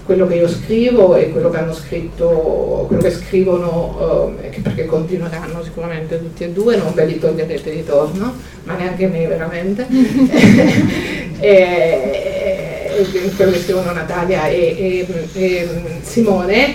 quello 0.09 0.27
che 0.27 0.37
io 0.37 0.49
scrivo 0.49 1.17
e 1.17 1.31
quello 1.31 1.51
che 1.51 1.59
hanno 1.59 1.75
scritto, 1.75 2.85
quello 2.87 3.03
che 3.03 3.11
scrivono, 3.11 4.33
eh, 4.41 4.59
perché 4.63 4.87
continueranno 4.87 5.63
sicuramente 5.63 6.19
tutti 6.19 6.45
e 6.45 6.49
due, 6.49 6.77
non 6.77 6.95
ve 6.95 7.05
li 7.05 7.19
toglierete 7.19 7.71
di 7.71 7.85
torno, 7.85 8.35
ma 8.65 8.75
neanche 8.77 9.07
me 9.07 9.27
veramente. 9.27 9.87
e, 11.39 11.59
e, 12.97 13.31
quello 13.37 13.53
che 13.53 13.61
scrivono 13.61 13.93
Natalia 13.93 14.47
e, 14.47 15.07
e 15.35 15.69
Simone 16.01 16.75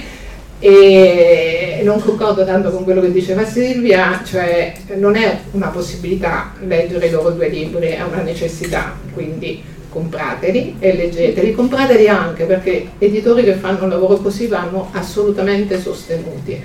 e 0.59 1.62
non 1.83 2.01
concordo 2.01 2.45
tanto 2.45 2.71
con 2.71 2.83
quello 2.83 3.01
che 3.01 3.11
diceva 3.11 3.45
Silvia, 3.45 4.21
cioè 4.25 4.73
non 4.95 5.15
è 5.15 5.39
una 5.51 5.67
possibilità 5.67 6.53
leggere 6.65 7.07
i 7.07 7.11
loro 7.11 7.31
due 7.31 7.49
libri, 7.49 7.87
è 7.87 8.01
una 8.01 8.21
necessità, 8.21 8.95
quindi 9.13 9.63
comprateli 9.89 10.77
e 10.79 10.95
leggeteli, 10.95 11.53
comprateli 11.53 12.07
anche 12.07 12.45
perché 12.45 12.89
editori 12.97 13.43
che 13.43 13.53
fanno 13.53 13.83
un 13.83 13.89
lavoro 13.89 14.17
così 14.17 14.47
vanno 14.47 14.89
assolutamente 14.91 15.79
sostenuti, 15.79 16.61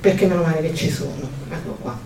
perché 0.00 0.26
meno 0.26 0.42
male 0.42 0.60
che 0.60 0.74
ci 0.74 0.90
sono, 0.90 1.28
ecco 1.50 1.76
qua. 1.80 1.98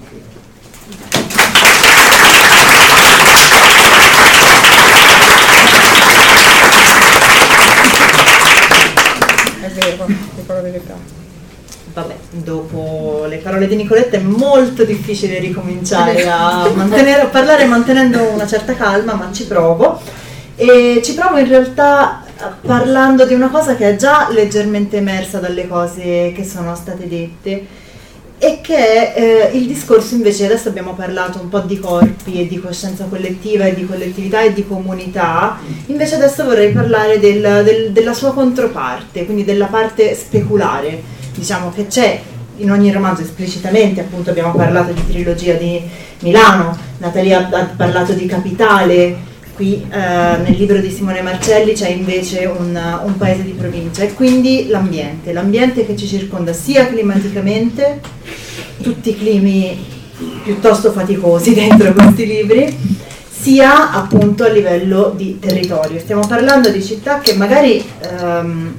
È 9.61 9.71
vero 9.71 10.07
parole 10.47 10.73
di 10.73 10.81
Vabbè, 11.93 12.15
dopo 12.31 13.25
le 13.29 13.39
parole 13.39 13.67
di 13.67 13.77
Nicoletta 13.77 14.17
è 14.17 14.21
molto 14.21 14.85
difficile 14.85 15.39
ricominciare 15.39 16.29
a, 16.29 16.63
a 16.63 17.27
parlare 17.31 17.65
mantenendo 17.65 18.23
una 18.31 18.47
certa 18.47 18.75
calma, 18.75 19.15
ma 19.15 19.31
ci 19.33 19.47
provo. 19.47 20.01
E 20.57 21.01
ci 21.05 21.15
provo 21.15 21.39
in 21.39 21.49
realtà 21.49 22.25
parlando 22.61 23.25
di 23.25 23.35
una 23.35 23.49
cosa 23.49 23.75
che 23.77 23.91
è 23.91 23.97
già 23.97 24.29
leggermente 24.31 24.97
emersa 24.97 25.39
dalle 25.39 25.67
cose 25.67 26.33
che 26.35 26.45
sono 26.45 26.75
state 26.75 27.09
dette 27.09 27.87
e 28.41 28.61
che 28.61 28.77
è 28.77 29.51
eh, 29.53 29.57
il 29.59 29.67
discorso 29.67 30.15
invece, 30.15 30.45
adesso 30.45 30.69
abbiamo 30.69 30.95
parlato 30.95 31.41
un 31.41 31.49
po' 31.49 31.59
di 31.59 31.79
corpi 31.81 32.41
e 32.41 32.47
di 32.47 32.61
coscienza 32.61 33.05
collettiva 33.05 33.65
e 33.65 33.75
di 33.75 33.85
collettività 33.85 34.43
e 34.43 34.53
di 34.53 34.65
comunità, 34.65 35.59
invece 35.87 36.15
adesso 36.15 36.45
vorrei 36.45 36.71
parlare 36.71 37.19
del, 37.19 37.41
del, 37.65 37.91
della 37.91 38.15
sua 38.15 38.33
controparte, 38.33 39.25
quindi 39.25 39.45
della 39.45 39.67
parte 39.67 40.15
speculare, 40.15 41.03
diciamo 41.39 41.71
che 41.71 41.87
c'è 41.87 42.21
in 42.57 42.71
ogni 42.71 42.91
romanzo 42.91 43.23
esplicitamente, 43.23 44.01
appunto 44.01 44.31
abbiamo 44.31 44.53
parlato 44.53 44.93
di 44.93 45.07
trilogia 45.07 45.55
di 45.55 45.81
Milano, 46.21 46.77
Natalia 46.99 47.49
ha 47.49 47.65
parlato 47.77 48.13
di 48.13 48.27
Capitale, 48.27 49.17
qui 49.55 49.85
eh, 49.91 49.97
nel 49.97 50.55
libro 50.57 50.79
di 50.79 50.91
Simone 50.91 51.21
Marcelli 51.23 51.73
c'è 51.73 51.89
invece 51.89 52.45
un, 52.45 52.81
un, 53.05 53.17
paese 53.17 53.43
di 53.43 53.53
provincia 53.53 54.03
e 54.05 54.15
quindi 54.15 54.69
l'ambiente, 54.69 55.33
l'ambiente 55.33 55.85
che 55.85 55.97
ci 55.97 56.07
circonda 56.07 56.53
sia 56.53 56.87
climaticamente, 56.87 58.01
tutti 58.81 59.11
i 59.11 59.19
climi 59.19 59.85
piuttosto 60.45 60.93
faticosi 60.93 61.55
dentro 61.55 61.93
questi 61.93 62.27
libri, 62.27 62.77
sia 63.29 63.93
appunto 63.93 64.45
a 64.45 64.49
livello 64.49 65.13
di 65.17 65.39
territorio. 65.39 65.99
Stiamo 65.99 66.27
parlando 66.27 66.71
di 66.71 66.83
città 66.83 67.19
che 67.21 67.35
magari, 67.35 67.85
ehm, 68.01 68.77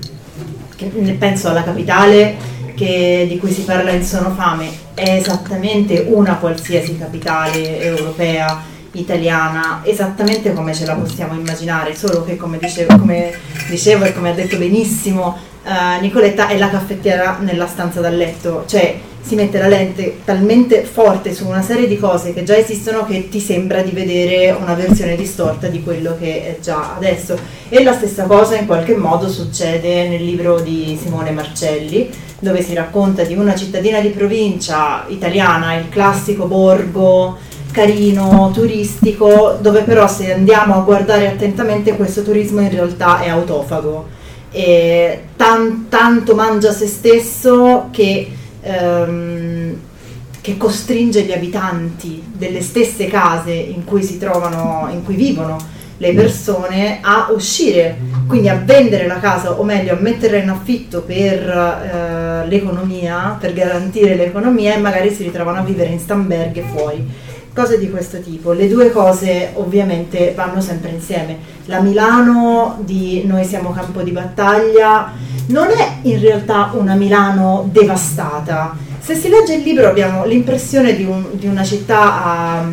che 0.87 1.13
penso 1.13 1.49
alla 1.49 1.63
capitale 1.63 2.35
che, 2.75 3.25
di 3.27 3.37
cui 3.37 3.51
si 3.51 3.61
parla 3.61 3.91
in 3.91 4.03
Sonofame, 4.03 4.69
è 4.93 5.15
esattamente 5.15 6.05
una 6.07 6.35
qualsiasi 6.35 6.97
capitale 6.97 7.81
europea 7.81 8.77
italiana 8.93 9.81
esattamente 9.83 10.53
come 10.53 10.73
ce 10.73 10.85
la 10.85 10.95
possiamo 10.95 11.33
immaginare, 11.33 11.95
solo 11.95 12.23
che 12.23 12.37
come 12.37 12.57
dicevo, 12.57 12.97
come 12.97 13.31
dicevo 13.67 14.05
e 14.05 14.13
come 14.13 14.31
ha 14.31 14.33
detto 14.33 14.57
benissimo 14.57 15.37
uh, 15.63 16.01
Nicoletta 16.01 16.47
è 16.47 16.57
la 16.57 16.69
caffettiera 16.69 17.37
nella 17.39 17.67
stanza 17.67 17.99
da 18.01 18.09
letto, 18.09 18.63
cioè 18.67 18.99
si 19.21 19.35
mette 19.35 19.59
la 19.59 19.67
lente 19.67 20.19
talmente 20.23 20.83
forte 20.83 21.33
su 21.33 21.47
una 21.47 21.61
serie 21.61 21.87
di 21.87 21.97
cose 21.97 22.33
che 22.33 22.43
già 22.43 22.57
esistono 22.57 23.05
che 23.05 23.29
ti 23.29 23.39
sembra 23.39 23.81
di 23.81 23.91
vedere 23.91 24.51
una 24.51 24.73
versione 24.73 25.15
distorta 25.15 25.67
di 25.67 25.83
quello 25.83 26.15
che 26.19 26.45
è 26.45 26.57
già 26.61 26.95
adesso. 26.95 27.37
E 27.69 27.83
la 27.83 27.93
stessa 27.93 28.23
cosa 28.23 28.55
in 28.55 28.65
qualche 28.65 28.95
modo 28.95 29.29
succede 29.29 30.07
nel 30.07 30.23
libro 30.23 30.59
di 30.59 30.97
Simone 31.01 31.31
Marcelli, 31.31 32.09
dove 32.39 32.61
si 32.61 32.73
racconta 32.73 33.23
di 33.23 33.35
una 33.35 33.55
cittadina 33.55 33.99
di 33.99 34.09
provincia 34.09 35.05
italiana, 35.07 35.75
il 35.75 35.89
classico 35.89 36.45
borgo 36.45 37.37
carino, 37.71 38.51
turistico, 38.53 39.57
dove 39.61 39.81
però 39.81 40.07
se 40.07 40.33
andiamo 40.33 40.75
a 40.75 40.79
guardare 40.79 41.27
attentamente 41.27 41.95
questo 41.95 42.23
turismo 42.23 42.61
in 42.61 42.71
realtà 42.71 43.21
è 43.21 43.29
autofago. 43.29 44.17
E 44.51 45.25
tan, 45.35 45.85
tanto 45.89 46.33
mangia 46.33 46.71
se 46.71 46.87
stesso 46.87 47.89
che, 47.91 48.31
ehm, 48.69 49.79
che, 50.41 50.57
costringe 50.57 51.23
gli 51.23 51.31
abitanti 51.31 52.23
delle 52.33 52.61
stesse 52.61 53.07
case 53.07 53.51
in 53.51 53.83
cui 53.83 54.03
si 54.03 54.17
trovano, 54.17 54.87
in 54.91 55.03
cui 55.03 55.15
vivono 55.15 55.57
le 55.97 56.13
persone 56.13 56.99
a 57.01 57.27
uscire, 57.31 57.97
quindi 58.25 58.47
a 58.47 58.61
vendere 58.63 59.05
la 59.05 59.19
casa 59.19 59.59
o 59.59 59.63
meglio 59.63 59.93
a 59.93 59.99
metterla 59.99 60.37
in 60.37 60.49
affitto 60.49 61.01
per 61.01 61.49
eh, 61.49 62.47
l'economia, 62.47 63.35
per 63.37 63.51
garantire 63.51 64.15
l'economia 64.15 64.75
e 64.75 64.79
magari 64.79 65.11
si 65.11 65.23
ritrovano 65.23 65.59
a 65.59 65.63
vivere 65.63 65.89
in 65.89 65.99
stamberghe 65.99 66.63
fuori 66.73 67.05
cose 67.59 67.77
di 67.77 67.89
questo 67.89 68.21
tipo. 68.21 68.53
Le 68.53 68.69
due 68.69 68.89
cose 68.89 69.51
ovviamente 69.55 70.33
vanno 70.33 70.61
sempre 70.61 70.91
insieme. 70.91 71.37
La 71.65 71.81
Milano 71.81 72.79
di 72.85 73.23
Noi 73.25 73.43
siamo 73.43 73.71
campo 73.71 74.01
di 74.01 74.11
battaglia 74.11 75.11
non 75.49 75.67
è 75.67 75.97
in 76.03 76.19
realtà 76.19 76.71
una 76.73 76.93
Milano 76.93 77.67
devastata. 77.71 78.75
Se 78.99 79.15
si 79.15 79.29
legge 79.29 79.55
il 79.55 79.63
libro 79.63 79.87
abbiamo 79.87 80.25
l'impressione 80.25 80.95
di, 80.95 81.03
un, 81.03 81.25
di 81.31 81.47
una 81.47 81.63
città 81.63 82.23
a, 82.23 82.69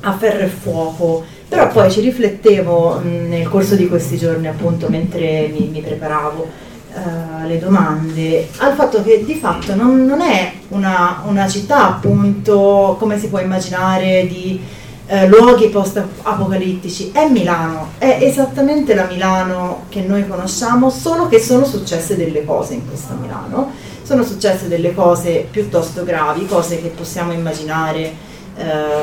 a, 0.00 0.16
ferro 0.16 0.44
e 0.44 0.48
fuoco, 0.48 1.24
però 1.46 1.68
poi 1.68 1.90
ci 1.90 2.00
riflettevo 2.00 3.00
mh, 3.02 3.28
nel 3.28 3.48
corso 3.48 3.76
di 3.76 3.86
questi 3.86 4.16
giorni 4.16 4.48
appunto 4.48 4.88
mentre 4.88 5.50
mi, 5.52 5.68
mi 5.70 5.80
preparavo 5.80 6.48
uh, 6.96 7.46
le 7.46 7.58
domande 7.58 8.48
al 8.58 8.74
fatto 8.74 9.02
che 9.02 9.24
di 9.24 9.34
fatto 9.34 9.74
non, 9.74 10.04
non 10.06 10.20
è 10.20 10.52
una, 10.68 11.22
una, 11.26 11.46
città 11.48 11.88
appunto 11.88 12.96
come 12.98 13.18
si 13.18 13.28
può 13.28 13.38
immaginare 13.38 14.26
di 14.26 14.60
uh, 15.06 15.26
luoghi 15.26 15.68
post-apocalittici, 15.68 17.10
è 17.12 17.28
Milano, 17.28 17.90
è 17.98 18.18
esattamente 18.20 18.94
la 18.94 19.04
Milano 19.04 19.84
che 19.88 20.00
noi 20.00 20.26
conosciamo, 20.26 20.90
solo 20.90 21.28
che 21.28 21.38
sono 21.38 21.64
successe 21.64 22.16
delle 22.16 22.44
cose 22.44 22.74
in 22.74 22.86
questa 22.86 23.14
Milano, 23.14 23.72
sono 24.02 24.22
successe 24.22 24.68
delle 24.68 24.94
cose 24.94 25.46
piuttosto 25.50 26.04
gravi, 26.04 26.46
cose 26.46 26.80
che 26.80 26.88
possiamo 26.88 27.32
immaginare 27.32 28.12
uh, 28.56 28.62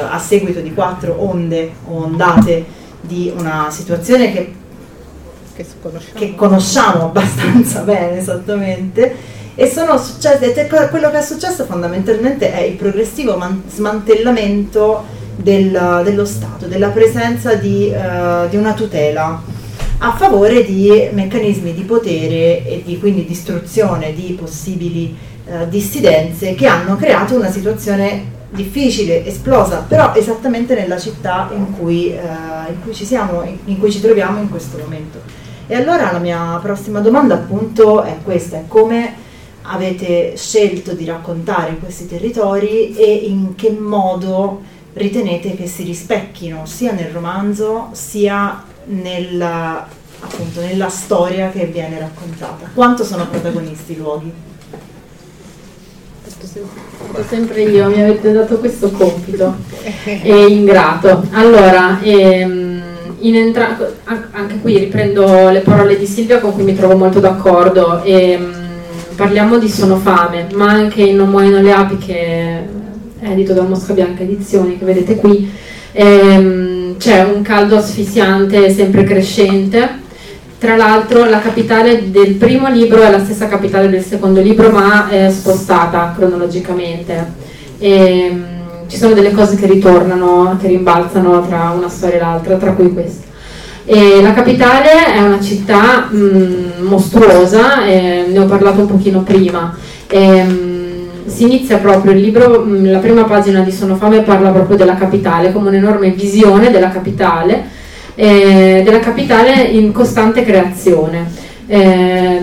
a 0.10 0.19
seguito 0.19 0.60
di 0.62 0.73
quattro 0.73 1.15
onde 1.19 1.71
o 1.88 2.03
ondate 2.03 2.82
di 3.01 3.32
una 3.36 3.67
situazione 3.69 4.32
che 4.32 4.62
che 5.55 5.65
conosciamo. 5.81 6.19
che 6.19 6.35
conosciamo 6.35 7.05
abbastanza 7.05 7.81
bene 7.85 8.17
esattamente 8.17 9.15
e 9.55 9.67
sono 9.67 9.97
successe, 9.97 10.67
quello 10.89 11.11
che 11.11 11.19
è 11.19 11.21
successo 11.21 11.65
fondamentalmente 11.65 12.51
è 12.51 12.61
il 12.61 12.75
progressivo 12.75 13.37
man- 13.37 13.63
smantellamento 13.67 15.03
del, 15.35 16.01
dello 16.03 16.25
Stato, 16.25 16.65
della 16.65 16.89
presenza 16.89 17.53
di, 17.53 17.93
uh, 17.93 18.49
di, 18.49 18.55
una 18.55 18.73
tutela 18.73 19.41
a 19.99 20.15
favore 20.15 20.63
di 20.63 21.09
meccanismi 21.11 21.73
di 21.73 21.83
potere 21.83 22.65
e 22.65 22.81
di 22.83 22.99
quindi 22.99 23.25
distruzione 23.25 24.13
di 24.13 24.35
possibili 24.39 25.15
eh, 25.45 25.67
dissidenze 25.69 26.55
che 26.55 26.67
hanno 26.67 26.95
creato 26.95 27.35
una 27.35 27.51
situazione 27.51 28.31
difficile, 28.49 29.25
esplosa, 29.25 29.85
però 29.87 30.13
esattamente 30.15 30.75
nella 30.75 30.97
città 30.97 31.49
in 31.55 31.71
cui, 31.77 32.13
eh, 32.13 32.19
in 32.69 32.81
cui 32.81 32.93
ci 32.93 33.05
siamo, 33.05 33.43
in, 33.43 33.57
in 33.65 33.79
cui 33.79 33.91
ci 33.91 34.01
troviamo 34.01 34.39
in 34.39 34.49
questo 34.49 34.77
momento. 34.77 35.19
E 35.67 35.76
allora 35.76 36.12
la 36.12 36.19
mia 36.19 36.60
prossima 36.62 36.99
domanda 36.99 37.36
appunto 37.36 38.02
è 38.04 38.17
questa, 38.23 38.58
è 38.58 38.63
come 38.67 39.21
avete 39.63 40.36
scelto 40.36 40.93
di 40.93 41.06
raccontare 41.06 41.78
questi 41.78 42.08
territori 42.08 42.95
e 42.95 43.13
in 43.13 43.56
che 43.56 43.71
modo 43.71 44.62
ritenete 44.93 45.56
che 45.56 45.67
si 45.67 45.84
rispecchino 45.84 46.65
sia 46.65 46.91
nel 46.91 47.12
romanzo 47.12 47.89
sia 47.93 48.63
nella, 48.86 49.88
appunto, 50.19 50.60
nella 50.60 50.89
storia 50.89 51.49
che 51.49 51.65
viene 51.65 51.97
raccontata. 51.99 52.69
Quanto 52.73 53.04
sono 53.04 53.28
protagonisti 53.28 53.93
i 53.93 53.97
luoghi? 53.97 54.32
Fatto 56.34 57.23
sempre 57.28 57.63
io, 57.63 57.89
mi 57.89 58.02
avete 58.02 58.32
dato 58.32 58.58
questo 58.58 58.91
compito 58.91 59.56
e 60.04 60.45
ingrato. 60.47 61.26
Allora, 61.32 61.99
ehm, 62.02 62.72
entra- 63.31 63.77
anche 64.31 64.59
qui 64.62 64.77
riprendo 64.77 65.49
le 65.49 65.59
parole 65.59 65.97
di 65.97 66.05
Silvia 66.05 66.39
con 66.39 66.53
cui 66.53 66.63
mi 66.63 66.75
trovo 66.75 66.97
molto 66.97 67.19
d'accordo. 67.19 68.01
Ehm, 68.03 68.53
parliamo 69.15 69.57
di 69.57 69.69
Sono 69.69 69.97
fame, 69.97 70.47
ma 70.53 70.69
anche 70.69 71.03
in 71.03 71.15
Non 71.15 71.29
muoiono 71.29 71.62
le 71.62 71.71
api 71.71 71.97
che 71.97 72.15
è 72.15 72.63
edito 73.21 73.53
da 73.53 73.62
Mosca 73.62 73.93
Bianca 73.93 74.23
Edizioni, 74.23 74.77
che 74.77 74.86
vedete 74.86 75.15
qui, 75.15 75.49
ehm, 75.91 76.97
c'è 76.97 77.23
un 77.23 77.41
caldo 77.41 77.77
asfissiante 77.77 78.69
sempre 78.71 79.03
crescente. 79.03 80.01
Tra 80.57 80.75
l'altro 80.75 81.25
la 81.25 81.39
capitale 81.39 82.09
del 82.09 82.36
primo 82.36 82.69
libro 82.69 83.01
è 83.01 83.12
la 83.12 83.23
stessa 83.23 83.47
capitale 83.47 83.89
del 83.89 84.03
secondo 84.03 84.41
libro, 84.41 84.69
ma 84.69 85.09
è 85.09 85.29
spostata 85.29 86.13
cronologicamente. 86.15 87.41
E, 87.79 87.91
ehm, 87.91 88.62
ci 88.93 88.99
sono 88.99 89.15
delle 89.15 89.32
cose 89.32 89.56
che 89.56 89.65
ritornano, 89.65 90.56
che 90.62 90.67
rimbalzano 90.67 91.41
tra 91.47 91.73
una 91.75 91.89
storia 91.89 92.17
e 92.17 92.19
l'altra, 92.19 92.58
tra 92.58 92.73
cui 92.73 92.93
questa. 92.93 93.25
E 93.86 94.21
la 94.21 94.34
capitale 94.34 95.15
è 95.15 95.19
una 95.19 95.41
città 95.41 96.10
mh, 96.12 96.15
mm, 96.15 96.86
mostruosa, 96.86 97.86
eh, 97.88 98.25
ne 98.29 98.38
ho 98.38 98.45
parlato 98.45 98.82
un 98.82 98.86
pochino 98.86 99.21
prima. 99.21 99.75
E, 100.08 100.43
mh, 100.43 101.25
si 101.25 101.41
inizia 101.41 101.77
proprio 101.77 102.12
il 102.12 102.19
libro, 102.19 102.60
mh, 102.60 102.69
mm, 102.69 102.91
la 102.91 102.99
prima 102.99 103.23
pagina 103.23 103.62
di 103.62 103.71
Sono 103.71 103.95
Fame 103.95 104.21
parla 104.21 104.51
proprio 104.51 104.77
della 104.77 104.95
capitale, 104.95 105.51
come 105.51 105.69
un'enorme 105.69 106.12
visione 106.12 106.69
della 106.69 106.89
capitale, 106.89 107.63
eh, 108.13 108.84
della 108.86 108.99
capitale 108.99 109.60
in 109.63 109.91
costante 109.91 110.43
creazione, 110.43 111.32
eh, 111.65 112.41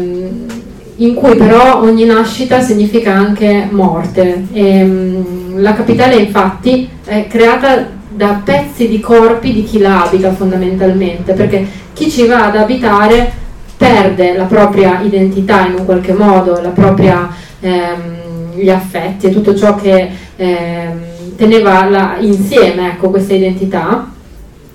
in 1.01 1.15
cui 1.15 1.35
però 1.35 1.81
ogni 1.81 2.05
nascita 2.05 2.61
significa 2.61 3.13
anche 3.13 3.69
morte. 3.71 4.47
E, 4.53 4.85
mh, 4.85 5.61
la 5.61 5.75
capitale 5.75 6.17
infatti 6.17 6.89
è 7.05 7.27
creata 7.27 7.87
da 8.09 8.41
pezzi 8.45 8.89
di 8.89 9.01
corpi 9.01 9.53
di 9.53 9.65
chi 9.65 9.79
la 9.79 10.05
abita 10.05 10.33
fondamentalmente, 10.33 11.33
perché 11.33 11.67
chi 11.93 12.11
ci 12.11 12.27
va 12.27 12.47
ad 12.47 12.57
abitare 12.57 13.33
perde 13.77 14.37
la 14.37 14.45
propria 14.45 15.01
identità 15.01 15.67
in 15.67 15.75
un 15.79 15.85
qualche 15.85 16.13
modo, 16.13 16.61
propria, 16.75 17.29
ehm, 17.61 18.55
gli 18.57 18.69
affetti 18.69 19.27
e 19.27 19.31
tutto 19.31 19.57
ciò 19.57 19.75
che 19.75 20.09
ehm, 20.37 21.37
teneva 21.37 21.89
la, 21.89 22.17
insieme 22.21 22.89
ecco, 22.89 23.09
questa 23.09 23.33
identità 23.33 24.07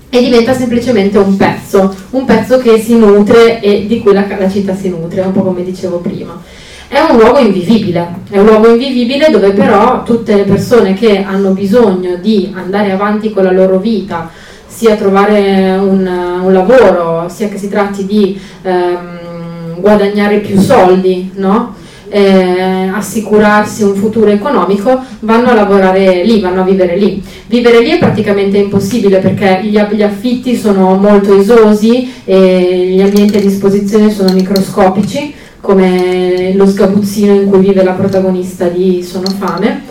e 0.08 0.20
diventa 0.20 0.54
semplicemente 0.54 1.18
un 1.18 1.36
pezzo, 1.36 1.94
un 2.10 2.24
pezzo 2.24 2.58
che 2.58 2.78
si 2.78 2.96
nutre 2.96 3.60
e 3.60 3.86
di 3.86 4.00
cui 4.00 4.12
la, 4.12 4.26
la 4.38 4.48
città 4.48 4.74
si 4.74 4.88
nutre, 4.88 5.20
un 5.20 5.32
po' 5.32 5.42
come 5.42 5.64
dicevo 5.64 5.98
prima. 5.98 6.40
È 6.88 7.00
un 7.00 7.18
luogo 7.18 7.38
invivibile, 7.38 8.20
è 8.30 8.38
un 8.38 8.46
luogo 8.46 8.68
invivibile 8.68 9.28
dove 9.30 9.50
però 9.50 10.04
tutte 10.04 10.36
le 10.36 10.44
persone 10.44 10.94
che 10.94 11.22
hanno 11.22 11.50
bisogno 11.50 12.16
di 12.16 12.52
andare 12.54 12.92
avanti 12.92 13.32
con 13.32 13.42
la 13.42 13.50
loro 13.50 13.78
vita, 13.78 14.30
sia 14.66 14.94
trovare 14.94 15.76
un, 15.80 16.06
un 16.42 16.52
lavoro, 16.52 17.28
sia 17.28 17.48
che 17.48 17.58
si 17.58 17.68
tratti 17.68 18.06
di 18.06 18.38
ehm, 18.62 19.80
guadagnare 19.80 20.38
più 20.38 20.60
soldi, 20.60 21.32
no? 21.34 21.74
Eh, 22.08 22.90
assicurarsi 22.92 23.82
un 23.82 23.94
futuro 23.94 24.30
economico, 24.30 25.00
vanno 25.20 25.50
a 25.50 25.54
lavorare 25.54 26.24
lì, 26.24 26.40
vanno 26.40 26.62
a 26.62 26.64
vivere 26.64 26.96
lì. 26.96 27.22
Vivere 27.46 27.80
lì 27.80 27.90
è 27.90 27.98
praticamente 27.98 28.58
impossibile 28.58 29.18
perché 29.18 29.60
gli, 29.62 29.78
gli 29.78 30.02
affitti 30.02 30.56
sono 30.56 30.94
molto 30.94 31.38
esosi 31.38 32.12
e 32.24 32.92
gli 32.94 33.00
ambienti 33.00 33.38
a 33.38 33.40
disposizione 33.40 34.10
sono 34.10 34.32
microscopici 34.32 35.34
come 35.60 36.52
lo 36.54 36.64
sgabuzzino 36.64 37.34
in 37.34 37.48
cui 37.48 37.58
vive 37.58 37.82
la 37.82 37.92
protagonista 37.92 38.68
di 38.68 39.02
Sono 39.02 39.26
fame. 39.26 39.82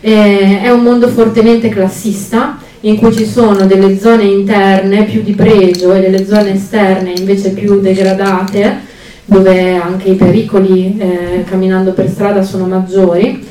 Eh, 0.00 0.60
è 0.60 0.70
un 0.70 0.82
mondo 0.82 1.08
fortemente 1.08 1.68
classista 1.70 2.58
in 2.80 2.96
cui 2.96 3.12
ci 3.12 3.24
sono 3.24 3.64
delle 3.66 3.98
zone 3.98 4.24
interne 4.24 5.04
più 5.04 5.22
di 5.22 5.32
pregio 5.32 5.94
e 5.94 6.00
delle 6.00 6.26
zone 6.26 6.54
esterne 6.54 7.12
invece 7.16 7.50
più 7.50 7.80
degradate, 7.80 8.80
dove 9.24 9.76
anche 9.76 10.10
i 10.10 10.14
pericoli 10.14 10.98
eh, 10.98 11.44
camminando 11.48 11.92
per 11.92 12.08
strada 12.08 12.42
sono 12.42 12.66
maggiori 12.66 13.50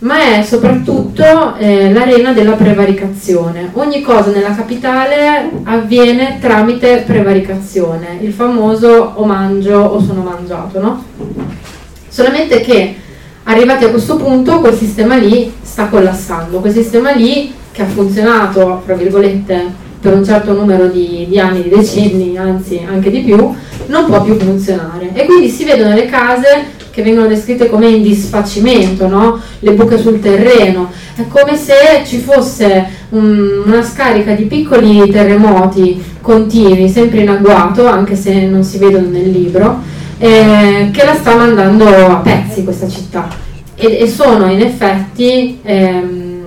ma 0.00 0.36
è 0.36 0.42
soprattutto 0.42 1.56
eh, 1.56 1.92
l'arena 1.92 2.32
della 2.32 2.52
prevaricazione. 2.52 3.70
Ogni 3.72 4.00
cosa 4.02 4.30
nella 4.30 4.54
capitale 4.54 5.50
avviene 5.64 6.38
tramite 6.40 7.02
prevaricazione, 7.04 8.18
il 8.20 8.32
famoso 8.32 9.12
o 9.16 9.24
mangio 9.24 9.76
o 9.76 10.00
sono 10.00 10.22
mangiato, 10.22 10.80
no? 10.80 11.04
Solamente 12.08 12.60
che 12.60 12.94
arrivati 13.44 13.84
a 13.84 13.90
questo 13.90 14.16
punto 14.16 14.60
quel 14.60 14.74
sistema 14.74 15.16
lì 15.16 15.52
sta 15.62 15.86
collassando, 15.86 16.60
quel 16.60 16.72
sistema 16.72 17.10
lì 17.10 17.52
che 17.72 17.82
ha 17.82 17.86
funzionato, 17.86 18.82
fra 18.84 18.94
virgolette, 18.94 19.86
per 20.00 20.14
un 20.14 20.24
certo 20.24 20.52
numero 20.52 20.86
di, 20.86 21.26
di 21.28 21.40
anni, 21.40 21.62
di 21.62 21.70
decenni, 21.70 22.38
anzi 22.38 22.86
anche 22.88 23.10
di 23.10 23.20
più, 23.20 23.52
non 23.88 24.06
può 24.06 24.22
più 24.22 24.38
funzionare. 24.38 25.10
E 25.12 25.26
quindi 25.26 25.48
si 25.48 25.64
vedono 25.64 25.94
le 25.94 26.06
case 26.06 26.76
che 26.90 27.02
vengono 27.02 27.28
descritte 27.28 27.68
come 27.68 27.88
in 27.88 28.02
disfacimento, 28.02 29.06
no? 29.06 29.40
le 29.60 29.72
buche 29.72 29.98
sul 29.98 30.20
terreno, 30.20 30.90
è 31.14 31.26
come 31.28 31.56
se 31.56 32.02
ci 32.04 32.18
fosse 32.18 32.86
un, 33.10 33.62
una 33.66 33.82
scarica 33.82 34.32
di 34.32 34.44
piccoli 34.44 35.08
terremoti 35.08 36.02
continui, 36.20 36.88
sempre 36.88 37.20
in 37.20 37.28
agguato, 37.28 37.86
anche 37.86 38.16
se 38.16 38.46
non 38.46 38.64
si 38.64 38.78
vedono 38.78 39.08
nel 39.10 39.30
libro, 39.30 39.80
eh, 40.18 40.90
che 40.92 41.04
la 41.04 41.14
sta 41.14 41.36
mandando 41.36 41.86
a 41.86 42.16
pezzi 42.16 42.64
questa 42.64 42.88
città 42.88 43.46
e, 43.78 43.98
e 44.00 44.08
sono 44.08 44.50
in 44.50 44.60
effetti 44.60 45.60
ehm, 45.62 46.46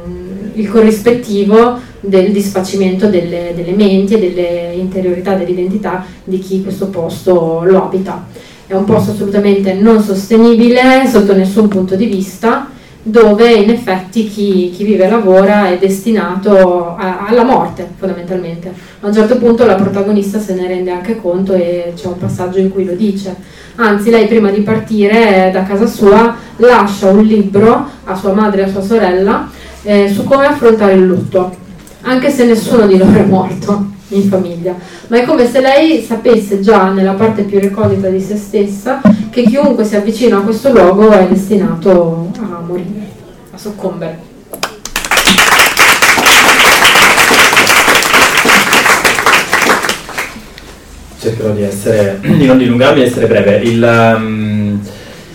il 0.54 0.70
corrispettivo 0.70 1.80
del 2.02 2.32
disfacimento 2.32 3.08
delle, 3.08 3.54
delle 3.56 3.72
menti 3.72 4.16
e 4.16 4.20
delle 4.20 4.74
interiorità 4.74 5.36
dell'identità 5.36 6.04
di 6.24 6.40
chi 6.40 6.62
questo 6.62 6.88
posto 6.88 7.64
lo 7.64 7.84
abita 7.84 8.26
è 8.72 8.76
un 8.76 8.86
posto 8.86 9.12
assolutamente 9.12 9.74
non 9.74 10.02
sostenibile 10.02 11.06
sotto 11.06 11.36
nessun 11.36 11.68
punto 11.68 11.98
di 11.98 12.06
vista, 12.06 12.70
dove 13.04 13.52
in 13.52 13.70
effetti 13.70 14.30
chi, 14.30 14.72
chi 14.74 14.86
vive 14.86 15.04
e 15.04 15.10
lavora 15.10 15.68
è 15.68 15.78
destinato 15.78 16.96
a, 16.96 17.26
alla 17.28 17.44
morte 17.44 17.86
fondamentalmente. 17.98 18.72
A 19.02 19.08
un 19.08 19.14
certo 19.14 19.36
punto 19.36 19.66
la 19.66 19.76
protagonista 19.76 20.40
se 20.40 20.54
ne 20.54 20.68
rende 20.68 20.90
anche 20.90 21.18
conto 21.18 21.52
e 21.54 21.92
c'è 21.98 22.08
un 22.08 22.18
passaggio 22.18 22.60
in 22.60 22.72
cui 22.72 22.86
lo 22.86 22.94
dice. 22.94 23.36
Anzi, 23.76 24.10
lei 24.10 24.28
prima 24.28 24.50
di 24.52 24.62
partire 24.62 25.50
da 25.52 25.64
casa 25.64 25.86
sua 25.86 26.34
lascia 26.56 27.10
un 27.10 27.24
libro 27.24 27.90
a 28.06 28.16
sua 28.16 28.32
madre 28.32 28.62
e 28.62 28.64
a 28.66 28.70
sua 28.70 28.82
sorella 28.82 29.50
eh, 29.84 30.10
su 30.10 30.24
come 30.24 30.46
affrontare 30.46 30.94
il 30.94 31.06
lutto, 31.06 31.54
anche 32.02 32.30
se 32.30 32.46
nessuno 32.46 32.88
di 32.88 32.98
loro 32.98 33.14
è 33.14 33.24
morto 33.24 33.90
in 34.10 34.28
famiglia, 34.28 34.76
ma 35.08 35.18
è 35.18 35.26
come 35.26 35.50
se 35.50 35.62
lei 35.62 36.04
sapesse 36.04 36.60
già 36.60 36.90
nella 36.92 37.14
parte 37.14 37.44
più 37.44 37.60
recondita 37.60 38.10
di 38.10 38.20
se 38.20 38.36
stessa 38.36 39.02
che 39.30 39.44
chiunque 39.44 39.86
si 39.86 39.96
avvicina 39.96 40.38
a 40.38 40.42
questo 40.42 40.72
luogo 40.72 41.10
è 41.10 41.28
destinato 41.28 42.32
a 42.40 42.64
morire, 42.66 43.08
a 43.52 43.58
soccombere. 43.58 44.30
Cercherò 51.20 51.52
di, 51.52 51.62
essere, 51.62 52.20
di 52.26 52.46
non 52.46 52.58
dilungarmi 52.58 53.02
e 53.02 53.06
essere 53.06 53.28
breve. 53.28 53.58
Il, 53.58 54.16
um, 54.18 54.31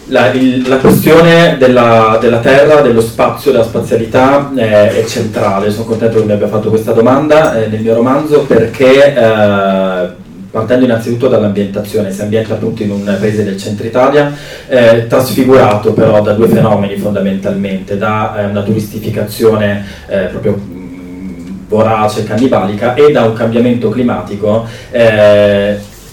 la, 0.06 0.30
il, 0.32 0.68
la, 0.68 0.76
questione 0.76 1.56
della, 1.58 2.18
della, 2.20 2.38
Terra, 2.38 2.80
dello 2.80 3.00
spazio, 3.00 3.50
della 3.50 3.64
spazialità 3.64 4.50
eh, 4.54 5.02
è 5.02 5.04
centrale. 5.04 5.70
Sono 5.70 5.84
contento 5.84 6.18
che 6.18 6.24
mi 6.24 6.32
abbia 6.32 6.48
fatto 6.48 6.68
questa 6.68 6.92
domanda 6.92 7.56
eh, 7.56 7.66
nel 7.68 7.80
mio 7.80 7.94
romanzo 7.94 8.42
perché, 8.42 9.14
eh, 9.14 10.08
partendo 10.50 10.84
innanzitutto 10.84 11.28
dall'ambientazione, 11.28 12.12
si 12.12 12.20
ambienta 12.22 12.54
appunto 12.54 12.82
in 12.82 12.90
un 12.90 13.04
paese 13.04 13.44
del 13.44 13.58
centro 13.58 13.86
Italia, 13.86 14.32
eh, 14.68 15.06
trasfigurato 15.08 15.92
però 15.92 16.22
da 16.22 16.34
due 16.34 16.48
fenomeni 16.48 16.96
fondamentalmente, 16.96 17.98
da 17.98 18.36
eh, 18.38 18.44
una 18.46 18.62
turistificazione 18.62 19.84
eh, 20.06 20.18
proprio 20.26 20.56
mm, 20.56 21.48
vorace, 21.68 22.22
cannibalica 22.22 22.94
e 22.94 23.10
da 23.10 23.24
un 23.24 23.32
cambiamento 23.32 23.88
climatico 23.88 24.66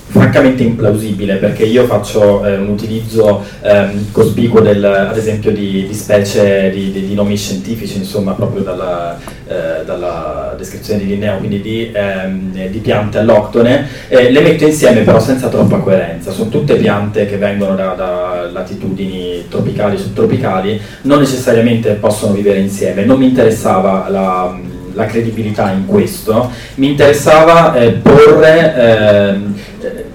francamente 0.06 0.64
implausibile 0.64 1.36
perché 1.36 1.64
io 1.64 1.86
faccio 1.86 2.46
eh, 2.46 2.58
un 2.58 2.70
utilizzo 2.70 3.44
ehm, 3.62 4.12
cospicuo 4.12 4.60
del, 4.60 4.84
ad 4.84 5.18
esempio 5.18 5.52
di, 5.52 5.88
di 5.88 5.94
specie 5.94 6.70
di, 6.70 6.92
di, 6.92 7.08
di, 7.08 7.14
nomi 7.16 7.36
scientifici 7.36 7.98
insomma 7.98 8.34
proprio 8.34 8.62
dalla, 8.62 9.18
eh, 9.48 9.84
dalla 9.86 10.54
descrizione 10.58 11.00
di 11.00 11.08
Linneo 11.08 11.38
quindi 11.38 11.62
di, 11.62 11.92
ehm, 11.92 12.52
piante 12.84 13.18
alloctone. 13.18 13.88
Eh, 14.08 14.30
le 14.30 14.42
metto 14.42 14.66
insieme 14.66 15.02
però 15.02 15.20
senza 15.20 15.48
troppa 15.48 15.78
coerenza. 15.78 16.32
Sono 16.32 16.50
tutte 16.50 16.76
piante 16.76 17.26
che 17.26 17.38
vengono 17.38 17.76
da, 17.76 17.94
da 17.94 18.50
latitudini 18.52 19.46
tropicali 19.50 19.98
subtropicali 19.98 20.80
non 21.04 21.20
necessariamente 21.20 21.94
possono 21.94 22.34
vivere 22.34 22.60
insieme. 22.60 23.06
Non 23.06 23.18
mi 23.18 23.28
interessava 23.28 24.08
la, 24.10 24.56
la 24.94 25.06
credibilità 25.06 25.72
in 25.72 25.86
questo 25.86 26.50
mi 26.76 26.90
interessava 26.90 27.74
eh, 27.76 27.92
porre 27.92 28.76
ehm, 28.76 29.54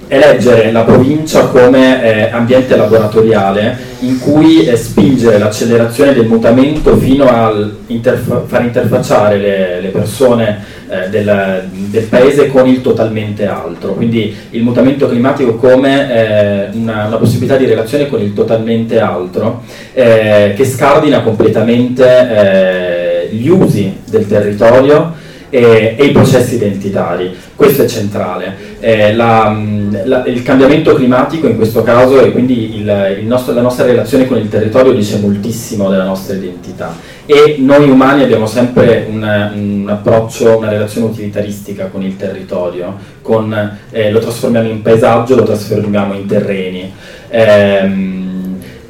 eleggere 0.09 0.72
la 0.72 0.83
provincia 0.83 1.47
come 1.47 2.03
eh, 2.03 2.31
ambiente 2.31 2.76
laboratoriale 2.76 3.87
in 4.01 4.18
cui 4.18 4.64
eh, 4.66 4.76
spingere 4.76 5.39
l'accelerazione 5.39 6.14
del 6.14 6.26
mutamento 6.26 6.97
fino 6.97 7.26
a 7.26 7.53
interfa- 7.89 8.45
far 8.47 8.62
interfacciare 8.62 9.37
le, 9.37 9.81
le 9.83 9.89
persone 9.89 10.64
eh, 10.89 11.11
del, 11.11 11.68
del, 11.70 12.05
paese 12.05 12.49
con 12.49 12.66
il 12.66 12.81
totalmente 12.81 13.47
altro, 13.47 13.93
quindi 13.93 14.35
il 14.51 14.62
mutamento 14.62 15.09
climatico 15.09 15.57
come 15.57 16.11
eh, 16.11 16.68
una, 16.72 17.07
una, 17.07 17.16
possibilità 17.16 17.57
di 17.57 17.66
relazione 17.66 18.09
con 18.09 18.20
il 18.22 18.33
totalmente 18.33 18.99
altro 18.99 19.62
eh, 19.93 20.55
che 20.57 20.64
scardina 20.64 21.20
completamente 21.20 22.97
gli 23.31 23.49
usi 23.49 23.99
del 24.09 24.26
territorio 24.26 25.14
e, 25.51 25.95
e, 25.99 26.05
i 26.05 26.12
processi 26.12 26.57
identitari. 26.57 27.35
Questo 27.55 27.83
è 27.83 27.87
centrale. 27.87 28.55
Eh, 28.81 29.14
la, 29.14 29.57
la, 30.05 30.24
il 30.26 30.43
cambiamento 30.43 30.95
climatico 30.95 31.47
in 31.47 31.57
questo 31.57 31.83
caso 31.83 32.20
e 32.20 32.31
quindi 32.33 32.76
il, 32.76 33.16
il 33.20 33.26
nostro, 33.26 33.53
la 33.55 33.62
nostra 33.62 33.85
relazione 33.85 34.26
con 34.26 34.39
il 34.39 34.49
territorio 34.49 34.93
dice 34.93 35.18
moltissimo 35.18 35.89
della 35.89 36.05
nostra 36.05 36.35
identità 36.35 37.16
e 37.31 37.57
noi 37.59 37.91
umani 37.91 38.22
abbiamo 38.22 38.47
sempre 38.47 39.07
un, 39.07 39.22
un 39.22 39.87
approccio, 39.87 40.57
una 40.57 40.70
relazione 40.70 41.09
utilitaristica 41.09 41.89
con 41.89 42.03
il 42.03 42.16
territorio, 42.16 42.97
con, 43.20 43.79
eh, 43.91 44.11
lo 44.11 44.18
trasformiamo 44.18 44.66
in 44.66 44.81
paesaggio, 44.81 45.37
lo 45.37 45.43
trasformiamo 45.43 46.14
in 46.14 46.26
terreni. 46.26 46.91
Eh, 47.29 48.17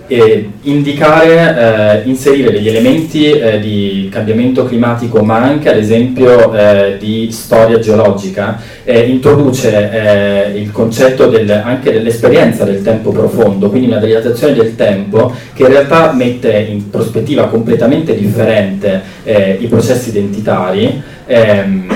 eh, 0.09 0.49
indicare, 0.63 2.03
eh, 2.03 2.09
inserire 2.09 2.51
degli 2.51 2.69
elementi 2.69 3.31
eh, 3.31 3.61
di 3.61 4.09
cambiamento 4.11 4.65
climatico 4.65 5.23
ma 5.23 5.37
anche 5.37 5.71
ad 5.71 5.77
esempio 5.77 6.53
eh, 6.55 6.97
di 6.99 7.29
storia 7.31 7.79
geologica, 7.79 8.61
eh, 8.85 9.01
introduce 9.01 10.51
eh, 10.51 10.59
il 10.59 10.73
concetto 10.73 11.29
del, 11.29 11.51
anche 11.51 11.93
dell'esperienza 11.93 12.65
del 12.65 12.83
tempo 12.83 13.13
profondo, 13.13 13.69
quindi 13.69 13.89
una 13.89 14.01
dilatazione 14.01 14.55
del 14.55 14.75
tempo 14.75 15.33
che 15.53 15.63
in 15.63 15.69
realtà 15.69 16.13
mette 16.13 16.67
in 16.69 16.89
prospettiva 16.91 17.49
completamente 17.49 18.17
differente 18.17 19.17
i 19.25 19.67
processi 19.67 20.09
identitari. 20.09 21.03
Ehm, 21.27 21.87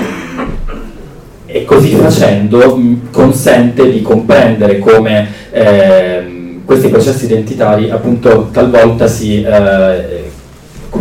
e 1.45 1.65
così 1.65 1.93
facendo 1.93 2.79
consente 3.11 3.91
di 3.91 4.01
comprendere 4.01 4.79
come 4.79 5.27
ehm, 5.51 6.32
questi 6.65 6.87
processi 6.87 7.25
identitari 7.25 7.89
appunto 7.89 8.49
talvolta 8.51 9.07
si, 9.07 9.43
eh, 9.43 10.31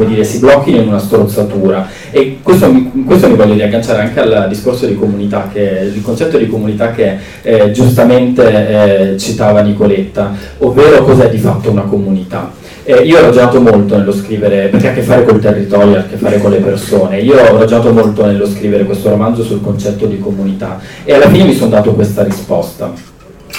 dire, 0.06 0.24
si 0.24 0.38
blocchino 0.38 0.80
in 0.80 0.88
una 0.88 0.98
strozzatura 0.98 1.88
e 2.10 2.38
questo, 2.42 2.70
questo, 3.06 3.28
mi 3.28 3.36
voglio 3.36 3.54
riagganciare 3.54 4.02
anche 4.02 4.20
al 4.20 4.46
discorso 4.48 4.86
di 4.86 4.94
comunità, 4.94 5.48
che, 5.52 5.90
il 5.94 6.02
concetto 6.02 6.38
di 6.38 6.46
comunità 6.46 6.90
che 6.90 7.16
eh, 7.42 7.70
giustamente 7.70 9.12
eh, 9.12 9.18
citava 9.18 9.60
Nicoletta, 9.60 10.32
ovvero 10.58 11.04
cos'è 11.04 11.30
di 11.30 11.38
fatto 11.38 11.70
una 11.70 11.82
comunità. 11.82 12.52
Eh, 12.84 13.02
io 13.04 13.18
ho 13.18 13.22
ragionato 13.22 13.60
molto 13.60 13.96
nello 13.96 14.12
scrivere, 14.12 14.66
perché 14.66 14.88
ha 14.88 14.90
a 14.90 14.94
che 14.94 15.02
fare 15.02 15.24
col 15.24 15.38
territorio, 15.38 15.96
ha 15.96 16.00
a 16.00 16.06
che 16.06 16.16
fare 16.16 16.38
con 16.38 16.50
le 16.50 16.58
persone, 16.58 17.20
io 17.20 17.36
ho 17.36 17.56
ragionato 17.56 17.92
molto 17.92 18.26
nello 18.26 18.46
scrivere 18.46 18.84
questo 18.84 19.08
romanzo 19.08 19.44
sul 19.44 19.60
concetto 19.60 20.06
di 20.06 20.18
comunità. 20.18 20.80
E 21.04 21.14
alla 21.14 21.28
fine 21.28 21.44
mi 21.44 21.54
sono 21.54 21.70
dato 21.70 21.92
questa 21.94 22.24
risposta 22.24 23.11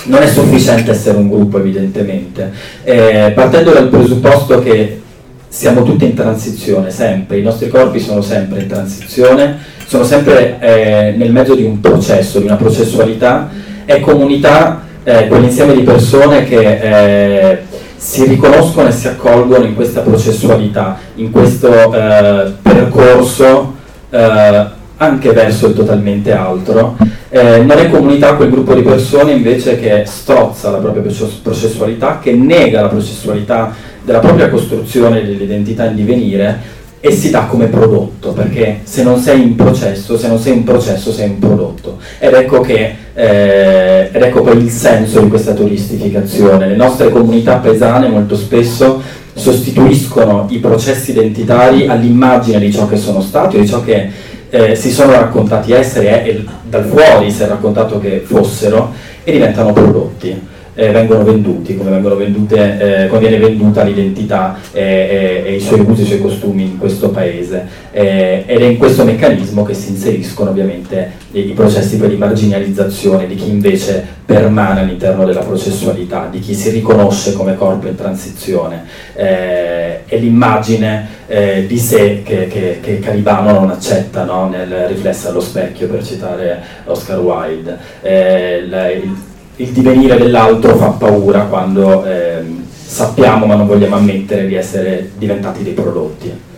non 0.06 0.22
è 0.22 0.28
sufficiente 0.28 0.92
essere 0.92 1.18
un 1.18 1.30
gruppo 1.30 1.60
evidentemente, 1.60 2.52
eh, 2.84 3.32
partendo 3.34 3.72
dal 3.72 3.88
presupposto 3.90 4.62
che 4.62 5.02
siamo 5.48 5.84
tutti 5.84 6.06
in 6.06 6.16
transizione, 6.16 6.90
sempre, 6.90 7.38
i 7.38 7.44
nostri 7.44 7.70
corpi 7.70 8.00
sono 8.00 8.22
sempre 8.22 8.62
in 8.62 8.68
transizione, 8.68 9.58
sono 9.86 10.04
sempre 10.04 10.60
eh, 10.60 11.14
nel 11.16 11.32
mezzo 11.32 11.54
di 11.54 11.64
un 11.64 11.80
processo, 11.80 12.40
di 12.40 12.46
una 12.46 12.56
processualità, 12.56 13.50
è 13.86 14.00
comunità 14.00 14.82
eh, 15.04 15.28
quell'insieme 15.28 15.76
di 15.76 15.82
persone 15.82 16.46
che 16.46 16.80
eh, 16.80 17.58
si 17.96 18.26
riconoscono 18.26 18.88
e 18.88 18.92
si 18.92 19.08
accolgono 19.08 19.64
in 19.64 19.76
questa 19.76 20.02
processualità, 20.02 20.98
in 21.16 21.30
questo 21.30 21.94
eh, 21.94 22.52
percorso 22.62 23.76
eh, 24.10 24.66
anche 25.04 25.32
verso 25.32 25.68
il 25.68 25.74
totalmente 25.74 26.32
altro. 26.32 26.98
Eh, 27.30 27.60
non 27.60 27.78
è 27.78 27.90
comunità 27.90 28.36
quel 28.36 28.50
gruppo 28.50 28.74
di 28.74 28.82
persone 28.82 29.32
invece 29.32 29.80
che 29.80 30.04
strozza 30.06 30.70
la 30.70 30.78
propria 30.78 31.04
processualità, 31.42 32.20
che 32.22 32.32
nega 32.34 32.82
la 32.82 32.88
processualità 32.88 33.74
della 34.04 34.20
propria 34.20 34.50
costruzione 34.50 35.26
dell'identità 35.26 35.86
in 35.86 35.96
divenire 35.96 36.82
e 37.06 37.12
si 37.12 37.32
dà 37.32 37.48
come 37.48 37.66
prodotto, 37.66 38.32
perché 38.32 38.80
se 38.84 39.04
non 39.04 39.20
sei 39.20 39.42
in 39.42 39.56
processo, 39.56 40.18
se 40.18 40.30
non 40.30 40.40
sei 40.40 40.54
in 40.54 40.64
processo, 40.64 41.12
sei 41.12 41.30
un 41.30 41.40
prodotto. 41.40 41.98
Ed 42.18 42.34
ecco, 42.34 42.62
che, 42.62 42.96
eh, 43.14 44.10
ed 44.10 44.22
ecco 44.22 44.42
poi 44.42 44.58
il 44.58 44.70
senso 44.70 45.20
di 45.20 45.28
questa 45.28 45.54
turistificazione. 45.54 46.66
Le 46.66 46.78
nostre 46.78 47.10
comunità 47.10 47.58
paesane 47.58 48.08
molto 48.08 48.38
spesso 48.38 49.02
sostituiscono 49.34 50.46
i 50.50 50.60
processi 50.60 51.12
identitari 51.12 51.88
all'immagine 51.88 52.60
di 52.60 52.72
ciò 52.72 52.88
che 52.88 52.96
sono 52.96 53.20
stati 53.20 53.58
o 53.58 53.60
di 53.60 53.68
ciò 53.68 53.84
che 53.84 54.10
eh, 54.56 54.76
si 54.76 54.92
sono 54.92 55.14
raccontati 55.14 55.72
essere 55.72 56.24
e 56.24 56.46
dal 56.62 56.86
fuori 56.86 57.32
si 57.32 57.42
è 57.42 57.48
raccontato 57.48 57.98
che 57.98 58.22
fossero 58.24 58.94
e 59.24 59.32
diventano 59.32 59.74
prodotti. 59.74 60.40
Eh, 60.76 60.92
vengono 60.92 61.24
venduti, 61.24 61.78
come, 61.78 62.00
vendute, 62.00 63.04
eh, 63.04 63.08
come 63.08 63.20
viene 63.20 63.38
venduta 63.38 63.84
l'identità 63.84 64.58
e, 64.72 65.44
e, 65.46 65.56
i 65.56 65.60
suoi 65.60 65.82
usi 65.82 66.02
e 66.02 66.04
i 66.04 66.08
suoi 66.08 66.22
costumi 66.22 66.64
in 66.64 66.78
questo 66.78 67.10
paese. 67.10 67.68
Eh, 67.92 68.44
ed 68.46 68.62
è 68.62 68.66
in 68.66 68.78
questo 68.78 69.04
meccanismo 69.04 69.64
che 69.64 69.74
si 69.74 69.90
inseriscono 69.90 70.50
ovviamente 70.50 71.12
i, 71.32 71.50
i 71.50 71.54
processi 71.54 71.98
per 71.98 72.10
di 72.10 72.16
marginalizzazione 72.16 73.28
di 73.28 73.36
chi 73.36 73.50
invece 73.50 74.04
permane 74.26 74.82
all'interno 74.82 75.26
della 75.26 75.42
processualità, 75.42 76.28
di 76.32 76.40
chi 76.40 76.54
si 76.54 76.70
riconosce 76.70 77.34
come 77.34 77.56
corpo 77.56 77.88
in 77.88 77.96
transizione. 77.96 78.84
Eh, 79.16 80.02
e 80.06 80.18
l'immagine 80.18 81.08
eh, 81.28 81.66
di 81.68 81.78
sé 81.78 82.22
che, 82.24 82.48
che, 82.48 82.80
che, 82.82 83.00
Calibano 83.00 83.52
non 83.52 83.70
accetta 83.70 84.24
no? 84.24 84.48
nel 84.50 84.88
riflesso 84.88 85.30
allo 85.30 85.42
specchio, 85.42 85.88
per 85.88 86.06
citare 86.06 86.62
Oscar 86.86 87.20
Wilde. 87.20 87.78
Eh, 88.02 88.66
la, 88.68 88.92
il, 88.92 89.16
il, 89.58 89.70
divenire 89.70 90.18
dell'altro 90.18 90.76
fa 90.76 90.90
paura 90.90 91.42
quando 91.42 92.06
eh, 92.06 92.44
sappiamo 92.72 93.46
ma 93.46 93.56
non 93.56 93.68
vogliamo 93.68 93.96
ammettere 93.96 94.48
di 94.48 94.56
essere 94.56 95.12
diventati 95.18 95.64
dei 95.64 95.74
prodotti. 95.74 96.52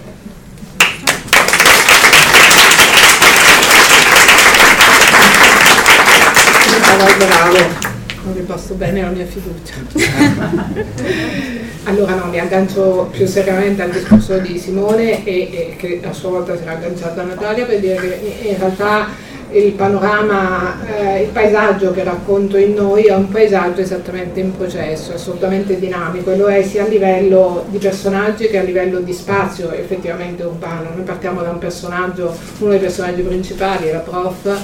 Bravo 7.17 7.93
non 8.25 8.33
vi 8.33 8.41
posso 8.41 8.73
bene 8.73 9.01
la 9.01 9.09
mia 9.09 9.25
fiducia. 9.25 9.75
allora 11.83 12.15
no, 12.15 12.25
mi 12.25 12.39
aggancio 12.39 13.07
più 13.11 13.27
seriamente 13.27 13.83
al 13.83 13.91
discorso 13.91 14.39
di 14.39 14.57
Simone 14.57 15.23
e, 15.23 15.31
e 15.51 15.75
che 15.77 16.01
a 16.03 16.11
sua 16.11 16.29
volta 16.31 16.57
si 16.57 16.63
era 16.63 16.71
agganciato 16.71 17.19
a 17.19 17.23
Natalia 17.23 17.65
per 17.65 17.79
dire 17.79 17.95
che 17.95 18.47
in 18.49 18.57
realtà 18.57 19.09
il 19.57 19.71
panorama, 19.71 20.85
eh, 20.85 21.21
il 21.23 21.29
paesaggio 21.29 21.91
che 21.91 22.03
racconto 22.03 22.57
in 22.57 22.73
noi 22.73 23.05
è 23.05 23.15
un 23.15 23.29
paesaggio 23.29 23.81
esattamente 23.81 24.41
in 24.41 24.55
processo, 24.55 25.13
assolutamente 25.13 25.79
dinamico 25.79 26.31
e 26.31 26.37
lo 26.37 26.47
è 26.47 26.61
sia 26.63 26.83
a 26.83 26.87
livello 26.87 27.63
di 27.69 27.77
personaggi 27.77 28.47
che 28.47 28.59
a 28.59 28.63
livello 28.63 28.99
di 28.99 29.13
spazio 29.13 29.71
effettivamente 29.71 30.43
urbano. 30.43 30.89
Noi 30.93 31.03
partiamo 31.03 31.41
da 31.41 31.51
un 31.51 31.59
personaggio, 31.59 32.35
uno 32.59 32.71
dei 32.71 32.79
personaggi 32.79 33.21
principali, 33.21 33.91
la 33.91 33.99
prof, 33.99 34.61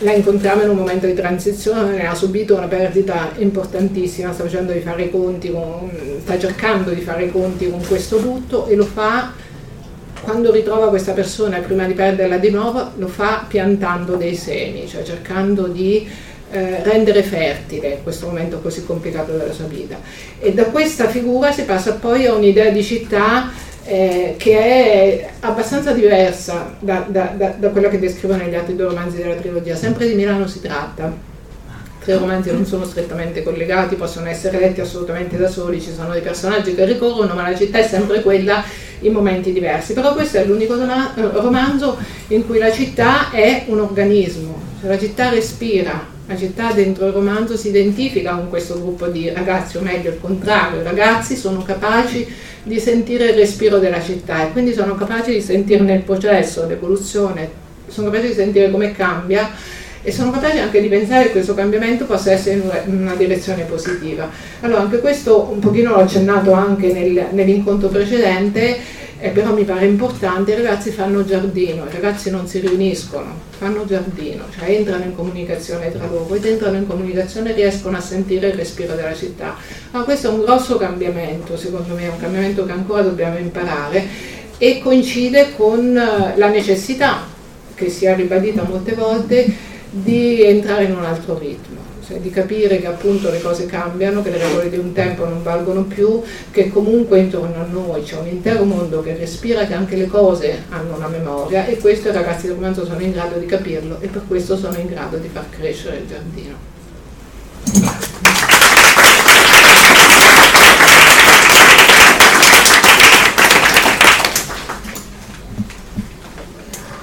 la 0.00 0.12
incontriamo 0.12 0.62
in 0.62 0.68
un 0.68 0.76
momento 0.76 1.06
di 1.06 1.14
transizione, 1.14 2.06
ha 2.06 2.14
subito 2.14 2.54
una 2.54 2.66
perdita 2.66 3.30
importantissima, 3.36 4.32
sta, 4.32 4.44
con, 5.10 5.90
sta 6.22 6.38
cercando 6.38 6.90
di 6.90 7.00
fare 7.00 7.24
i 7.24 7.30
conti 7.30 7.70
con 7.70 7.82
questo 7.86 8.18
lutto 8.18 8.66
e 8.66 8.74
lo 8.74 8.84
fa 8.84 9.32
quando 10.26 10.50
ritrova 10.50 10.88
questa 10.88 11.12
persona 11.12 11.58
prima 11.58 11.84
di 11.84 11.92
perderla 11.92 12.38
di 12.38 12.50
nuovo, 12.50 12.90
lo 12.96 13.06
fa 13.06 13.44
piantando 13.46 14.16
dei 14.16 14.34
semi, 14.34 14.88
cioè 14.88 15.04
cercando 15.04 15.68
di 15.68 16.04
eh, 16.50 16.82
rendere 16.82 17.22
fertile 17.22 18.00
questo 18.02 18.26
momento 18.26 18.58
così 18.58 18.84
complicato 18.84 19.36
della 19.36 19.52
sua 19.52 19.66
vita. 19.66 19.96
E 20.40 20.52
da 20.52 20.64
questa 20.64 21.06
figura 21.06 21.52
si 21.52 21.62
passa 21.62 21.92
poi 21.92 22.26
a 22.26 22.34
un'idea 22.34 22.70
di 22.70 22.82
città 22.82 23.52
eh, 23.84 24.34
che 24.36 24.58
è 24.58 25.30
abbastanza 25.38 25.92
diversa 25.92 26.74
da, 26.80 27.06
da, 27.06 27.32
da, 27.36 27.54
da, 27.56 27.68
quella 27.68 27.88
che 27.88 28.00
descrivono 28.00 28.42
negli 28.42 28.56
altri 28.56 28.74
due 28.74 28.86
romanzi 28.86 29.18
della 29.18 29.36
trilogia. 29.36 29.76
Sempre 29.76 30.08
di 30.08 30.14
Milano 30.14 30.48
si 30.48 30.60
tratta. 30.60 31.12
tre 32.00 32.18
romanzi 32.18 32.50
non 32.50 32.66
sono 32.66 32.84
strettamente 32.84 33.44
collegati, 33.44 33.94
possono 33.94 34.26
essere 34.26 34.58
letti 34.58 34.80
assolutamente 34.80 35.36
da 35.36 35.46
soli, 35.46 35.80
ci 35.80 35.92
sono 35.94 36.10
dei 36.10 36.22
personaggi 36.22 36.74
che 36.74 36.84
ricorrono, 36.84 37.32
ma 37.32 37.48
la 37.48 37.56
città 37.56 37.78
è 37.78 37.86
sempre 37.86 38.22
quella 38.22 38.64
in 39.00 39.12
momenti 39.12 39.52
diversi. 39.52 39.92
Però 39.92 40.14
questo 40.14 40.38
è 40.38 40.44
l'unico 40.44 40.76
romanzo 41.16 41.96
in 42.28 42.46
cui 42.46 42.58
la 42.58 42.72
città 42.72 43.30
è 43.30 43.64
un 43.66 43.80
organismo, 43.80 44.60
cioè 44.80 44.90
la 44.90 44.98
città 44.98 45.28
respira, 45.30 46.14
la 46.26 46.36
città 46.36 46.72
dentro 46.72 47.06
il 47.06 47.12
romanzo 47.12 47.56
si 47.56 47.68
identifica 47.68 48.34
con 48.34 48.48
questo 48.48 48.74
gruppo 48.74 49.06
di 49.06 49.30
ragazzi, 49.30 49.76
o 49.76 49.80
meglio 49.80 50.10
il 50.10 50.20
contrario, 50.20 50.80
i 50.80 50.84
ragazzi 50.84 51.36
sono 51.36 51.62
capaci 51.62 52.26
di 52.62 52.80
sentire 52.80 53.26
il 53.26 53.34
respiro 53.34 53.78
della 53.78 54.02
città 54.02 54.44
e 54.44 54.52
quindi 54.52 54.72
sono 54.72 54.96
capaci 54.96 55.30
di 55.30 55.40
sentirne 55.40 55.94
il 55.94 56.02
processo, 56.02 56.66
l'evoluzione, 56.66 57.64
sono 57.86 58.10
capaci 58.10 58.28
di 58.28 58.34
sentire 58.34 58.70
come 58.70 58.90
cambia 58.90 59.48
e 60.06 60.12
sono 60.12 60.30
capaci 60.30 60.58
anche 60.58 60.80
di 60.80 60.86
pensare 60.86 61.24
che 61.24 61.30
questo 61.32 61.52
cambiamento 61.52 62.04
possa 62.04 62.30
essere 62.30 62.62
in 62.86 63.00
una 63.00 63.16
direzione 63.16 63.64
positiva. 63.64 64.30
Allora 64.60 64.82
anche 64.82 65.00
questo 65.00 65.48
un 65.50 65.58
pochino 65.58 65.90
l'ho 65.90 66.02
accennato 66.02 66.52
anche 66.52 66.92
nel, 66.92 67.26
nell'incontro 67.32 67.88
precedente, 67.88 68.78
eh, 69.18 69.30
però 69.30 69.52
mi 69.52 69.64
pare 69.64 69.86
importante, 69.86 70.52
i 70.52 70.54
ragazzi 70.54 70.92
fanno 70.92 71.24
giardino, 71.24 71.86
i 71.86 71.92
ragazzi 71.92 72.30
non 72.30 72.46
si 72.46 72.60
riuniscono, 72.60 73.34
fanno 73.58 73.84
giardino, 73.84 74.44
cioè 74.56 74.70
entrano 74.70 75.02
in 75.02 75.16
comunicazione 75.16 75.90
tra 75.90 76.06
loro 76.06 76.32
ed 76.36 76.44
entrano 76.44 76.76
in 76.76 76.86
comunicazione 76.86 77.50
e 77.50 77.54
riescono 77.54 77.96
a 77.96 78.00
sentire 78.00 78.50
il 78.50 78.54
respiro 78.54 78.94
della 78.94 79.14
città. 79.14 79.56
Ma 79.90 80.04
questo 80.04 80.28
è 80.28 80.30
un 80.30 80.42
grosso 80.42 80.76
cambiamento, 80.76 81.56
secondo 81.56 81.94
me, 81.94 82.04
è 82.04 82.10
un 82.10 82.20
cambiamento 82.20 82.64
che 82.64 82.70
ancora 82.70 83.02
dobbiamo 83.02 83.38
imparare 83.38 84.06
e 84.56 84.78
coincide 84.78 85.56
con 85.56 85.96
eh, 85.96 86.36
la 86.36 86.48
necessità, 86.48 87.26
che 87.74 87.90
si 87.90 88.04
è 88.04 88.14
ribadita 88.14 88.62
molte 88.62 88.94
volte, 88.94 89.74
di 89.90 90.42
entrare 90.42 90.84
in 90.84 90.96
un 90.96 91.04
altro 91.04 91.38
ritmo, 91.38 91.78
cioè 92.06 92.18
di 92.18 92.30
capire 92.30 92.78
che 92.78 92.86
appunto 92.86 93.30
le 93.30 93.40
cose 93.40 93.66
cambiano, 93.66 94.22
che 94.22 94.30
le 94.30 94.38
regole 94.38 94.70
di 94.70 94.78
un 94.78 94.92
tempo 94.92 95.24
non 95.24 95.42
valgono 95.42 95.84
più, 95.84 96.22
che 96.50 96.68
comunque 96.68 97.18
intorno 97.18 97.60
a 97.60 97.66
noi 97.70 98.02
c'è 98.02 98.16
un 98.16 98.26
intero 98.26 98.64
mondo 98.64 99.02
che 99.02 99.16
respira, 99.16 99.66
che 99.66 99.74
anche 99.74 99.96
le 99.96 100.06
cose 100.06 100.64
hanno 100.68 100.96
una 100.96 101.08
memoria 101.08 101.66
e 101.66 101.78
questo 101.78 102.08
i 102.08 102.12
ragazzi 102.12 102.46
del 102.46 102.56
romanzo 102.56 102.84
sono 102.84 103.00
in 103.00 103.12
grado 103.12 103.38
di 103.38 103.46
capirlo 103.46 103.98
e 104.00 104.08
per 104.08 104.22
questo 104.26 104.56
sono 104.56 104.76
in 104.78 104.86
grado 104.86 105.16
di 105.16 105.28
far 105.28 105.46
crescere 105.50 105.96
il 105.98 106.06
giardino. 106.06 106.74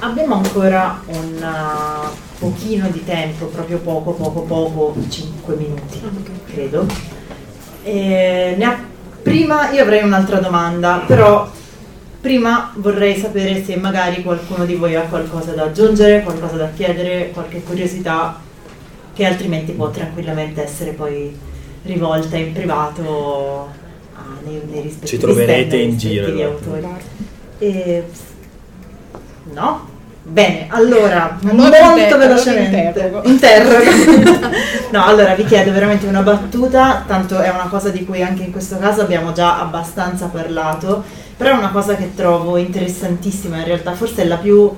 Abbiamo 0.04 0.36
ancora 0.36 1.02
un 1.06 1.46
pochino 2.38 2.90
di 2.90 3.06
tempo, 3.06 3.46
proprio 3.46 3.78
poco, 3.78 4.12
poco, 4.12 4.42
poco, 4.42 4.96
5 5.08 5.56
minuti, 5.56 6.02
credo. 6.46 6.86
E 7.84 8.58
ha, 8.62 8.80
prima 9.22 9.72
io 9.72 9.82
avrei 9.82 10.04
un'altra 10.04 10.40
domanda, 10.40 11.06
però 11.08 11.50
prima 12.20 12.74
vorrei 12.76 13.18
sapere 13.18 13.64
se 13.64 13.78
magari 13.78 14.22
qualcuno 14.24 14.66
di 14.66 14.76
voi 14.76 14.94
ha 14.96 15.04
qualcosa 15.04 15.54
da 15.54 15.64
aggiungere, 15.64 16.24
qualcosa 16.24 16.58
da 16.58 16.70
chiedere, 16.76 17.32
qualche 17.32 17.64
curiosità 17.64 18.38
che 19.14 19.26
altrimenti 19.26 19.72
può 19.72 19.90
tranquillamente 19.90 20.62
essere 20.62 20.92
poi 20.92 21.34
rivolta 21.84 22.36
in 22.36 22.52
privato 22.52 23.70
ah, 24.16 24.22
nei, 24.44 24.62
nei 24.70 24.82
rispettivi 24.82 25.08
Ci 25.08 25.18
troverete 25.18 25.78
in 25.78 25.98
giro. 25.98 26.60
E, 27.58 28.04
no? 29.54 29.92
Bene, 30.26 30.68
allora, 30.70 31.38
allora 31.42 31.54
molto 31.54 32.00
interrogo, 32.00 32.18
velocemente. 32.18 32.78
Interrogo. 32.78 33.22
no, 34.92 35.04
allora 35.06 35.36
vi 35.36 35.44
chiedo 35.44 35.74
veramente 35.74 36.08
una 36.08 36.22
battuta, 36.22 37.04
tanto 37.06 37.40
è 37.40 37.50
una 37.50 37.68
cosa 37.70 37.90
di 37.90 38.06
cui 38.06 38.24
anche 38.24 38.44
in 38.44 38.52
questo 38.52 38.78
caso 38.78 39.02
abbiamo 39.02 39.34
già 39.34 39.60
abbastanza 39.60 40.28
parlato, 40.28 41.04
però 41.36 41.52
è 41.52 41.58
una 41.58 41.72
cosa 41.72 41.96
che 41.96 42.16
trovo 42.16 42.56
interessantissima 42.56 43.58
in 43.58 43.66
realtà, 43.66 43.92
forse 43.94 44.22
è 44.22 44.26
la 44.26 44.38
più 44.38 44.74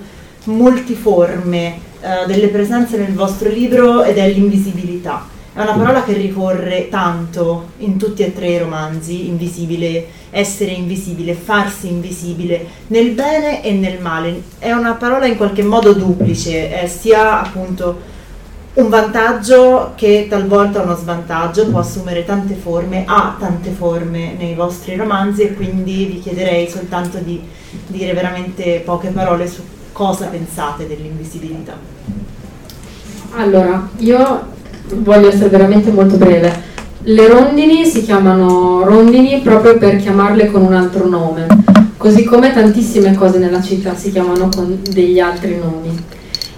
multiforme 0.46 1.78
eh, 2.02 2.26
delle 2.26 2.48
presenze 2.48 2.98
nel 2.98 3.14
vostro 3.14 3.48
libro 3.48 4.04
ed 4.04 4.18
è 4.18 4.28
l'invisibilità. 4.28 5.34
È 5.56 5.62
una 5.62 5.72
parola 5.72 6.04
che 6.04 6.12
ricorre 6.12 6.90
tanto 6.90 7.70
in 7.78 7.96
tutti 7.98 8.24
e 8.24 8.34
tre 8.34 8.50
i 8.50 8.58
romanzi, 8.58 9.30
invisibile, 9.30 10.06
essere 10.30 10.72
invisibile, 10.72 11.34
farsi 11.34 11.88
invisibile, 11.88 12.68
nel 12.88 13.12
bene 13.12 13.64
e 13.64 13.72
nel 13.72 14.02
male. 14.02 14.44
È 14.60 14.74
una 14.74 14.96
parola 14.96 15.28
in 15.28 15.38
qualche 15.38 15.64
modo 15.64 15.94
duplice, 15.94 16.78
è 16.78 16.88
sia 16.88 17.42
appunto 17.42 17.98
un 18.74 18.90
vantaggio 18.90 19.94
che 19.96 20.28
talvolta 20.30 20.82
uno 20.82 20.98
svantaggio, 20.98 21.70
può 21.70 21.80
assumere 21.80 22.26
tante 22.26 22.56
forme, 22.56 23.06
ha 23.08 23.38
tante 23.40 23.70
forme 23.70 24.36
nei 24.38 24.56
vostri 24.56 24.98
romanzi 24.98 25.44
e 25.44 25.54
quindi 25.54 26.04
vi 26.04 26.20
chiederei 26.20 26.68
soltanto 26.70 27.20
di 27.20 27.42
dire 27.88 28.12
veramente 28.12 28.82
poche 28.84 29.08
parole 29.08 29.48
su 29.48 29.62
cosa 29.94 30.26
pensate 30.26 30.86
dell'invisibilità. 30.86 31.78
Allora, 33.38 33.88
io 34.00 34.54
voglio 34.94 35.30
essere 35.30 35.50
veramente 35.50 35.92
molto 35.92 36.18
breve. 36.18 36.74
Le 37.08 37.28
rondini 37.28 37.86
si 37.86 38.04
chiamano 38.04 38.84
rondini 38.84 39.40
proprio 39.44 39.78
per 39.78 39.98
chiamarle 39.98 40.50
con 40.52 40.64
un 40.64 40.74
altro 40.74 41.08
nome, 41.08 41.46
così 41.98 42.24
come 42.24 42.52
tantissime 42.52 43.14
cose 43.14 43.38
nella 43.38 43.62
città 43.62 43.96
si 43.96 44.12
chiamano 44.12 44.50
con 44.54 44.80
degli 44.90 45.20
altri 45.20 45.58
nomi. 45.58 46.04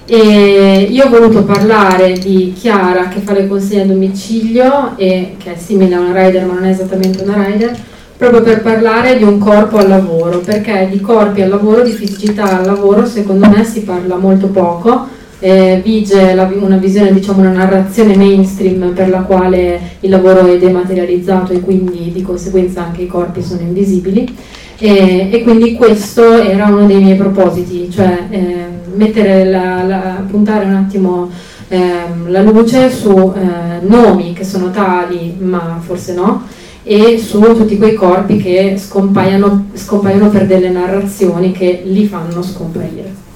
E 0.05 0.87
io 0.89 1.05
ho 1.05 1.09
voluto 1.09 1.43
parlare 1.43 2.13
di 2.13 2.53
Chiara 2.57 3.09
che 3.09 3.19
fa 3.19 3.33
le 3.33 3.45
consegne 3.45 3.81
a 3.81 3.85
domicilio 3.87 4.93
e 4.95 5.35
che 5.37 5.55
è 5.55 5.57
simile 5.57 5.95
a 5.95 5.99
una 5.99 6.25
rider 6.25 6.45
ma 6.45 6.53
non 6.53 6.63
è 6.63 6.69
esattamente 6.69 7.23
una 7.23 7.43
rider, 7.45 7.75
proprio 8.15 8.41
per 8.41 8.61
parlare 8.61 9.17
di 9.17 9.23
un 9.23 9.37
corpo 9.37 9.77
al 9.77 9.89
lavoro, 9.89 10.39
perché 10.39 10.87
di 10.89 11.01
corpi 11.01 11.41
al 11.41 11.49
lavoro, 11.49 11.81
di 11.81 11.91
fisicità 11.91 12.59
al 12.59 12.65
lavoro, 12.65 13.05
secondo 13.05 13.49
me 13.49 13.65
si 13.65 13.81
parla 13.81 14.15
molto 14.15 14.47
poco 14.47 15.15
eh, 15.39 15.81
vige 15.83 16.33
la, 16.33 16.49
una 16.59 16.77
visione, 16.77 17.13
diciamo 17.13 17.39
una 17.39 17.51
narrazione 17.51 18.15
mainstream 18.15 18.93
per 18.93 19.09
la 19.09 19.21
quale 19.21 19.79
il 19.99 20.09
lavoro 20.09 20.45
è 20.47 20.57
dematerializzato 20.57 21.53
e 21.53 21.59
quindi 21.59 22.11
di 22.11 22.21
conseguenza 22.21 22.83
anche 22.83 23.03
i 23.03 23.07
corpi 23.07 23.41
sono 23.41 23.61
invisibili. 23.61 24.35
E, 24.79 25.29
e 25.31 25.43
quindi 25.43 25.73
questo 25.73 26.39
era 26.41 26.67
uno 26.67 26.85
dei 26.85 27.01
miei 27.01 27.17
propositi, 27.17 27.89
cioè 27.89 28.27
eh, 28.29 29.45
la, 29.45 29.83
la, 29.83 30.23
puntare 30.29 30.65
un 30.65 30.73
attimo 30.73 31.29
eh, 31.67 31.79
la 32.27 32.41
luce 32.41 32.91
su 32.91 33.33
eh, 33.35 33.85
nomi 33.85 34.33
che 34.33 34.43
sono 34.43 34.71
tali 34.71 35.35
ma 35.37 35.79
forse 35.83 36.13
no 36.13 36.43
e 36.83 37.19
su 37.19 37.41
tutti 37.41 37.77
quei 37.77 37.93
corpi 37.93 38.37
che 38.37 38.75
scompaiono, 38.77 39.67
scompaiono 39.73 40.29
per 40.29 40.45
delle 40.47 40.69
narrazioni 40.69 41.51
che 41.51 41.81
li 41.83 42.05
fanno 42.07 42.41
scomparire 42.41 43.26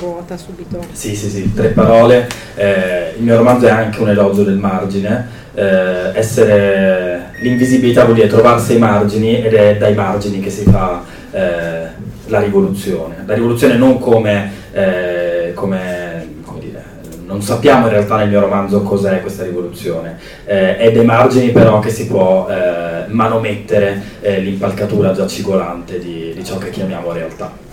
ruota 0.00 0.36
subito. 0.36 0.80
Sì, 0.92 1.14
sì, 1.14 1.28
sì, 1.28 1.52
tre 1.54 1.68
parole. 1.68 2.26
Eh, 2.54 3.14
il 3.16 3.22
mio 3.22 3.36
romanzo 3.36 3.66
è 3.66 3.70
anche 3.70 4.00
un 4.00 4.08
elogio 4.08 4.42
del 4.42 4.56
margine. 4.56 5.38
Eh, 5.54 6.10
essere 6.14 7.30
l'invisibilità 7.40 8.04
vuol 8.04 8.16
dire 8.16 8.28
trovarsi 8.28 8.72
ai 8.72 8.78
margini 8.78 9.42
ed 9.42 9.54
è 9.54 9.76
dai 9.76 9.94
margini 9.94 10.40
che 10.40 10.50
si 10.50 10.64
fa 10.64 11.02
eh, 11.32 11.86
la 12.26 12.40
rivoluzione. 12.40 13.24
La 13.26 13.34
rivoluzione 13.34 13.76
non 13.76 13.98
come, 13.98 14.50
eh, 14.72 15.52
come, 15.54 16.28
come 16.44 16.60
dire, 16.60 16.84
non 17.26 17.42
sappiamo 17.42 17.86
in 17.86 17.92
realtà 17.92 18.16
nel 18.16 18.28
mio 18.28 18.40
romanzo 18.40 18.82
cos'è 18.82 19.20
questa 19.20 19.44
rivoluzione, 19.44 20.18
eh, 20.44 20.76
è 20.76 20.92
dai 20.92 21.04
margini 21.04 21.50
però 21.50 21.78
che 21.78 21.90
si 21.90 22.06
può 22.06 22.48
eh, 22.48 23.06
manomettere 23.08 24.02
l'impalcatura 24.20 25.12
già 25.12 25.26
cigolante 25.26 25.98
di, 25.98 26.32
di 26.34 26.44
ciò 26.44 26.58
che 26.58 26.70
chiamiamo 26.70 27.12
realtà. 27.12 27.68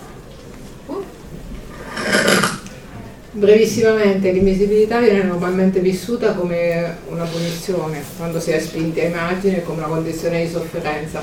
Brevissimamente, 3.37 4.31
l'invisibilità 4.31 4.99
viene 4.99 5.21
normalmente 5.21 5.79
vissuta 5.79 6.33
come 6.33 6.97
una 7.09 7.23
punizione, 7.23 8.03
quando 8.17 8.39
si 8.39 8.49
è 8.49 8.59
spinti 8.59 8.99
ai 8.99 9.11
margini, 9.11 9.61
come 9.61 9.77
una 9.83 9.93
condizione 9.93 10.43
di 10.43 10.49
sofferenza. 10.49 11.21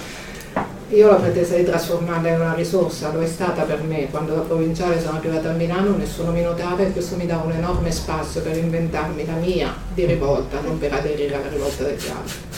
Io 0.90 1.08
ho 1.08 1.10
la 1.10 1.16
pretesa 1.16 1.56
di 1.56 1.64
trasformarla 1.64 2.28
in 2.28 2.40
una 2.40 2.54
risorsa, 2.54 3.10
lo 3.12 3.20
è 3.20 3.26
stata 3.26 3.62
per 3.62 3.82
me, 3.82 4.08
quando 4.10 4.32
da 4.32 4.42
provinciale 4.42 5.00
sono 5.00 5.16
arrivata 5.16 5.50
a 5.50 5.54
Milano 5.54 5.96
nessuno 5.96 6.30
mi 6.30 6.42
notava 6.42 6.84
e 6.84 6.92
questo 6.92 7.16
mi 7.16 7.26
dà 7.26 7.38
un 7.38 7.50
enorme 7.50 7.90
spazio 7.90 8.42
per 8.42 8.56
inventarmi 8.56 9.26
la 9.26 9.34
mia 9.34 9.74
di 9.92 10.04
rivolta, 10.04 10.60
non 10.60 10.78
per 10.78 10.92
aderire 10.92 11.34
alla 11.34 11.48
rivolta 11.48 11.82
degli 11.82 12.06
altri. 12.06 12.53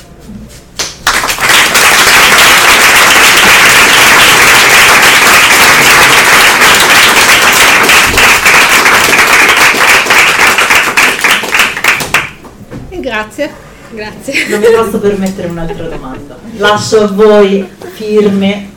Grazie. 13.06 13.48
Grazie. 13.92 14.48
Non 14.48 14.58
mi 14.58 14.66
posso 14.74 14.98
permettere 14.98 15.46
un'altra 15.46 15.86
domanda. 15.86 16.36
Lascio 16.56 17.04
a 17.04 17.06
voi 17.06 17.64
firme, 17.94 18.68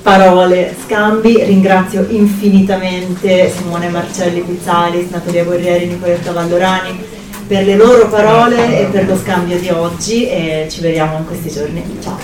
parole, 0.00 0.74
scambi. 0.82 1.44
Ringrazio 1.44 2.06
infinitamente 2.08 3.50
Simone 3.50 3.90
Marcelli 3.90 4.40
Pizzalis, 4.40 5.10
Natalia 5.10 5.44
Guerrieri, 5.44 5.88
Nicoletta 5.88 6.32
Vallorani 6.32 7.04
per 7.46 7.66
le 7.66 7.76
loro 7.76 8.08
parole 8.08 8.80
e 8.80 8.86
per 8.86 9.06
lo 9.06 9.18
scambio 9.18 9.58
di 9.58 9.68
oggi 9.68 10.26
e 10.26 10.68
ci 10.70 10.80
vediamo 10.80 11.18
in 11.18 11.26
questi 11.26 11.50
giorni. 11.50 11.98
Ciao! 12.00 12.18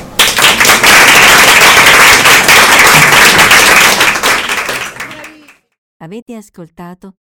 Avete 5.99 6.35
ascoltato 6.35 7.17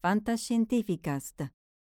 Fantascientificast, 0.00 1.55